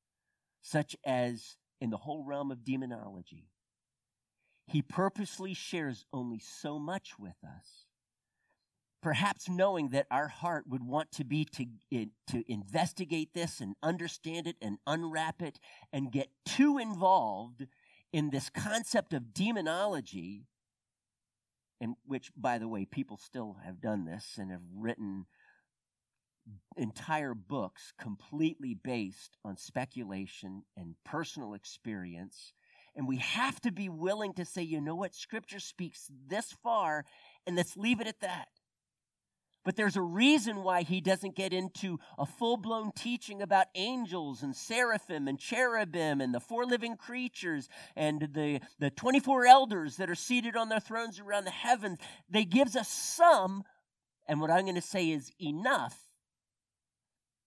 such 0.60 0.94
as 1.06 1.56
in 1.80 1.88
the 1.88 1.96
whole 1.96 2.22
realm 2.22 2.50
of 2.50 2.64
demonology. 2.64 3.48
He 4.66 4.82
purposely 4.82 5.54
shares 5.54 6.04
only 6.12 6.38
so 6.38 6.78
much 6.78 7.18
with 7.18 7.42
us 7.42 7.86
perhaps 9.02 9.48
knowing 9.48 9.88
that 9.88 10.06
our 10.10 10.28
heart 10.28 10.64
would 10.68 10.82
want 10.82 11.10
to 11.10 11.24
be 11.24 11.44
to, 11.44 11.66
to 12.28 12.44
investigate 12.50 13.34
this 13.34 13.60
and 13.60 13.74
understand 13.82 14.46
it 14.46 14.56
and 14.62 14.78
unwrap 14.86 15.42
it 15.42 15.58
and 15.92 16.12
get 16.12 16.28
too 16.46 16.78
involved 16.78 17.66
in 18.12 18.30
this 18.30 18.48
concept 18.48 19.12
of 19.12 19.34
demonology, 19.34 20.46
in 21.80 21.96
which, 22.06 22.30
by 22.36 22.58
the 22.58 22.68
way, 22.68 22.84
people 22.84 23.16
still 23.16 23.56
have 23.64 23.80
done 23.80 24.04
this 24.04 24.38
and 24.38 24.52
have 24.52 24.62
written 24.72 25.26
entire 26.76 27.34
books 27.34 27.92
completely 27.98 28.74
based 28.74 29.36
on 29.44 29.56
speculation 29.56 30.62
and 30.76 30.94
personal 31.04 31.54
experience. 31.54 32.52
And 32.94 33.08
we 33.08 33.16
have 33.16 33.60
to 33.62 33.72
be 33.72 33.88
willing 33.88 34.34
to 34.34 34.44
say, 34.44 34.62
you 34.62 34.80
know 34.80 34.94
what, 34.94 35.14
Scripture 35.14 35.60
speaks 35.60 36.08
this 36.28 36.52
far, 36.62 37.04
and 37.46 37.56
let's 37.56 37.76
leave 37.76 38.00
it 38.00 38.06
at 38.06 38.20
that. 38.20 38.48
But 39.64 39.76
there's 39.76 39.96
a 39.96 40.02
reason 40.02 40.64
why 40.64 40.82
he 40.82 41.00
doesn't 41.00 41.36
get 41.36 41.52
into 41.52 42.00
a 42.18 42.26
full 42.26 42.56
blown 42.56 42.90
teaching 42.92 43.42
about 43.42 43.68
angels 43.74 44.42
and 44.42 44.56
seraphim 44.56 45.28
and 45.28 45.38
cherubim 45.38 46.20
and 46.20 46.34
the 46.34 46.40
four 46.40 46.64
living 46.64 46.96
creatures 46.96 47.68
and 47.94 48.28
the, 48.32 48.60
the 48.80 48.90
24 48.90 49.46
elders 49.46 49.96
that 49.98 50.10
are 50.10 50.16
seated 50.16 50.56
on 50.56 50.68
their 50.68 50.80
thrones 50.80 51.20
around 51.20 51.44
the 51.44 51.50
heavens. 51.50 51.98
They 52.28 52.44
gives 52.44 52.74
us 52.74 52.88
some, 52.88 53.62
and 54.26 54.40
what 54.40 54.50
I'm 54.50 54.64
going 54.64 54.74
to 54.74 54.80
say 54.80 55.10
is 55.10 55.30
enough. 55.40 55.96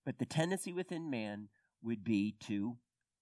But 0.05 0.17
the 0.17 0.25
tendency 0.25 0.71
within 0.71 1.09
man 1.09 1.49
would 1.83 2.03
be 2.03 2.35
to 2.47 2.77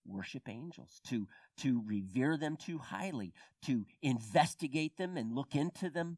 worship 0.05 0.49
angels, 0.49 1.01
to, 1.07 1.27
to 1.57 1.81
revere 1.85 2.37
them 2.37 2.57
too 2.57 2.77
highly, 2.77 3.33
to 3.63 3.85
investigate 4.01 4.97
them 4.97 5.17
and 5.17 5.33
look 5.33 5.55
into 5.55 5.89
them 5.89 6.17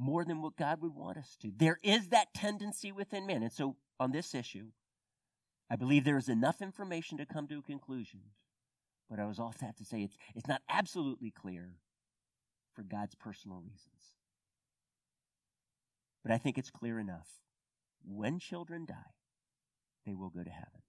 more 0.00 0.24
than 0.24 0.40
what 0.40 0.56
God 0.56 0.80
would 0.80 0.94
want 0.94 1.18
us 1.18 1.36
to. 1.42 1.52
There 1.54 1.78
is 1.82 2.08
that 2.08 2.32
tendency 2.34 2.90
within 2.90 3.26
man. 3.26 3.42
And 3.42 3.52
so 3.52 3.76
on 4.00 4.12
this 4.12 4.34
issue, 4.34 4.68
I 5.70 5.76
believe 5.76 6.04
there 6.04 6.16
is 6.16 6.30
enough 6.30 6.62
information 6.62 7.18
to 7.18 7.26
come 7.26 7.46
to 7.48 7.58
a 7.58 7.62
conclusion. 7.62 8.20
But 9.10 9.20
I 9.20 9.26
was 9.26 9.38
also 9.38 9.66
have 9.66 9.76
to 9.76 9.84
say 9.84 10.02
it's, 10.02 10.16
it's 10.34 10.48
not 10.48 10.62
absolutely 10.70 11.30
clear 11.30 11.74
for 12.74 12.82
God's 12.82 13.14
personal 13.14 13.58
reasons. 13.58 14.14
But 16.22 16.32
I 16.32 16.38
think 16.38 16.56
it's 16.56 16.70
clear 16.70 16.98
enough. 16.98 17.28
When 18.02 18.38
children 18.38 18.86
die, 18.86 18.94
they 20.06 20.14
will 20.14 20.30
go 20.30 20.42
to 20.42 20.50
heaven. 20.50 20.82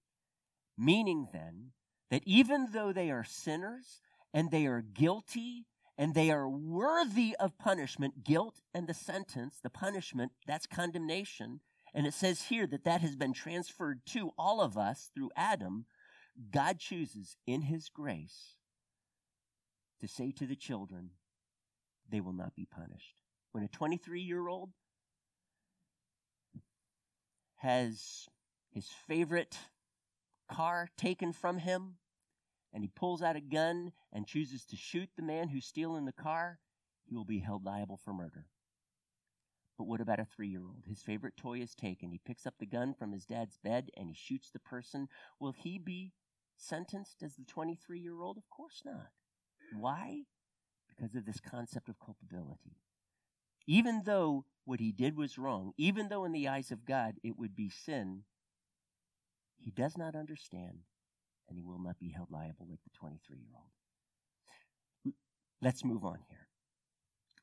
Meaning 0.78 1.28
then 1.34 1.72
that 2.12 2.24
even 2.26 2.70
though 2.72 2.94
they 2.94 3.12
are 3.12 3.26
sinners 3.26 4.00
and 4.34 4.52
they 4.52 4.68
are 4.68 4.82
guilty 4.82 5.66
and 6.02 6.16
they 6.16 6.32
are 6.32 6.50
worthy 6.50 7.36
of 7.40 7.60
punishment, 7.60 8.24
guilt, 8.24 8.56
and 8.74 8.88
the 8.88 8.94
sentence, 8.94 9.60
the 9.62 9.70
punishment, 9.70 10.32
that's 10.48 10.66
condemnation. 10.66 11.60
And 11.94 12.08
it 12.08 12.16
says 12.16 12.42
here 12.42 12.66
that 12.66 12.86
that 12.86 13.02
has 13.02 13.16
been 13.16 13.34
transferred 13.34 14.04
to 14.08 14.32
all 14.36 14.62
of 14.62 14.80
us 14.80 15.12
through 15.14 15.30
Adam. 15.36 15.86
God 16.52 16.80
chooses 16.80 17.38
in 17.46 17.62
his 17.62 17.88
grace 17.88 18.56
to 20.00 20.08
say 20.08 20.32
to 20.32 20.48
the 20.48 20.56
children, 20.56 21.12
they 22.10 22.20
will 22.20 22.34
not 22.34 22.56
be 22.56 22.66
punished. 22.66 23.22
When 23.52 23.64
a 23.64 23.68
23 23.68 24.22
year 24.22 24.48
old 24.48 24.72
has 27.58 28.28
his 28.72 28.88
favorite 29.08 29.56
car 30.52 30.90
taken 30.98 31.32
from 31.32 31.60
him, 31.60 31.98
and 32.74 32.84
he 32.84 32.90
pulls 32.90 33.22
out 33.22 33.36
a 33.36 33.42
gun 33.42 33.92
and 34.14 34.28
chooses 34.28 34.66
to 34.66 34.76
shoot 34.76 35.10
the 35.16 35.24
man 35.24 35.50
who's 35.50 35.66
stealing 35.66 36.06
the 36.06 36.12
car, 36.12 36.60
he 37.04 37.16
will 37.16 37.26
be 37.26 37.40
held 37.40 37.66
liable 37.66 37.98
for 37.98 38.14
murder. 38.14 38.46
But 39.78 39.88
what 39.88 40.02
about 40.02 40.20
a 40.20 40.26
three 40.26 40.48
year 40.48 40.62
old? 40.62 40.84
His 40.88 41.02
favorite 41.02 41.36
toy 41.36 41.60
is 41.60 41.74
taken. 41.74 42.12
He 42.12 42.20
picks 42.24 42.46
up 42.46 42.56
the 42.60 42.66
gun 42.66 42.94
from 42.94 43.12
his 43.12 43.26
dad's 43.26 43.58
bed 43.58 43.90
and 43.98 44.10
he 44.10 44.16
shoots 44.16 44.52
the 44.52 44.60
person. 44.60 45.08
Will 45.40 45.54
he 45.54 45.80
be 45.80 46.14
sentenced 46.56 47.24
as 47.24 47.36
the 47.36 47.46
23 47.46 48.00
year 48.00 48.22
old? 48.22 48.38
Of 48.38 48.50
course 48.50 48.84
not. 48.86 49.08
Why? 49.74 50.26
Because 50.88 51.16
of 51.16 51.26
this 51.26 51.40
concept 51.40 51.90
of 51.90 52.00
culpability. 52.00 52.78
Even 53.66 54.04
though 54.06 54.46
what 54.66 54.80
he 54.80 54.92
did 54.92 55.18
was 55.18 55.38
wrong, 55.38 55.74
even 55.78 56.10
though 56.10 56.26
in 56.26 56.32
the 56.32 56.48
eyes 56.48 56.72
of 56.72 56.86
God 56.86 57.16
it 57.24 57.38
would 57.38 57.56
be 57.56 57.70
sin, 57.70 58.24
he 59.58 59.72
does 59.72 59.98
not 59.98 60.16
understand 60.16 60.80
and 61.52 61.58
he 61.58 61.66
will 61.66 61.80
not 61.80 62.00
be 62.00 62.10
held 62.10 62.32
liable 62.32 62.66
like 62.70 62.80
the 62.86 62.98
23 62.98 63.38
year 63.38 63.50
old. 63.54 65.14
Let's 65.62 65.84
move 65.84 66.06
on 66.06 66.20
here. 66.30 66.48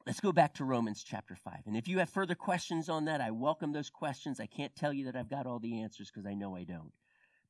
Let's 0.06 0.20
go 0.20 0.32
back 0.32 0.54
to 0.54 0.64
Romans 0.64 1.04
chapter 1.06 1.36
5. 1.36 1.54
And 1.66 1.76
if 1.76 1.86
you 1.86 1.98
have 1.98 2.08
further 2.08 2.34
questions 2.34 2.88
on 2.88 3.04
that, 3.04 3.20
I 3.20 3.30
welcome 3.32 3.72
those 3.72 3.90
questions. 3.90 4.40
I 4.40 4.46
can't 4.46 4.74
tell 4.74 4.94
you 4.94 5.04
that 5.04 5.16
I've 5.16 5.28
got 5.28 5.46
all 5.46 5.58
the 5.58 5.82
answers 5.82 6.10
because 6.10 6.26
I 6.26 6.32
know 6.32 6.56
I 6.56 6.64
don't. 6.64 6.92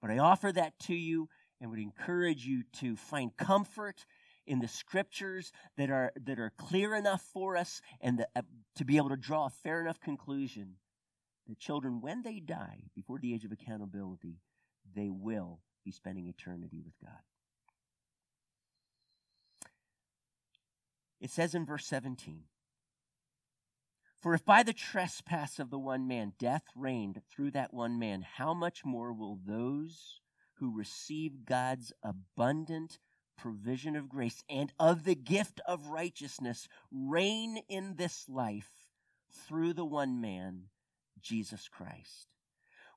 But 0.02 0.10
I 0.10 0.18
offer 0.18 0.50
that 0.50 0.76
to 0.80 0.94
you 0.94 1.28
and 1.60 1.70
would 1.70 1.78
encourage 1.78 2.44
you 2.44 2.64
to 2.80 2.96
find 2.96 3.36
comfort 3.36 4.04
in 4.44 4.58
the 4.58 4.66
scriptures 4.66 5.52
that 5.76 5.90
are, 5.90 6.10
that 6.26 6.40
are 6.40 6.52
clear 6.58 6.96
enough 6.96 7.22
for 7.32 7.56
us 7.56 7.80
and 8.00 8.18
the, 8.18 8.28
uh, 8.34 8.42
to 8.74 8.84
be 8.84 8.96
able 8.96 9.10
to 9.10 9.16
draw 9.16 9.46
a 9.46 9.50
fair 9.62 9.80
enough 9.80 10.00
conclusion 10.00 10.74
that 11.46 11.60
children, 11.60 12.00
when 12.00 12.22
they 12.22 12.40
die, 12.40 12.82
before 12.96 13.20
the 13.20 13.32
age 13.32 13.44
of 13.44 13.52
accountability, 13.52 14.40
they 14.96 15.08
will 15.08 15.60
be 15.88 15.92
spending 15.92 16.28
eternity 16.28 16.82
with 16.84 16.92
God. 17.02 17.22
It 21.18 21.30
says 21.30 21.54
in 21.54 21.64
verse 21.64 21.86
17 21.86 22.42
For 24.20 24.34
if 24.34 24.44
by 24.44 24.62
the 24.62 24.74
trespass 24.74 25.58
of 25.58 25.70
the 25.70 25.78
one 25.78 26.06
man 26.06 26.34
death 26.38 26.64
reigned 26.76 27.22
through 27.30 27.52
that 27.52 27.72
one 27.72 27.98
man, 27.98 28.20
how 28.36 28.52
much 28.52 28.84
more 28.84 29.14
will 29.14 29.38
those 29.46 30.20
who 30.58 30.76
receive 30.76 31.46
God's 31.46 31.90
abundant 32.02 32.98
provision 33.38 33.96
of 33.96 34.10
grace 34.10 34.44
and 34.50 34.70
of 34.78 35.04
the 35.04 35.14
gift 35.14 35.58
of 35.66 35.86
righteousness 35.86 36.68
reign 36.92 37.62
in 37.70 37.94
this 37.96 38.28
life 38.28 38.90
through 39.46 39.72
the 39.72 39.86
one 39.86 40.20
man, 40.20 40.64
Jesus 41.22 41.66
Christ? 41.66 42.26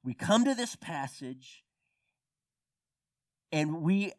We 0.04 0.14
come 0.14 0.44
to 0.44 0.56
this 0.56 0.76
passage 0.76 1.64
and 3.52 3.82
we 3.82 4.14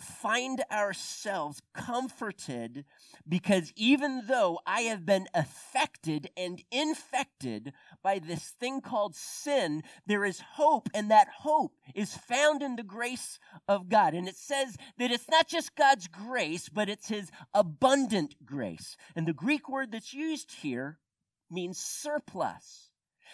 find 0.00 0.62
ourselves 0.72 1.60
comforted 1.74 2.84
because 3.28 3.72
even 3.76 4.22
though 4.26 4.58
I 4.66 4.82
have 4.82 5.04
been 5.04 5.26
affected 5.34 6.30
and 6.36 6.62
infected 6.70 7.72
by 8.02 8.18
this 8.18 8.54
thing 8.58 8.80
called 8.80 9.14
sin, 9.14 9.82
there 10.06 10.24
is 10.24 10.40
hope, 10.54 10.88
and 10.94 11.10
that 11.10 11.28
hope 11.40 11.76
is 11.94 12.16
found 12.16 12.62
in 12.62 12.76
the 12.76 12.82
grace 12.82 13.38
of 13.68 13.88
God. 13.88 14.14
And 14.14 14.26
it 14.26 14.36
says 14.36 14.76
that 14.98 15.10
it's 15.10 15.28
not 15.28 15.48
just 15.48 15.76
God's 15.76 16.08
grace, 16.08 16.68
but 16.68 16.88
it's 16.88 17.08
His 17.08 17.30
abundant 17.52 18.34
grace. 18.44 18.96
And 19.14 19.26
the 19.26 19.32
Greek 19.32 19.68
word 19.68 19.92
that's 19.92 20.14
used 20.14 20.52
here 20.52 20.98
means 21.50 21.78
surplus. 21.78 22.89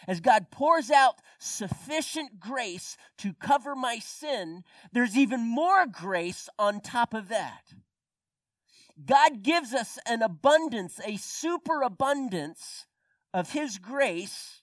As 0.06 0.20
God 0.20 0.50
pours 0.50 0.90
out 0.90 1.16
sufficient 1.38 2.38
grace 2.40 2.96
to 3.18 3.34
cover 3.34 3.74
my 3.74 3.98
sin, 3.98 4.64
there's 4.92 5.16
even 5.16 5.40
more 5.40 5.86
grace 5.86 6.48
on 6.58 6.80
top 6.80 7.14
of 7.14 7.28
that. 7.28 7.74
God 9.04 9.42
gives 9.42 9.74
us 9.74 9.98
an 10.06 10.22
abundance, 10.22 11.00
a 11.04 11.16
superabundance 11.16 12.86
of 13.34 13.52
His 13.52 13.78
grace. 13.78 14.62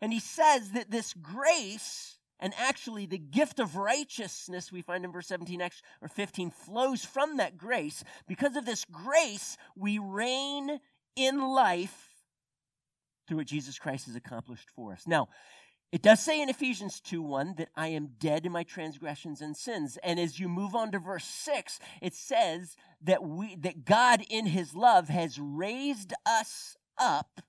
And 0.00 0.12
He 0.12 0.20
says 0.20 0.72
that 0.72 0.90
this 0.90 1.12
grace, 1.14 2.18
and 2.40 2.52
actually 2.56 3.06
the 3.06 3.18
gift 3.18 3.60
of 3.60 3.76
righteousness 3.76 4.72
we 4.72 4.82
find 4.82 5.04
in 5.04 5.12
verse 5.12 5.28
17 5.28 5.62
or 6.02 6.08
15, 6.08 6.50
flows 6.50 7.04
from 7.04 7.36
that 7.36 7.58
grace. 7.58 8.02
Because 8.26 8.56
of 8.56 8.66
this 8.66 8.84
grace, 8.86 9.56
we 9.76 9.98
reign 9.98 10.80
in 11.14 11.40
life 11.40 12.09
through 13.30 13.38
what 13.38 13.46
Jesus 13.46 13.78
Christ 13.78 14.06
has 14.06 14.16
accomplished 14.16 14.68
for 14.74 14.92
us. 14.92 15.06
Now, 15.06 15.28
it 15.92 16.02
does 16.02 16.18
say 16.18 16.42
in 16.42 16.48
Ephesians 16.48 17.00
2 17.00 17.22
1 17.22 17.54
that 17.58 17.68
I 17.76 17.88
am 17.88 18.14
dead 18.18 18.44
in 18.44 18.50
my 18.50 18.64
transgressions 18.64 19.40
and 19.40 19.56
sins. 19.56 19.96
And 20.02 20.18
as 20.18 20.40
you 20.40 20.48
move 20.48 20.74
on 20.74 20.90
to 20.90 20.98
verse 20.98 21.24
6, 21.24 21.78
it 22.02 22.12
says 22.12 22.74
that 23.02 23.22
we 23.22 23.54
that 23.60 23.84
God 23.84 24.24
in 24.28 24.46
his 24.46 24.74
love 24.74 25.08
has 25.08 25.38
raised 25.38 26.12
us 26.26 26.76
up 26.98 27.40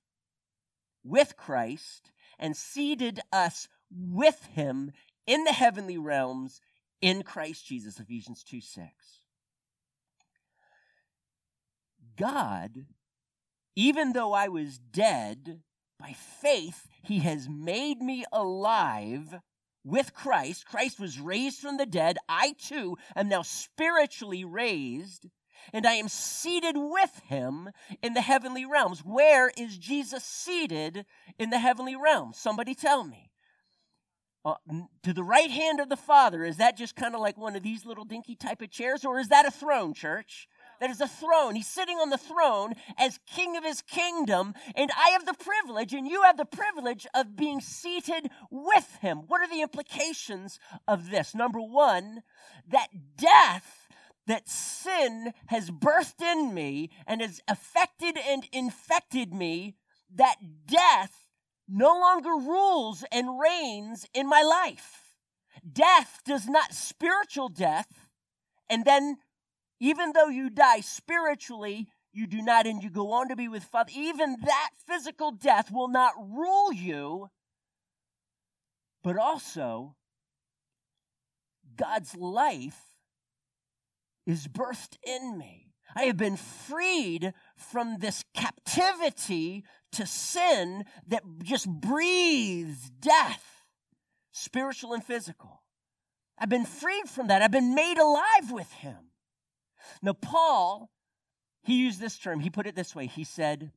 with 1.04 1.36
Christ 1.36 2.12
and 2.38 2.56
seated 2.56 3.20
us 3.34 3.68
with 3.92 4.46
him 4.54 4.92
in 5.26 5.46
the 5.46 5.54
heavenly 5.54 5.98
realms 5.98 6.62
in 7.02 7.24
Christ 7.24 7.66
Jesus, 7.66 8.00
Ephesians 8.00 8.44
2 8.44 8.62
6. 8.62 8.92
God, 12.18 12.86
even 13.76 14.14
though 14.14 14.34
I 14.34 14.48
was 14.48 14.78
dead, 14.78 15.62
by 16.02 16.14
faith, 16.14 16.88
he 17.04 17.20
has 17.20 17.47
made 17.47 18.02
me 18.02 18.26
alive 18.32 19.39
with 19.84 20.14
Christ. 20.14 20.66
Christ 20.66 20.99
was 20.99 21.20
raised 21.20 21.60
from 21.60 21.78
the 21.78 21.86
dead. 21.86 22.18
I 22.28 22.56
too 22.58 22.97
am 23.16 23.30
now 23.30 23.43
spiritually 23.43 24.43
raised, 24.43 25.28
and 25.72 25.86
I 25.86 25.93
am 25.93 26.08
seated 26.08 26.76
with 26.76 27.22
him 27.28 27.70
in 28.02 28.14
the 28.14 28.22
heavenly 28.22 28.66
realms. 28.66 29.02
Where 29.02 29.52
is 29.56 29.78
Jesus 29.78 30.24
seated 30.24 31.06
in 31.38 31.49
the 31.52 31.60
heavenly 31.60 31.95
realms? 31.95 32.38
Somebody 32.38 32.74
tell 32.74 33.04
me. 33.04 33.32
Uh, 34.43 34.56
to 35.04 35.14
the 35.14 35.24
right 35.24 35.52
hand 35.52 35.80
of 35.80 35.88
the 35.88 35.95
Father, 35.95 36.43
is 36.43 36.58
that 36.58 36.76
just 36.76 36.95
kind 36.95 37.14
of 37.14 37.22
like 37.22 37.38
one 37.38 37.56
of 37.56 37.62
these 37.62 37.86
little 37.86 38.06
dinky 38.06 38.36
type 38.36 38.64
of 38.64 38.72
chairs, 38.72 39.06
or 39.06 39.20
is 39.20 39.28
that 39.28 39.45
a 39.45 39.52
throne, 39.52 39.93
church? 39.93 40.47
That 40.82 40.90
is 40.90 41.00
a 41.00 41.08
throne. 41.08 41.56
He's 41.56 41.68
sitting 41.68 41.98
on 41.98 42.10
the 42.10 42.18
throne 42.18 42.74
as 42.98 43.20
king 43.28 43.56
of 43.56 43.64
his 43.64 43.82
kingdom, 43.82 44.56
and 44.76 44.90
I 44.98 45.12
have 45.12 45.28
the 45.28 45.36
privilege, 45.36 45.94
and 45.94 46.08
you 46.08 46.24
have 46.24 46.38
the 46.38 46.46
privilege 46.46 47.06
of 47.14 47.36
being 47.36 47.62
seated 47.62 48.30
with 48.50 48.98
him. 49.00 49.20
What 49.28 49.42
are 49.42 49.48
the 49.48 49.62
implications 49.62 50.60
of 50.88 51.12
this? 51.12 51.34
Number 51.36 51.62
one, 51.62 52.24
that 52.68 52.88
death 53.16 53.88
that 54.28 54.50
sin 54.50 55.34
has 55.48 55.70
birthed 55.70 56.22
in 56.22 56.54
me 56.54 56.90
and 57.06 57.22
has 57.22 57.42
affected 57.48 58.18
and 58.18 58.48
infected 58.52 59.34
me, 59.34 59.76
that 60.14 60.38
death 60.66 61.28
no 61.68 61.94
longer 61.94 62.32
rules 62.32 63.06
and 63.12 63.40
reigns 63.40 64.08
in 64.14 64.28
my 64.28 64.42
life. 64.42 65.16
Death 65.72 66.22
does 66.26 66.48
not, 66.48 66.74
spiritual 66.74 67.50
death, 67.50 68.08
and 68.70 68.84
then 68.84 69.18
even 69.82 70.14
though 70.14 70.28
you 70.28 70.52
die 70.52 70.82
spiritually, 70.82 71.88
you 72.14 72.28
do 72.28 72.40
not, 72.44 72.68
and 72.68 72.84
you 72.84 72.92
go 72.92 73.14
on 73.14 73.30
to 73.30 73.36
be 73.36 73.48
with 73.48 73.64
Father. 73.64 73.92
Even 73.96 74.38
that 74.44 74.70
physical 74.86 75.32
death 75.32 75.72
will 75.72 75.88
not 75.88 76.14
rule 76.20 76.72
you, 76.72 77.30
but 79.04 79.18
also 79.18 79.96
God's 81.76 82.16
life 82.16 82.80
is 84.28 84.48
birthed 84.48 84.98
in 85.04 85.40
me. 85.40 85.74
I 85.96 86.04
have 86.04 86.18
been 86.18 86.38
freed 86.38 87.34
from 87.58 87.98
this 87.98 88.24
captivity 88.36 89.64
to 89.94 90.06
sin 90.06 90.86
that 91.08 91.24
just 91.42 91.68
breathes 91.68 92.92
death, 92.92 93.66
spiritual 94.32 94.94
and 94.94 95.04
physical. 95.04 95.64
I've 96.38 96.50
been 96.50 96.66
freed 96.66 97.10
from 97.10 97.28
that. 97.28 97.42
I've 97.42 97.52
been 97.52 97.74
made 97.74 97.98
alive 97.98 98.52
with 98.52 98.72
Him. 98.74 99.11
Now, 100.02 100.14
Paul, 100.14 100.90
he 101.64 101.76
used 101.76 102.00
this 102.00 102.18
term. 102.18 102.40
He 102.40 102.50
put 102.50 102.68
it 102.68 102.76
this 102.76 102.96
way 102.96 103.08
He 103.08 103.24
said, 103.24 103.72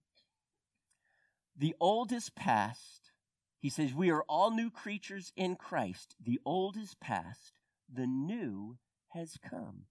The 1.57 1.75
old 1.81 2.13
is 2.13 2.31
past. 2.31 3.13
He 3.61 3.71
says, 3.71 3.95
We 3.95 4.11
are 4.11 4.23
all 4.29 4.51
new 4.51 4.71
creatures 4.71 5.33
in 5.37 5.57
Christ. 5.57 6.15
The 6.21 6.41
old 6.45 6.77
is 6.77 6.95
past, 7.01 7.59
the 7.93 8.07
new 8.07 8.79
has 9.09 9.39
come. 9.49 9.85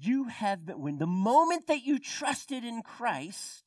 You 0.00 0.24
have 0.24 0.66
been, 0.66 0.80
when 0.80 0.98
the 0.98 1.06
moment 1.06 1.66
that 1.66 1.84
you 1.84 1.98
trusted 1.98 2.64
in 2.64 2.82
Christ, 2.82 3.64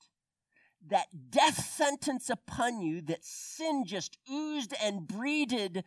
that 0.88 1.08
death 1.30 1.64
sentence 1.66 2.30
upon 2.30 2.82
you, 2.82 3.02
that 3.02 3.24
sin 3.26 3.86
just 3.86 4.18
oozed 4.32 4.74
and 4.82 5.08
breeded, 5.08 5.84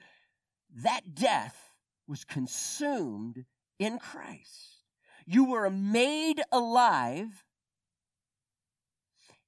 that 0.82 1.14
death 1.14 1.70
was 2.06 2.24
consumed 2.24 3.44
in 3.78 3.98
Christ. 3.98 4.73
You 5.26 5.44
were 5.44 5.70
made 5.70 6.42
alive. 6.52 7.44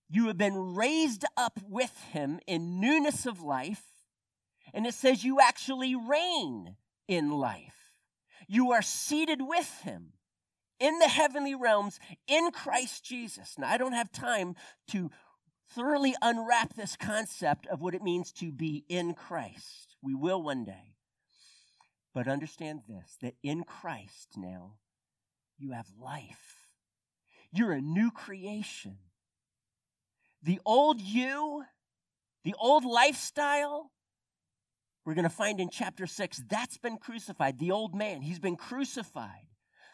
You 0.09 0.29
have 0.29 0.39
been 0.39 0.74
raised 0.74 1.24
up 1.37 1.59
with 1.68 1.97
him 2.12 2.41
in 2.47 2.81
newness 2.81 3.27
of 3.27 3.43
life. 3.43 3.83
And 4.72 4.87
it 4.87 4.95
says 4.95 5.24
you 5.24 5.41
actually 5.41 5.95
reign 5.95 6.77
in 7.09 7.31
life. 7.31 7.93
You 8.49 8.72
are 8.72 8.83
seated 8.83 9.41
with 9.43 9.81
him 9.83 10.12
in 10.79 10.99
the 10.99 11.09
heavenly 11.09 11.55
realms 11.55 11.99
in 12.27 12.51
Christ 12.51 13.05
Jesus. 13.05 13.55
Now, 13.59 13.70
I 13.70 13.79
don't 13.79 13.93
have 13.93 14.12
time 14.12 14.55
to 14.89 15.11
thoroughly 15.70 16.14
unwrap 16.22 16.74
this 16.74 16.97
concept 16.97 17.66
of 17.66 17.81
what 17.81 17.95
it 17.95 18.03
means 18.03 18.33
to 18.33 18.53
be 18.53 18.85
in 18.89 19.14
Christ. 19.14 19.97
We 20.03 20.14
will 20.14 20.43
one 20.43 20.64
day. 20.64 20.95
But 22.14 22.29
understand 22.29 22.81
this 22.89 23.16
that 23.20 23.35
in 23.43 23.64
Christ 23.64 24.35
now, 24.37 24.74
you 25.59 25.73
have 25.73 25.87
life. 26.01 26.57
You're 27.53 27.73
a 27.73 27.81
new 27.81 28.11
creation. 28.11 28.99
The 30.43 30.61
old 30.65 31.01
you, 31.01 31.65
the 32.45 32.55
old 32.59 32.85
lifestyle, 32.85 33.91
we're 35.05 35.15
going 35.15 35.25
to 35.25 35.31
find 35.31 35.61
in 35.61 35.71
chapter 35.71 36.07
6, 36.07 36.43
that's 36.49 36.79
been 36.79 36.99
crucified. 36.99 37.59
The 37.59 37.71
old 37.71 37.95
man, 37.95 38.23
he's 38.23 38.39
been 38.39 38.57
crucified. 38.57 39.47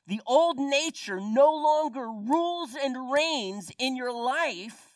The 0.06 0.20
old 0.26 0.58
nature 0.58 1.20
no 1.20 1.54
longer 1.54 2.06
rules 2.08 2.70
and 2.74 3.12
reigns 3.12 3.70
in 3.78 3.94
your 3.94 4.12
life, 4.12 4.94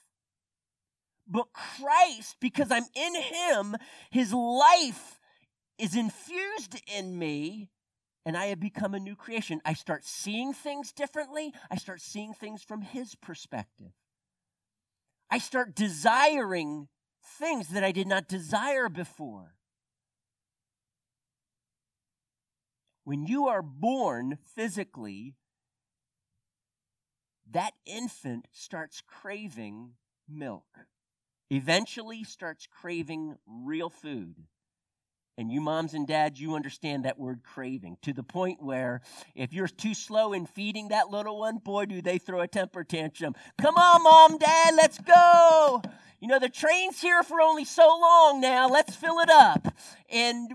but 1.29 1.53
Christ, 1.53 2.37
because 2.41 2.73
I'm 2.73 2.87
in 2.95 3.15
him, 3.15 3.77
his 4.11 4.33
life 4.33 5.21
is 5.79 5.95
infused 5.95 6.81
in 6.93 7.19
me 7.19 7.71
and 8.27 8.37
I 8.37 8.47
have 8.47 8.59
become 8.59 8.93
a 8.93 8.99
new 8.99 9.15
creation. 9.15 9.61
I 9.65 9.75
start 9.75 10.05
seeing 10.05 10.53
things 10.53 10.91
differently. 10.91 11.55
I 11.71 11.77
start 11.77 12.01
seeing 12.01 12.35
things 12.35 12.61
from 12.61 12.83
His 12.83 13.15
perspective. 13.15 13.93
I 15.31 15.39
start 15.39 15.77
desiring 15.77 16.89
things 17.39 17.69
that 17.69 17.85
I 17.85 17.93
did 17.93 18.09
not 18.09 18.29
desire 18.29 18.89
before. 18.89 19.55
When 23.05 23.27
you 23.27 23.47
are 23.47 23.63
born 23.63 24.39
physically, 24.57 25.37
that 27.53 27.75
infant 27.85 28.49
starts 28.51 29.05
craving 29.07 29.93
milk, 30.29 30.67
eventually 31.49 32.25
starts 32.25 32.67
craving 32.67 33.37
real 33.47 33.89
food. 33.89 34.47
And 35.39 35.53
you 35.53 35.61
moms 35.61 35.93
and 35.93 36.07
dads, 36.07 36.41
you 36.41 36.55
understand 36.55 37.05
that 37.05 37.19
word 37.19 37.41
craving 37.43 37.99
to 38.03 38.15
the 38.15 38.23
point 38.23 38.63
where 38.63 39.03
if 39.35 39.53
you're 39.53 39.69
too 39.69 39.93
slow 39.93 40.33
in 40.33 40.47
feeding 40.47 40.89
that 40.89 41.11
little 41.11 41.41
one, 41.41 41.59
boy, 41.59 41.85
do 41.85 42.01
they 42.01 42.17
throw 42.17 42.41
a 42.41 42.49
temper 42.49 42.85
tantrum. 42.85 43.35
Come 43.59 43.77
on, 43.77 44.03
mom, 44.03 44.39
dad, 44.39 44.75
let's 44.75 44.99
go. 44.99 45.83
You 46.21 46.29
know, 46.29 46.39
the 46.39 46.49
train's 46.49 47.03
here 47.03 47.23
for 47.23 47.43
only 47.43 47.67
so 47.67 47.87
long 47.87 48.41
now. 48.41 48.69
Let's 48.69 48.97
fill 48.97 49.19
it 49.19 49.29
up. 49.29 49.75
And 50.11 50.51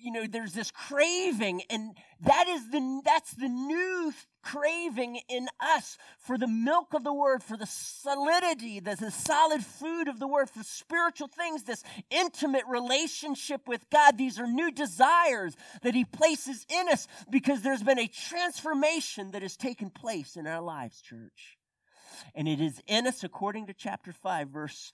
you 0.00 0.12
know 0.12 0.26
there's 0.26 0.52
this 0.52 0.70
craving 0.70 1.62
and 1.70 1.96
that 2.20 2.48
is 2.48 2.70
the 2.70 3.00
that's 3.04 3.32
the 3.34 3.48
new 3.48 4.12
craving 4.42 5.20
in 5.28 5.48
us 5.60 5.98
for 6.18 6.38
the 6.38 6.46
milk 6.46 6.94
of 6.94 7.04
the 7.04 7.12
word 7.12 7.42
for 7.42 7.56
the 7.56 7.66
solidity 7.66 8.80
the, 8.80 8.96
the 8.96 9.10
solid 9.10 9.64
food 9.64 10.08
of 10.08 10.18
the 10.18 10.26
word 10.26 10.48
for 10.48 10.62
spiritual 10.62 11.28
things 11.28 11.64
this 11.64 11.82
intimate 12.10 12.64
relationship 12.68 13.68
with 13.68 13.88
god. 13.90 14.18
These 14.18 14.38
are 14.38 14.46
new 14.46 14.70
desires 14.70 15.54
that 15.82 15.94
he 15.94 16.04
places 16.04 16.66
in 16.68 16.88
us 16.88 17.06
because 17.30 17.62
there's 17.62 17.82
been 17.82 17.98
a 17.98 18.08
transformation 18.08 19.32
that 19.32 19.42
has 19.42 19.56
taken 19.56 19.90
place 19.90 20.36
in 20.36 20.46
our 20.46 20.62
lives 20.62 21.00
church. 21.00 21.58
And 22.34 22.48
it 22.48 22.60
is 22.60 22.80
in 22.86 23.06
us 23.06 23.22
according 23.22 23.66
to 23.66 23.74
chapter 23.74 24.12
5 24.12 24.48
verse 24.48 24.92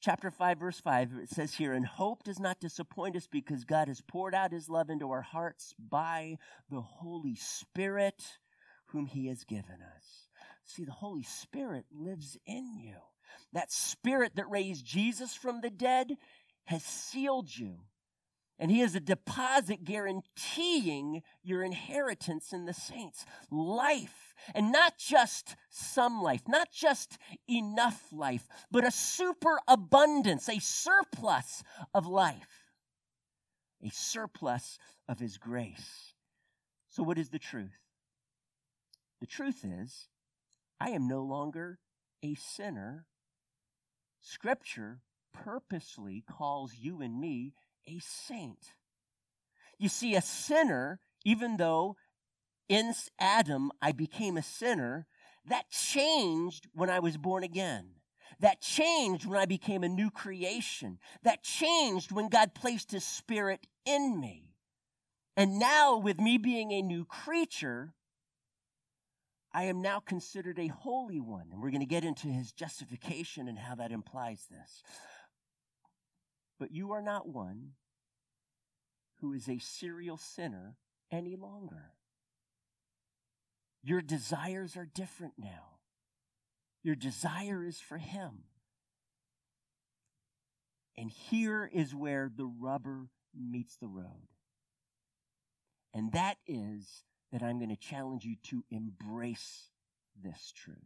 chapter 0.00 0.30
5 0.30 0.58
verse 0.58 0.80
5 0.80 1.10
it 1.22 1.28
says 1.28 1.54
here 1.54 1.72
and 1.72 1.86
hope 1.86 2.22
does 2.22 2.40
not 2.40 2.60
disappoint 2.60 3.16
us 3.16 3.26
because 3.30 3.64
god 3.64 3.88
has 3.88 4.00
poured 4.00 4.34
out 4.34 4.52
his 4.52 4.68
love 4.68 4.88
into 4.90 5.10
our 5.10 5.22
hearts 5.22 5.74
by 5.78 6.36
the 6.70 6.80
holy 6.80 7.34
spirit 7.34 8.22
whom 8.92 9.06
he 9.06 9.26
has 9.28 9.44
given 9.44 9.78
us. 9.96 10.28
See 10.64 10.84
the 10.84 10.92
holy 10.92 11.22
spirit 11.22 11.84
lives 11.92 12.36
in 12.46 12.74
you. 12.78 12.96
That 13.52 13.72
spirit 13.72 14.32
that 14.36 14.50
raised 14.50 14.84
jesus 14.84 15.34
from 15.34 15.60
the 15.60 15.70
dead 15.70 16.16
has 16.64 16.84
sealed 16.84 17.48
you 17.56 17.78
and 18.60 18.70
he 18.70 18.82
is 18.82 18.94
a 18.94 19.00
deposit 19.00 19.84
guaranteeing 19.84 21.22
your 21.42 21.64
inheritance 21.64 22.52
in 22.52 22.66
the 22.66 22.74
saints 22.74 23.24
life 23.50 24.34
and 24.54 24.70
not 24.70 24.98
just 24.98 25.56
some 25.70 26.22
life, 26.22 26.42
not 26.46 26.70
just 26.70 27.18
enough 27.48 28.04
life, 28.12 28.46
but 28.70 28.84
a 28.84 28.90
superabundance, 28.90 30.48
a 30.48 30.60
surplus 30.60 31.62
of 31.94 32.06
life, 32.06 32.68
a 33.82 33.90
surplus 33.90 34.78
of 35.08 35.18
His 35.18 35.38
grace. 35.38 36.12
So, 36.90 37.02
what 37.02 37.18
is 37.18 37.30
the 37.30 37.38
truth? 37.38 37.78
The 39.20 39.26
truth 39.26 39.64
is, 39.64 40.08
I 40.78 40.90
am 40.90 41.08
no 41.08 41.22
longer 41.22 41.78
a 42.22 42.34
sinner. 42.34 43.06
Scripture 44.20 45.00
purposely 45.32 46.24
calls 46.28 46.74
you 46.74 47.00
and 47.00 47.18
me 47.18 47.54
a 47.90 48.00
saint. 48.00 48.72
You 49.78 49.88
see, 49.88 50.14
a 50.14 50.22
sinner, 50.22 51.00
even 51.24 51.56
though 51.56 51.96
in 52.68 52.94
Adam, 53.18 53.72
I 53.82 53.92
became 53.92 54.36
a 54.36 54.42
sinner. 54.42 55.06
That 55.46 55.70
changed 55.70 56.68
when 56.72 56.90
I 56.90 57.00
was 57.00 57.16
born 57.16 57.42
again. 57.42 57.94
That 58.38 58.60
changed 58.60 59.26
when 59.26 59.40
I 59.40 59.46
became 59.46 59.82
a 59.82 59.88
new 59.88 60.10
creation. 60.10 60.98
That 61.24 61.42
changed 61.42 62.12
when 62.12 62.28
God 62.28 62.54
placed 62.54 62.92
his 62.92 63.04
spirit 63.04 63.66
in 63.84 64.20
me. 64.20 64.54
And 65.36 65.58
now, 65.58 65.96
with 65.96 66.20
me 66.20 66.38
being 66.38 66.70
a 66.72 66.82
new 66.82 67.04
creature, 67.04 67.94
I 69.52 69.64
am 69.64 69.82
now 69.82 70.00
considered 70.00 70.58
a 70.58 70.68
holy 70.68 71.20
one. 71.20 71.48
And 71.50 71.60
we're 71.60 71.70
going 71.70 71.80
to 71.80 71.86
get 71.86 72.04
into 72.04 72.28
his 72.28 72.52
justification 72.52 73.48
and 73.48 73.58
how 73.58 73.74
that 73.76 73.90
implies 73.90 74.46
this. 74.50 74.82
But 76.58 76.72
you 76.72 76.92
are 76.92 77.02
not 77.02 77.26
one 77.26 77.70
who 79.20 79.32
is 79.32 79.48
a 79.48 79.58
serial 79.58 80.16
sinner 80.16 80.76
any 81.10 81.36
longer. 81.36 81.92
Your 83.82 84.00
desires 84.00 84.76
are 84.76 84.88
different 84.94 85.34
now. 85.38 85.78
Your 86.82 86.94
desire 86.94 87.64
is 87.64 87.80
for 87.80 87.98
Him. 87.98 88.44
And 90.96 91.10
here 91.10 91.68
is 91.72 91.94
where 91.94 92.30
the 92.34 92.46
rubber 92.46 93.08
meets 93.34 93.76
the 93.76 93.86
road. 93.86 94.28
And 95.94 96.12
that 96.12 96.36
is 96.46 97.04
that 97.32 97.42
I'm 97.42 97.58
going 97.58 97.70
to 97.70 97.76
challenge 97.76 98.24
you 98.24 98.36
to 98.50 98.64
embrace 98.70 99.68
this 100.22 100.52
truth. 100.54 100.76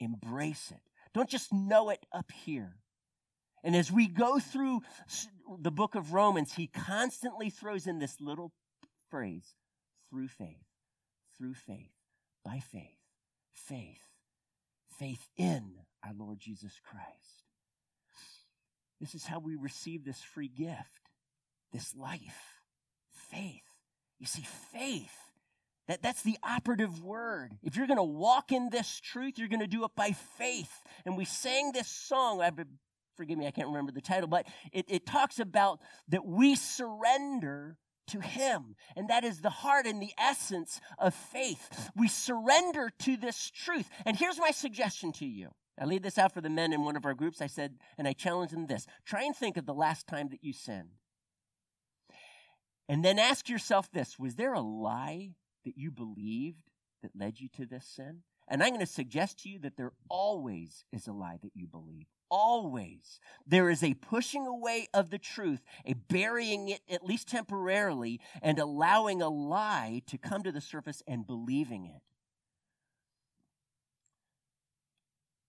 Embrace 0.00 0.70
it. 0.70 0.80
Don't 1.14 1.30
just 1.30 1.52
know 1.52 1.90
it 1.90 2.04
up 2.12 2.30
here. 2.44 2.76
And 3.64 3.74
as 3.74 3.90
we 3.90 4.06
go 4.06 4.38
through 4.38 4.82
the 5.60 5.70
book 5.70 5.94
of 5.94 6.12
Romans, 6.12 6.54
he 6.54 6.66
constantly 6.66 7.50
throws 7.50 7.86
in 7.86 7.98
this 7.98 8.20
little 8.20 8.52
phrase 9.10 9.54
through 10.10 10.28
faith, 10.28 10.66
through 11.36 11.54
faith 11.54 11.92
by 12.44 12.60
faith. 12.60 12.98
Faith. 13.52 14.02
Faith 14.98 15.28
in 15.36 15.72
our 16.04 16.12
Lord 16.16 16.38
Jesus 16.40 16.80
Christ. 16.84 17.44
This 19.00 19.14
is 19.14 19.24
how 19.24 19.38
we 19.38 19.54
receive 19.54 20.04
this 20.04 20.20
free 20.20 20.48
gift, 20.48 21.10
this 21.72 21.94
life. 21.94 22.60
Faith. 23.30 23.62
You 24.18 24.26
see, 24.26 24.46
faith. 24.72 25.14
That, 25.86 26.02
that's 26.02 26.22
the 26.22 26.36
operative 26.42 27.02
word. 27.02 27.52
If 27.62 27.76
you're 27.76 27.86
going 27.86 27.98
to 27.98 28.02
walk 28.02 28.52
in 28.52 28.68
this 28.70 29.00
truth, 29.00 29.38
you're 29.38 29.48
going 29.48 29.60
to 29.60 29.66
do 29.66 29.84
it 29.84 29.92
by 29.96 30.12
faith. 30.36 30.82
And 31.06 31.16
we 31.16 31.24
sang 31.24 31.72
this 31.72 31.88
song. 31.88 32.42
I, 32.42 32.50
forgive 33.18 33.36
me, 33.36 33.46
I 33.46 33.50
can't 33.50 33.68
remember 33.68 33.92
the 33.92 34.00
title, 34.00 34.28
but 34.28 34.46
it, 34.72 34.86
it 34.88 35.04
talks 35.04 35.38
about 35.40 35.80
that 36.08 36.24
we 36.24 36.54
surrender 36.54 37.76
to 38.06 38.20
Him. 38.20 38.76
And 38.96 39.08
that 39.08 39.24
is 39.24 39.40
the 39.40 39.50
heart 39.50 39.86
and 39.86 40.00
the 40.00 40.12
essence 40.16 40.80
of 40.98 41.12
faith. 41.14 41.90
We 41.94 42.08
surrender 42.08 42.90
to 43.00 43.16
this 43.18 43.50
truth. 43.50 43.90
And 44.06 44.16
here's 44.16 44.38
my 44.38 44.52
suggestion 44.52 45.12
to 45.14 45.26
you. 45.26 45.50
I 45.78 45.84
laid 45.84 46.02
this 46.02 46.16
out 46.16 46.32
for 46.32 46.40
the 46.40 46.48
men 46.48 46.72
in 46.72 46.84
one 46.84 46.96
of 46.96 47.04
our 47.04 47.14
groups. 47.14 47.42
I 47.42 47.48
said, 47.48 47.74
and 47.98 48.08
I 48.08 48.12
challenged 48.12 48.54
them 48.54 48.66
this 48.66 48.86
try 49.04 49.24
and 49.24 49.36
think 49.36 49.56
of 49.56 49.66
the 49.66 49.74
last 49.74 50.06
time 50.06 50.28
that 50.30 50.42
you 50.42 50.52
sinned. 50.52 50.90
And 52.88 53.04
then 53.04 53.18
ask 53.18 53.48
yourself 53.48 53.90
this 53.90 54.18
was 54.18 54.36
there 54.36 54.54
a 54.54 54.60
lie 54.60 55.34
that 55.64 55.76
you 55.76 55.90
believed 55.90 56.62
that 57.02 57.12
led 57.18 57.38
you 57.38 57.48
to 57.56 57.66
this 57.66 57.84
sin? 57.84 58.22
And 58.48 58.62
I'm 58.62 58.70
going 58.70 58.80
to 58.80 58.86
suggest 58.86 59.40
to 59.40 59.50
you 59.50 59.58
that 59.60 59.76
there 59.76 59.92
always 60.08 60.84
is 60.92 61.06
a 61.06 61.12
lie 61.12 61.38
that 61.42 61.52
you 61.54 61.66
believe 61.66 62.06
always 62.30 63.20
there 63.46 63.70
is 63.70 63.82
a 63.82 63.94
pushing 63.94 64.46
away 64.46 64.88
of 64.92 65.10
the 65.10 65.18
truth, 65.18 65.62
a 65.84 65.94
burying 65.94 66.68
it 66.68 66.80
at 66.90 67.04
least 67.04 67.28
temporarily, 67.28 68.20
and 68.42 68.58
allowing 68.58 69.22
a 69.22 69.28
lie 69.28 70.02
to 70.06 70.18
come 70.18 70.42
to 70.42 70.52
the 70.52 70.60
surface 70.60 71.02
and 71.06 71.26
believing 71.26 71.86
it. 71.86 72.02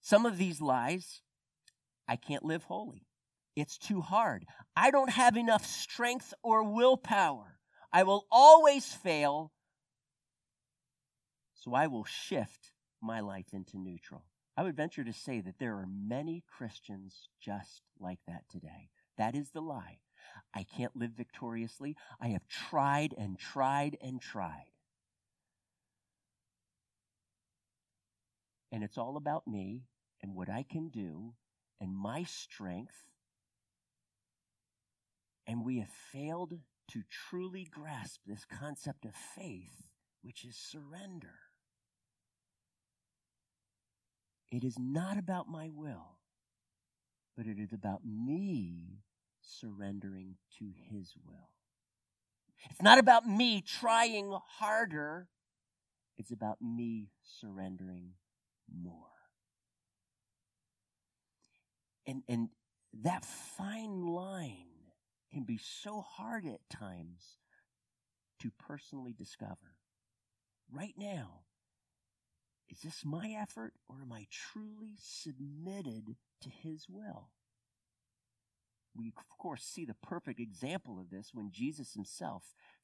Some 0.02 0.26
of 0.26 0.38
these 0.38 0.60
lies, 0.60 1.22
I 2.08 2.16
can't 2.16 2.44
live 2.44 2.64
holy. 2.64 3.06
It's 3.56 3.78
too 3.78 4.02
hard. 4.02 4.46
I 4.76 4.90
don't 4.90 5.12
have 5.12 5.38
enough 5.38 5.66
strength 5.66 6.34
or 6.42 6.64
willpower. 6.64 7.60
I 7.92 8.04
will 8.04 8.26
always 8.32 8.86
fail. 8.86 9.52
So 11.54 11.74
I 11.74 11.88
will 11.88 12.06
shift 12.06 12.72
my 13.02 13.20
life 13.20 13.48
into 13.54 13.78
neutral. 13.78 14.24
I 14.60 14.64
would 14.64 14.76
venture 14.76 15.06
to 15.06 15.14
say 15.14 15.40
that 15.40 15.58
there 15.58 15.76
are 15.76 15.88
many 15.88 16.44
Christians 16.58 17.30
just 17.40 17.82
like 17.98 18.20
that 18.28 18.44
today. 18.52 18.90
That 19.18 19.34
is 19.34 19.52
the 19.52 19.62
lie. 19.62 20.00
I 20.54 20.66
can't 20.76 20.94
live 20.98 21.12
victoriously. 21.12 21.96
I 22.20 22.28
have 22.30 22.46
tried 22.46 23.16
and 23.18 23.40
tried 23.40 23.96
and 24.02 24.22
tried. 24.22 24.74
And 28.70 28.84
it's 28.84 28.98
all 28.98 29.16
about 29.16 29.48
me 29.48 29.86
and 30.22 30.36
what 30.36 30.50
I 30.50 30.66
can 30.70 30.90
do 30.90 31.36
and 31.80 31.96
my 31.96 32.24
strength. 32.24 33.14
And 35.48 35.64
we 35.64 35.80
have 35.80 35.88
failed 36.12 36.60
to 36.92 37.04
truly 37.30 37.66
grasp 37.72 38.20
this 38.28 38.44
concept 38.44 39.06
of 39.06 39.16
faith, 39.38 39.88
which 40.22 40.44
is 40.44 40.58
surrender. 40.58 41.49
It 44.52 44.64
is 44.64 44.78
not 44.80 45.18
about 45.18 45.48
my 45.48 45.70
will, 45.72 46.18
but 47.38 47.46
it 47.46 47.60
is 47.60 47.72
about 47.72 48.02
me 48.04 49.04
surrendering 49.42 50.36
to 50.58 50.72
His 50.90 51.14
will. 51.26 51.50
It's 52.70 52.82
not 52.82 52.98
about 52.98 53.26
me 53.26 53.62
trying 53.62 54.34
harder. 54.58 55.28
It's 56.18 56.32
about 56.32 56.62
me 56.62 57.12
surrendering 57.24 58.14
more. 58.70 58.96
And, 62.06 62.24
and 62.28 62.50
that 63.04 63.24
fine 63.24 64.08
line 64.08 64.66
can 65.32 65.44
be 65.44 65.58
so 65.58 66.02
hard 66.02 66.46
at 66.46 66.68
times 66.70 67.38
to 68.40 68.52
personally 68.58 69.14
discover. 69.14 69.76
Right 70.72 70.96
now, 70.98 71.42
is 72.70 72.82
this 72.82 73.04
my 73.04 73.36
effort 73.40 73.74
or 73.88 73.98
am 74.02 74.12
I 74.12 74.28
truly 74.30 74.96
submitted 74.98 76.16
to 76.42 76.50
His 76.50 76.86
will? 76.90 77.30
We, 78.96 79.14
of 79.18 79.38
course, 79.38 79.64
see 79.64 79.86
the 79.86 79.96
perfect 80.02 80.40
example 80.40 81.00
of 81.00 81.10
this 81.10 81.30
when 81.34 81.52
Jesus 81.52 81.94
himself 81.94 82.44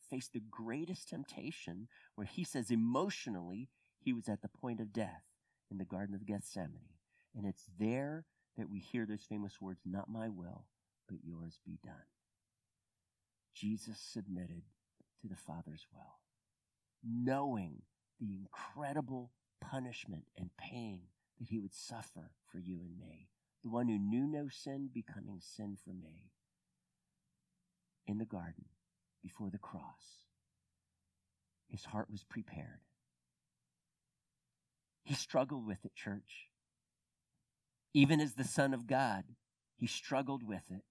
faced 0.09 0.33
the 0.33 0.43
greatest 0.51 1.09
temptation, 1.09 1.87
where 2.15 2.27
he 2.27 2.43
says 2.43 2.69
emotionally 2.69 3.69
he 3.99 4.13
was 4.13 4.29
at 4.29 4.41
the 4.41 4.47
point 4.47 4.79
of 4.79 4.93
death 4.93 5.23
in 5.71 5.77
the 5.77 5.85
Garden 5.85 6.15
of 6.15 6.25
Gethsemane. 6.25 6.93
And 7.35 7.45
it's 7.45 7.65
there 7.79 8.25
that 8.57 8.69
we 8.69 8.79
hear 8.79 9.05
those 9.05 9.25
famous 9.27 9.59
words, 9.59 9.81
Not 9.85 10.09
my 10.09 10.29
will, 10.29 10.67
but 11.09 11.17
yours 11.23 11.59
be 11.65 11.79
done. 11.83 11.93
Jesus 13.53 13.99
submitted 13.99 14.63
to 15.21 15.27
the 15.27 15.35
Father's 15.35 15.85
will, 15.93 16.19
knowing 17.03 17.81
the 18.19 18.35
incredible 18.35 19.31
punishment 19.61 20.25
and 20.37 20.49
pain 20.57 21.01
that 21.39 21.49
he 21.49 21.59
would 21.59 21.73
suffer 21.73 22.31
for 22.51 22.59
you 22.59 22.79
and 22.81 22.97
me. 22.97 23.29
The 23.63 23.69
one 23.69 23.87
who 23.87 23.97
knew 23.97 24.27
no 24.27 24.47
sin 24.49 24.89
becoming 24.93 25.39
sin 25.41 25.77
for 25.83 25.91
me 25.91 26.31
in 28.07 28.17
the 28.17 28.25
garden 28.25 28.65
before 29.23 29.49
the 29.49 29.57
cross. 29.57 30.21
His 31.67 31.85
heart 31.85 32.11
was 32.11 32.23
prepared. 32.23 32.81
He 35.03 35.13
struggled 35.13 35.65
with 35.65 35.83
it, 35.83 35.95
church. 35.95 36.49
Even 37.93 38.19
as 38.19 38.33
the 38.33 38.43
Son 38.43 38.73
of 38.73 38.87
God, 38.87 39.23
he 39.77 39.87
struggled 39.87 40.43
with 40.43 40.63
it. 40.69 40.83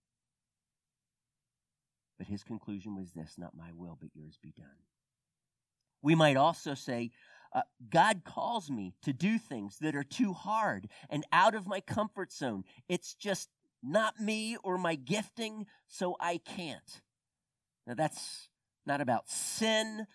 But 2.18 2.28
his 2.28 2.44
conclusion 2.44 2.96
was 2.96 3.12
this 3.12 3.34
not 3.38 3.56
my 3.56 3.70
will, 3.74 3.98
but 4.00 4.10
yours 4.14 4.38
be 4.42 4.52
done. 4.56 4.66
We 6.02 6.14
might 6.14 6.36
also 6.36 6.74
say, 6.74 7.10
uh, 7.55 7.62
God 7.88 8.22
calls 8.24 8.70
me 8.70 8.94
to 9.02 9.12
do 9.12 9.38
things 9.38 9.78
that 9.80 9.94
are 9.94 10.05
too 10.05 10.32
hard 10.32 10.88
and 11.09 11.24
out 11.32 11.55
of 11.55 11.66
my 11.66 11.80
comfort 11.80 12.32
zone. 12.32 12.64
It's 12.88 13.14
just 13.14 13.48
not 13.82 14.18
me 14.18 14.57
or 14.64 14.76
my 14.76 14.96
gifting, 14.96 15.66
so 15.86 16.16
I 16.18 16.38
can't. 16.38 17.02
Now, 17.86 17.94
that's 17.94 18.48
not 18.86 19.00
about 19.00 19.28
sin. 19.28 20.07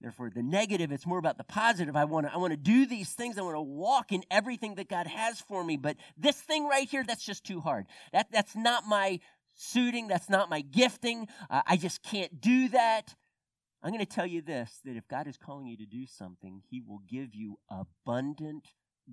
Therefore, 0.00 0.30
the 0.32 0.42
negative, 0.42 0.92
it's 0.92 1.06
more 1.06 1.18
about 1.18 1.38
the 1.38 1.44
positive. 1.44 1.96
I 1.96 2.04
want 2.04 2.26
to 2.26 2.32
I 2.32 2.36
want 2.36 2.52
to 2.52 2.56
do 2.56 2.86
these 2.86 3.12
things. 3.12 3.36
I 3.36 3.42
want 3.42 3.56
to 3.56 3.60
walk 3.60 4.12
in 4.12 4.22
everything 4.30 4.76
that 4.76 4.88
God 4.88 5.08
has 5.08 5.40
for 5.40 5.64
me. 5.64 5.76
But 5.76 5.96
this 6.16 6.36
thing 6.36 6.68
right 6.68 6.88
here, 6.88 7.02
that's 7.02 7.24
just 7.24 7.44
too 7.44 7.60
hard. 7.60 7.86
That, 8.12 8.28
that's 8.30 8.54
not 8.54 8.84
my 8.86 9.18
suiting. 9.54 10.06
That's 10.06 10.30
not 10.30 10.50
my 10.50 10.60
gifting. 10.60 11.26
Uh, 11.50 11.62
I 11.66 11.76
just 11.76 12.04
can't 12.04 12.40
do 12.40 12.68
that. 12.68 13.14
I'm 13.82 13.90
going 13.92 14.04
to 14.04 14.06
tell 14.06 14.26
you 14.26 14.42
this 14.42 14.80
that 14.84 14.96
if 14.96 15.06
God 15.08 15.26
is 15.26 15.36
calling 15.36 15.66
you 15.66 15.76
to 15.76 15.86
do 15.86 16.06
something, 16.06 16.62
He 16.68 16.80
will 16.80 17.00
give 17.08 17.34
you 17.34 17.58
abundant 17.70 18.66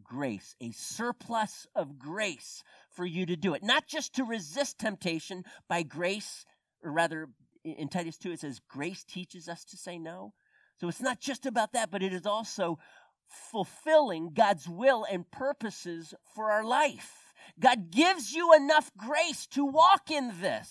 grace, 0.03 0.55
a 0.61 0.72
surplus 0.72 1.68
of 1.76 1.99
grace 1.99 2.63
for 2.91 3.05
you 3.05 3.26
to 3.26 3.36
do 3.36 3.53
it. 3.53 3.63
Not 3.63 3.88
just 3.88 4.16
to 4.16 4.24
resist 4.24 4.80
temptation 4.80 5.43
by 5.70 5.84
grace, 5.84 6.45
or 6.84 6.91
rather, 6.91 7.28
in 7.63 7.88
Titus 7.88 8.18
2, 8.18 8.32
it 8.32 8.39
says, 8.39 8.59
grace 8.68 9.03
teaches 9.03 9.47
us 9.47 9.63
to 9.66 9.78
say 9.78 9.97
no. 9.97 10.34
So 10.80 10.88
it's 10.89 11.01
not 11.01 11.20
just 11.20 11.45
about 11.45 11.74
that, 11.74 11.91
but 11.91 12.03
it 12.03 12.13
is 12.13 12.26
also 12.26 12.80
fulfilling 13.51 14.32
God's 14.34 14.68
will 14.68 15.05
and 15.09 15.30
purposes 15.32 16.13
for 16.36 16.51
our 16.51 16.63
life. 16.63 17.34
God 17.59 17.91
gives 17.91 18.34
you 18.34 18.53
enough 18.53 18.91
grace 18.97 19.47
to 19.47 19.66
walk 19.66 20.11
in 20.11 20.34
this. 20.41 20.70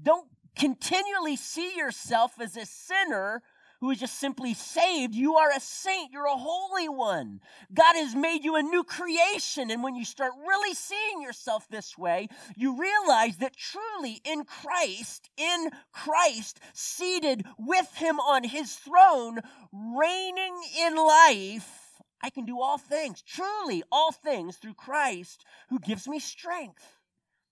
Don't 0.00 0.28
continually 0.56 1.36
see 1.36 1.76
yourself 1.76 2.40
as 2.40 2.56
a 2.56 2.66
sinner 2.66 3.42
who 3.80 3.90
is 3.90 4.00
just 4.00 4.18
simply 4.18 4.54
saved. 4.54 5.14
You 5.14 5.36
are 5.36 5.50
a 5.50 5.60
saint. 5.60 6.12
You're 6.12 6.26
a 6.26 6.36
holy 6.36 6.88
one. 6.88 7.40
God 7.72 7.94
has 7.96 8.14
made 8.14 8.44
you 8.44 8.56
a 8.56 8.62
new 8.62 8.82
creation. 8.82 9.70
And 9.70 9.82
when 9.82 9.94
you 9.94 10.04
start 10.04 10.32
really 10.46 10.74
seeing 10.74 11.22
yourself 11.22 11.68
this 11.68 11.96
way, 11.98 12.28
you 12.56 12.80
realize 12.80 13.36
that 13.38 13.56
truly 13.56 14.20
in 14.24 14.44
Christ, 14.44 15.28
in 15.36 15.70
Christ, 15.92 16.60
seated 16.72 17.44
with 17.58 17.94
him 17.94 18.18
on 18.18 18.44
his 18.44 18.74
throne, 18.74 19.40
reigning 19.72 20.58
in 20.80 20.96
life, 20.96 22.00
I 22.22 22.30
can 22.30 22.46
do 22.46 22.60
all 22.60 22.78
things, 22.78 23.22
truly 23.22 23.82
all 23.92 24.10
things 24.10 24.56
through 24.56 24.74
Christ 24.74 25.44
who 25.68 25.78
gives 25.78 26.08
me 26.08 26.18
strength. 26.18 26.82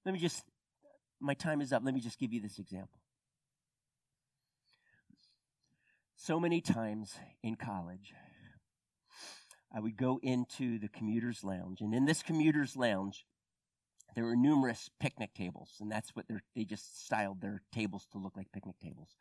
Let 0.06 0.14
me 0.14 0.20
just, 0.20 0.42
my 1.24 1.34
time 1.34 1.60
is 1.60 1.72
up. 1.72 1.82
Let 1.84 1.94
me 1.94 2.00
just 2.00 2.18
give 2.18 2.32
you 2.32 2.40
this 2.40 2.58
example. 2.58 3.00
So 6.16 6.38
many 6.38 6.60
times 6.60 7.14
in 7.42 7.56
college, 7.56 8.14
I 9.74 9.80
would 9.80 9.96
go 9.96 10.20
into 10.22 10.78
the 10.78 10.88
commuter's 10.88 11.42
lounge, 11.42 11.80
and 11.80 11.94
in 11.94 12.04
this 12.04 12.22
commuter's 12.22 12.76
lounge, 12.76 13.26
there 14.14 14.24
were 14.24 14.36
numerous 14.36 14.88
picnic 15.00 15.34
tables, 15.34 15.72
and 15.80 15.90
that's 15.90 16.10
what 16.14 16.26
they 16.54 16.64
just 16.64 17.04
styled 17.04 17.40
their 17.40 17.62
tables 17.72 18.06
to 18.12 18.18
look 18.18 18.36
like 18.36 18.52
picnic 18.52 18.76
tables. 18.80 19.16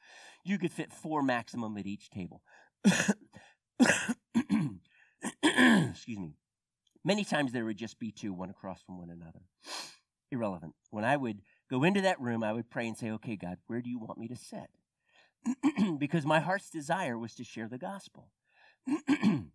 You 0.45 0.59
could 0.59 0.71
fit 0.71 0.93
four 0.93 1.23
maximum 1.23 1.77
at 1.77 1.87
each 1.87 2.09
table. 2.09 2.43
Excuse 5.43 6.19
me. 6.19 6.35
Many 7.03 7.25
times 7.25 7.51
there 7.51 7.65
would 7.65 7.77
just 7.77 7.99
be 7.99 8.11
two, 8.11 8.33
one 8.33 8.49
across 8.49 8.81
from 8.83 8.99
one 8.99 9.09
another. 9.09 9.41
Irrelevant. 10.31 10.73
When 10.91 11.03
I 11.03 11.17
would 11.17 11.41
go 11.73 11.83
into 11.83 12.01
that 12.01 12.21
room, 12.21 12.43
I 12.43 12.53
would 12.53 12.69
pray 12.69 12.87
and 12.87 12.95
say, 12.95 13.09
Okay, 13.09 13.35
God, 13.35 13.57
where 13.65 13.81
do 13.81 13.89
you 13.89 13.97
want 13.97 14.19
me 14.19 14.27
to 14.27 14.35
sit? 14.35 14.69
because 15.97 16.23
my 16.23 16.39
heart's 16.39 16.69
desire 16.69 17.17
was 17.17 17.33
to 17.35 17.43
share 17.43 17.67
the 17.67 17.79
gospel. 17.79 18.29
and 19.07 19.49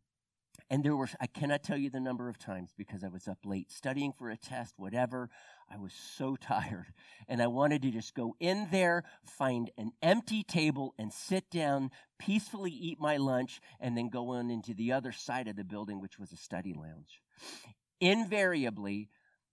there 0.82 0.96
were, 0.96 1.08
I 1.20 1.28
cannot 1.28 1.62
tell 1.62 1.76
you 1.76 1.90
the 1.90 2.00
number 2.00 2.28
of 2.28 2.36
times 2.36 2.72
because 2.76 3.04
I 3.04 3.08
was 3.08 3.28
up 3.28 3.38
late 3.44 3.70
studying 3.70 4.12
for 4.12 4.30
a 4.30 4.36
test, 4.36 4.74
whatever. 4.78 5.30
I 5.72 5.78
was 5.78 5.92
so 5.92 6.34
tired. 6.40 6.92
And 7.28 7.40
I 7.40 7.46
wanted 7.46 7.82
to 7.82 7.90
just 7.92 8.14
go 8.14 8.34
in 8.40 8.66
there, 8.72 9.04
find 9.22 9.70
an 9.78 9.92
empty 10.02 10.42
table, 10.42 10.94
and 10.98 11.12
sit 11.12 11.48
down, 11.50 11.92
peacefully 12.18 12.72
eat 12.72 12.98
my 13.00 13.16
lunch, 13.16 13.60
and 13.78 13.96
then 13.96 14.08
go 14.08 14.30
on 14.30 14.50
into 14.50 14.74
the 14.74 14.90
other 14.90 15.12
side 15.12 15.46
of 15.46 15.54
the 15.54 15.64
building, 15.64 16.00
which 16.00 16.18
was 16.18 16.32
a 16.32 16.36
study 16.36 16.74
lounge. 16.74 17.22
Invariably, 18.00 19.08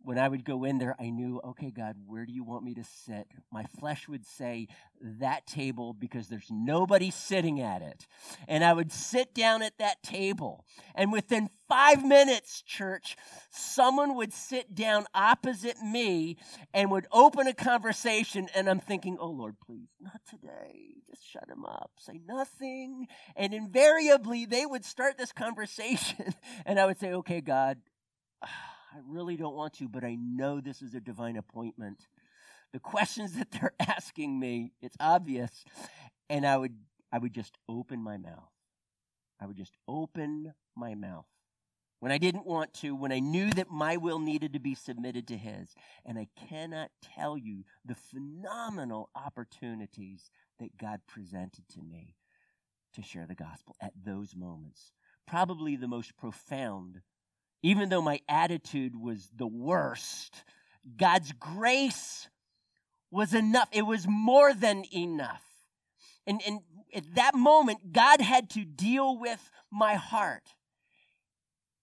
when 0.05 0.19
I 0.19 0.27
would 0.27 0.45
go 0.45 0.63
in 0.63 0.77
there, 0.77 0.95
I 0.99 1.09
knew, 1.09 1.41
okay, 1.43 1.71
God, 1.71 1.95
where 2.05 2.25
do 2.25 2.31
you 2.31 2.43
want 2.43 2.63
me 2.63 2.75
to 2.75 2.83
sit? 2.83 3.27
My 3.51 3.65
flesh 3.79 4.07
would 4.07 4.25
say 4.25 4.67
that 5.01 5.47
table 5.47 5.93
because 5.93 6.27
there's 6.27 6.49
nobody 6.51 7.09
sitting 7.09 7.59
at 7.59 7.81
it. 7.81 8.05
And 8.47 8.63
I 8.63 8.73
would 8.73 8.91
sit 8.91 9.33
down 9.33 9.63
at 9.63 9.77
that 9.79 10.03
table. 10.03 10.63
And 10.93 11.11
within 11.11 11.49
five 11.67 12.05
minutes, 12.05 12.61
church, 12.61 13.17
someone 13.49 14.15
would 14.15 14.31
sit 14.31 14.75
down 14.75 15.05
opposite 15.15 15.81
me 15.81 16.37
and 16.71 16.91
would 16.91 17.07
open 17.11 17.47
a 17.47 17.53
conversation. 17.53 18.47
And 18.53 18.69
I'm 18.69 18.79
thinking, 18.79 19.17
oh, 19.19 19.31
Lord, 19.31 19.55
please, 19.65 19.89
not 19.99 20.21
today. 20.29 20.97
Just 21.09 21.27
shut 21.27 21.49
him 21.49 21.65
up. 21.65 21.91
Say 21.97 22.19
nothing. 22.27 23.07
And 23.35 23.55
invariably, 23.55 24.45
they 24.45 24.67
would 24.67 24.85
start 24.85 25.17
this 25.17 25.31
conversation. 25.33 26.35
And 26.65 26.79
I 26.79 26.85
would 26.85 26.99
say, 26.99 27.11
okay, 27.13 27.41
God. 27.41 27.79
I 28.95 28.99
really 29.09 29.35
don't 29.35 29.55
want 29.55 29.73
to, 29.73 29.89
but 29.89 30.05
I 30.05 30.15
know 30.15 30.61
this 30.61 30.81
is 30.81 30.95
a 30.95 31.01
divine 31.01 31.35
appointment. 31.35 32.07
The 32.71 32.79
questions 32.79 33.33
that 33.33 33.51
they're 33.51 33.73
asking 33.79 34.39
me, 34.39 34.71
it's 34.81 34.95
obvious. 35.01 35.65
And 36.29 36.45
I 36.47 36.55
would 36.55 36.77
I 37.11 37.17
would 37.17 37.33
just 37.33 37.57
open 37.67 38.01
my 38.01 38.17
mouth. 38.17 38.51
I 39.41 39.47
would 39.47 39.57
just 39.57 39.75
open 39.85 40.53
my 40.77 40.95
mouth. 40.95 41.25
When 41.99 42.11
I 42.11 42.17
didn't 42.17 42.45
want 42.45 42.73
to, 42.75 42.95
when 42.95 43.11
I 43.11 43.19
knew 43.19 43.51
that 43.51 43.69
my 43.69 43.97
will 43.97 44.19
needed 44.19 44.53
to 44.53 44.59
be 44.59 44.75
submitted 44.75 45.27
to 45.27 45.37
his. 45.37 45.75
And 46.05 46.17
I 46.17 46.27
cannot 46.47 46.91
tell 47.01 47.37
you 47.37 47.65
the 47.83 47.95
phenomenal 47.95 49.09
opportunities 49.13 50.29
that 50.59 50.77
God 50.77 51.01
presented 51.07 51.67
to 51.69 51.81
me 51.81 52.15
to 52.93 53.01
share 53.01 53.25
the 53.25 53.35
gospel 53.35 53.75
at 53.81 53.93
those 54.05 54.35
moments. 54.35 54.93
Probably 55.27 55.75
the 55.75 55.87
most 55.87 56.15
profound 56.15 57.01
even 57.65 57.89
though 57.89 58.01
my 58.01 58.19
attitude 58.29 58.95
was 58.95 59.27
the 59.35 59.47
worst, 59.47 60.43
God's 60.97 61.31
grace 61.31 62.29
was 63.09 63.33
enough. 63.33 63.69
It 63.71 63.83
was 63.83 64.05
more 64.07 64.53
than 64.53 64.83
enough. 64.93 65.43
And, 66.27 66.41
and 66.45 66.59
at 66.93 67.15
that 67.15 67.33
moment, 67.33 67.91
God 67.91 68.21
had 68.21 68.51
to 68.51 68.65
deal 68.65 69.17
with 69.19 69.49
my 69.71 69.95
heart. 69.95 70.53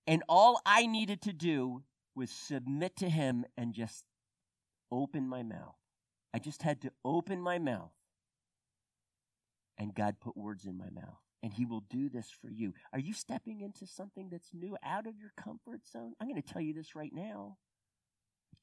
And 0.06 0.22
all 0.28 0.60
I 0.64 0.86
needed 0.86 1.22
to 1.22 1.32
do 1.32 1.82
was 2.14 2.30
submit 2.30 2.96
to 2.98 3.10
Him 3.10 3.44
and 3.56 3.74
just 3.74 4.04
open 4.92 5.28
my 5.28 5.42
mouth. 5.42 5.74
I 6.32 6.38
just 6.38 6.62
had 6.62 6.82
to 6.82 6.92
open 7.04 7.40
my 7.40 7.58
mouth 7.58 7.92
And 9.78 9.94
God 9.94 10.20
put 10.20 10.36
words 10.36 10.64
in 10.64 10.78
my 10.78 10.90
mouth. 10.90 11.18
And 11.42 11.52
He 11.52 11.64
will 11.64 11.84
do 11.90 12.08
this 12.08 12.30
for 12.30 12.50
you. 12.50 12.72
Are 12.92 12.98
you 12.98 13.12
stepping 13.12 13.60
into 13.60 13.86
something 13.86 14.28
that's 14.30 14.50
new 14.52 14.76
out 14.84 15.06
of 15.06 15.18
your 15.18 15.32
comfort 15.36 15.80
zone? 15.90 16.12
I'm 16.20 16.28
going 16.28 16.40
to 16.40 16.52
tell 16.52 16.62
you 16.62 16.72
this 16.72 16.94
right 16.94 17.12
now. 17.12 17.56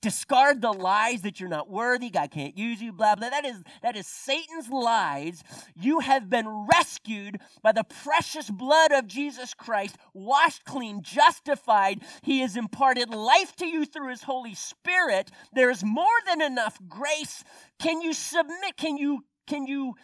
Discard 0.01 0.61
the 0.61 0.71
lies 0.71 1.23
that 1.23 1.41
you're 1.41 1.49
not 1.49 1.69
worthy, 1.69 2.09
God 2.09 2.31
can't 2.31 2.57
use 2.57 2.81
you, 2.81 2.93
blah, 2.93 3.15
blah. 3.15 3.29
That 3.29 3.43
is, 3.43 3.61
that 3.81 3.97
is 3.97 4.07
Satan's 4.07 4.69
lies. 4.69 5.43
You 5.75 5.99
have 5.99 6.29
been 6.29 6.47
rescued 6.73 7.41
by 7.61 7.73
the 7.73 7.83
precious 7.83 8.49
blood 8.49 8.93
of 8.93 9.07
Jesus 9.07 9.53
Christ, 9.53 9.97
washed 10.13 10.63
clean, 10.63 11.01
justified. 11.03 11.99
He 12.21 12.39
has 12.39 12.55
imparted 12.55 13.09
life 13.13 13.57
to 13.57 13.65
you 13.65 13.83
through 13.83 14.11
his 14.11 14.23
Holy 14.23 14.53
Spirit. 14.53 15.31
There 15.51 15.69
is 15.69 15.83
more 15.83 16.05
than 16.25 16.41
enough 16.41 16.79
grace. 16.87 17.43
Can 17.77 18.01
you 18.01 18.13
submit? 18.13 18.77
Can 18.77 18.95
you 18.95 19.25
can 19.49 19.67
you 19.67 19.95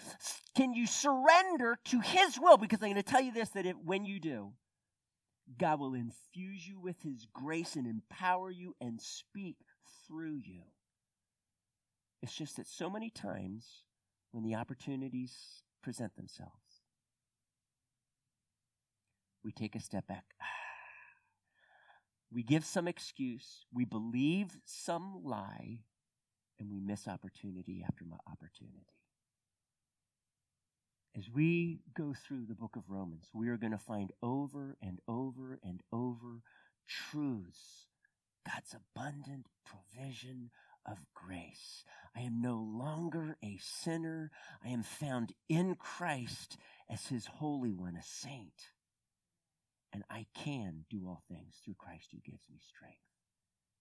can 0.55 0.73
you 0.73 0.87
surrender 0.87 1.77
to 1.85 2.01
his 2.01 2.37
will 2.39 2.57
because 2.57 2.79
i'm 2.81 2.89
going 2.89 2.95
to 2.95 3.03
tell 3.03 3.21
you 3.21 3.31
this 3.31 3.49
that 3.51 3.65
if, 3.65 3.75
when 3.85 4.03
you 4.03 4.19
do 4.19 4.51
god 5.59 5.79
will 5.79 5.93
infuse 5.93 6.67
you 6.67 6.79
with 6.79 7.01
his 7.01 7.27
grace 7.33 7.75
and 7.75 7.87
empower 7.87 8.51
you 8.51 8.75
and 8.81 8.99
speak 8.99 9.55
through 10.07 10.39
you. 10.43 10.61
It's 12.21 12.35
just 12.35 12.57
that 12.57 12.67
so 12.67 12.89
many 12.89 13.09
times 13.09 13.83
when 14.31 14.43
the 14.43 14.55
opportunities 14.55 15.63
present 15.81 16.15
themselves, 16.15 16.51
we 19.43 19.51
take 19.51 19.75
a 19.75 19.79
step 19.79 20.07
back. 20.07 20.25
We 22.31 22.43
give 22.43 22.65
some 22.65 22.87
excuse, 22.87 23.65
we 23.71 23.85
believe 23.85 24.57
some 24.65 25.21
lie, 25.23 25.81
and 26.59 26.71
we 26.71 26.81
miss 26.81 27.07
opportunity 27.07 27.83
after 27.87 28.03
opportunity. 28.29 28.87
As 31.17 31.29
we 31.33 31.79
go 31.95 32.13
through 32.13 32.45
the 32.45 32.55
book 32.55 32.75
of 32.75 32.89
Romans, 32.89 33.29
we 33.33 33.47
are 33.47 33.55
going 33.55 33.71
to 33.71 33.77
find 33.77 34.11
over 34.21 34.75
and 34.81 34.99
over 35.07 35.59
and 35.63 35.81
over 35.93 36.41
truths 36.87 37.87
God's 38.45 38.75
abundant 38.75 39.47
provision 39.65 40.51
of 40.85 40.97
grace. 41.13 41.85
I 42.15 42.21
am 42.21 42.41
no 42.41 42.57
longer 42.57 43.37
a 43.41 43.57
sinner. 43.61 44.29
I 44.63 44.69
am 44.69 44.83
found 44.83 45.33
in 45.47 45.75
Christ 45.75 46.57
as 46.89 47.07
his 47.07 47.25
Holy 47.25 47.71
One, 47.71 47.95
a 47.95 48.03
saint. 48.03 48.71
And 49.93 50.03
I 50.09 50.25
can 50.35 50.83
do 50.89 51.07
all 51.07 51.23
things 51.29 51.55
through 51.63 51.75
Christ 51.75 52.09
who 52.11 52.19
gives 52.29 52.43
me 52.51 52.59
strength. 52.59 52.99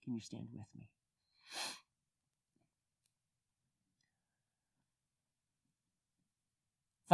Can 0.04 0.14
you 0.14 0.20
stand 0.20 0.48
with 0.52 0.68
me? 0.76 0.88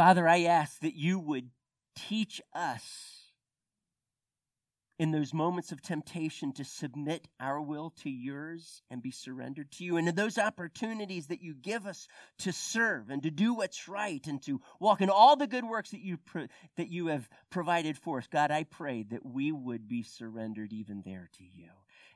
Father, 0.01 0.27
I 0.27 0.45
ask 0.45 0.79
that 0.79 0.95
you 0.95 1.19
would 1.19 1.51
teach 1.95 2.41
us 2.55 3.29
in 4.97 5.11
those 5.11 5.31
moments 5.31 5.71
of 5.71 5.79
temptation 5.79 6.53
to 6.53 6.63
submit 6.63 7.27
our 7.39 7.61
will 7.61 7.91
to 8.01 8.09
yours 8.09 8.81
and 8.89 9.03
be 9.03 9.11
surrendered 9.11 9.71
to 9.73 9.83
you. 9.83 9.97
And 9.97 10.09
in 10.09 10.15
those 10.15 10.39
opportunities 10.39 11.27
that 11.27 11.43
you 11.43 11.53
give 11.53 11.85
us 11.85 12.07
to 12.39 12.51
serve 12.51 13.11
and 13.11 13.21
to 13.21 13.29
do 13.29 13.53
what's 13.53 13.87
right 13.87 14.25
and 14.25 14.41
to 14.45 14.59
walk 14.79 15.01
in 15.01 15.11
all 15.11 15.35
the 15.35 15.45
good 15.45 15.65
works 15.65 15.91
that 15.91 16.01
you, 16.01 16.17
pro- 16.17 16.47
that 16.77 16.89
you 16.89 17.05
have 17.05 17.29
provided 17.51 17.95
for 17.95 18.17
us, 18.17 18.25
God, 18.25 18.49
I 18.49 18.63
pray 18.63 19.03
that 19.11 19.23
we 19.23 19.51
would 19.51 19.87
be 19.87 20.01
surrendered 20.01 20.73
even 20.73 21.03
there 21.05 21.29
to 21.37 21.43
you. 21.43 21.69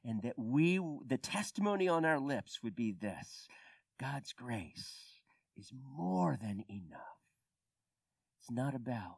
And 0.04 0.24
that 0.24 0.40
we, 0.40 0.80
the 1.06 1.20
testimony 1.20 1.88
on 1.88 2.04
our 2.04 2.20
lips 2.20 2.64
would 2.64 2.76
be 2.76 2.94
this 2.94 3.48
God's 4.00 4.34
grace 4.34 4.90
is 5.56 5.72
more 5.96 6.36
than 6.42 6.64
enough. 6.68 7.25
It's 8.46 8.56
not 8.56 8.76
about 8.76 9.18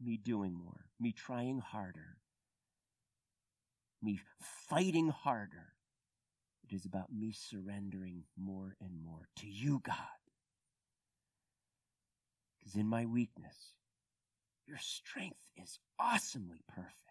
me 0.00 0.16
doing 0.16 0.54
more, 0.54 0.86
me 0.98 1.12
trying 1.12 1.58
harder, 1.58 2.16
me 4.02 4.20
fighting 4.70 5.10
harder. 5.10 5.74
It 6.64 6.74
is 6.74 6.86
about 6.86 7.12
me 7.12 7.32
surrendering 7.32 8.22
more 8.38 8.74
and 8.80 9.04
more 9.04 9.28
to 9.36 9.46
you, 9.46 9.82
God. 9.84 9.96
Because 12.58 12.74
in 12.74 12.86
my 12.86 13.04
weakness, 13.04 13.74
your 14.66 14.78
strength 14.78 15.36
is 15.62 15.78
awesomely 15.98 16.62
perfect. 16.74 17.07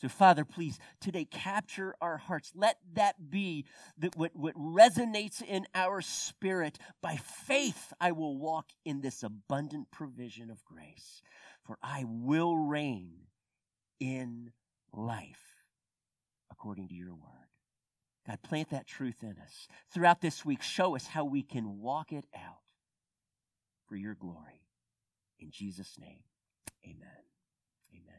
So, 0.00 0.08
Father, 0.08 0.44
please 0.44 0.78
today 1.00 1.24
capture 1.24 1.94
our 2.00 2.18
hearts. 2.18 2.52
Let 2.54 2.76
that 2.94 3.30
be 3.30 3.64
that 3.98 4.16
what, 4.16 4.34
what 4.34 4.54
resonates 4.54 5.42
in 5.42 5.66
our 5.74 6.02
spirit. 6.02 6.78
By 7.02 7.16
faith, 7.16 7.92
I 8.00 8.12
will 8.12 8.38
walk 8.38 8.66
in 8.84 9.00
this 9.00 9.24
abundant 9.24 9.90
provision 9.90 10.50
of 10.50 10.64
grace, 10.64 11.20
for 11.64 11.78
I 11.82 12.04
will 12.06 12.56
reign 12.56 13.10
in 13.98 14.52
life 14.92 15.64
according 16.52 16.88
to 16.88 16.94
your 16.94 17.14
word. 17.14 17.48
God, 18.26 18.38
plant 18.42 18.70
that 18.70 18.86
truth 18.86 19.22
in 19.22 19.36
us. 19.42 19.68
Throughout 19.92 20.20
this 20.20 20.44
week, 20.44 20.62
show 20.62 20.94
us 20.94 21.06
how 21.06 21.24
we 21.24 21.42
can 21.42 21.80
walk 21.80 22.12
it 22.12 22.26
out 22.36 22.62
for 23.88 23.96
your 23.96 24.14
glory. 24.14 24.62
In 25.40 25.50
Jesus' 25.50 25.96
name, 25.98 26.22
amen. 26.84 26.98
Amen. 27.00 27.17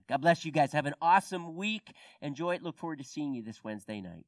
God 0.10 0.22
bless 0.22 0.44
you 0.44 0.52
guys. 0.52 0.74
Have 0.74 0.88
an 0.88 0.96
awesome 1.04 1.56
week. 1.56 1.94
Enjoy 2.22 2.56
it. 2.56 2.64
Look 2.64 2.78
forward 2.78 2.98
to 2.98 3.06
seeing 3.06 3.36
you 3.36 3.44
this 3.44 3.64
Wednesday 3.64 4.02
night. 4.02 4.26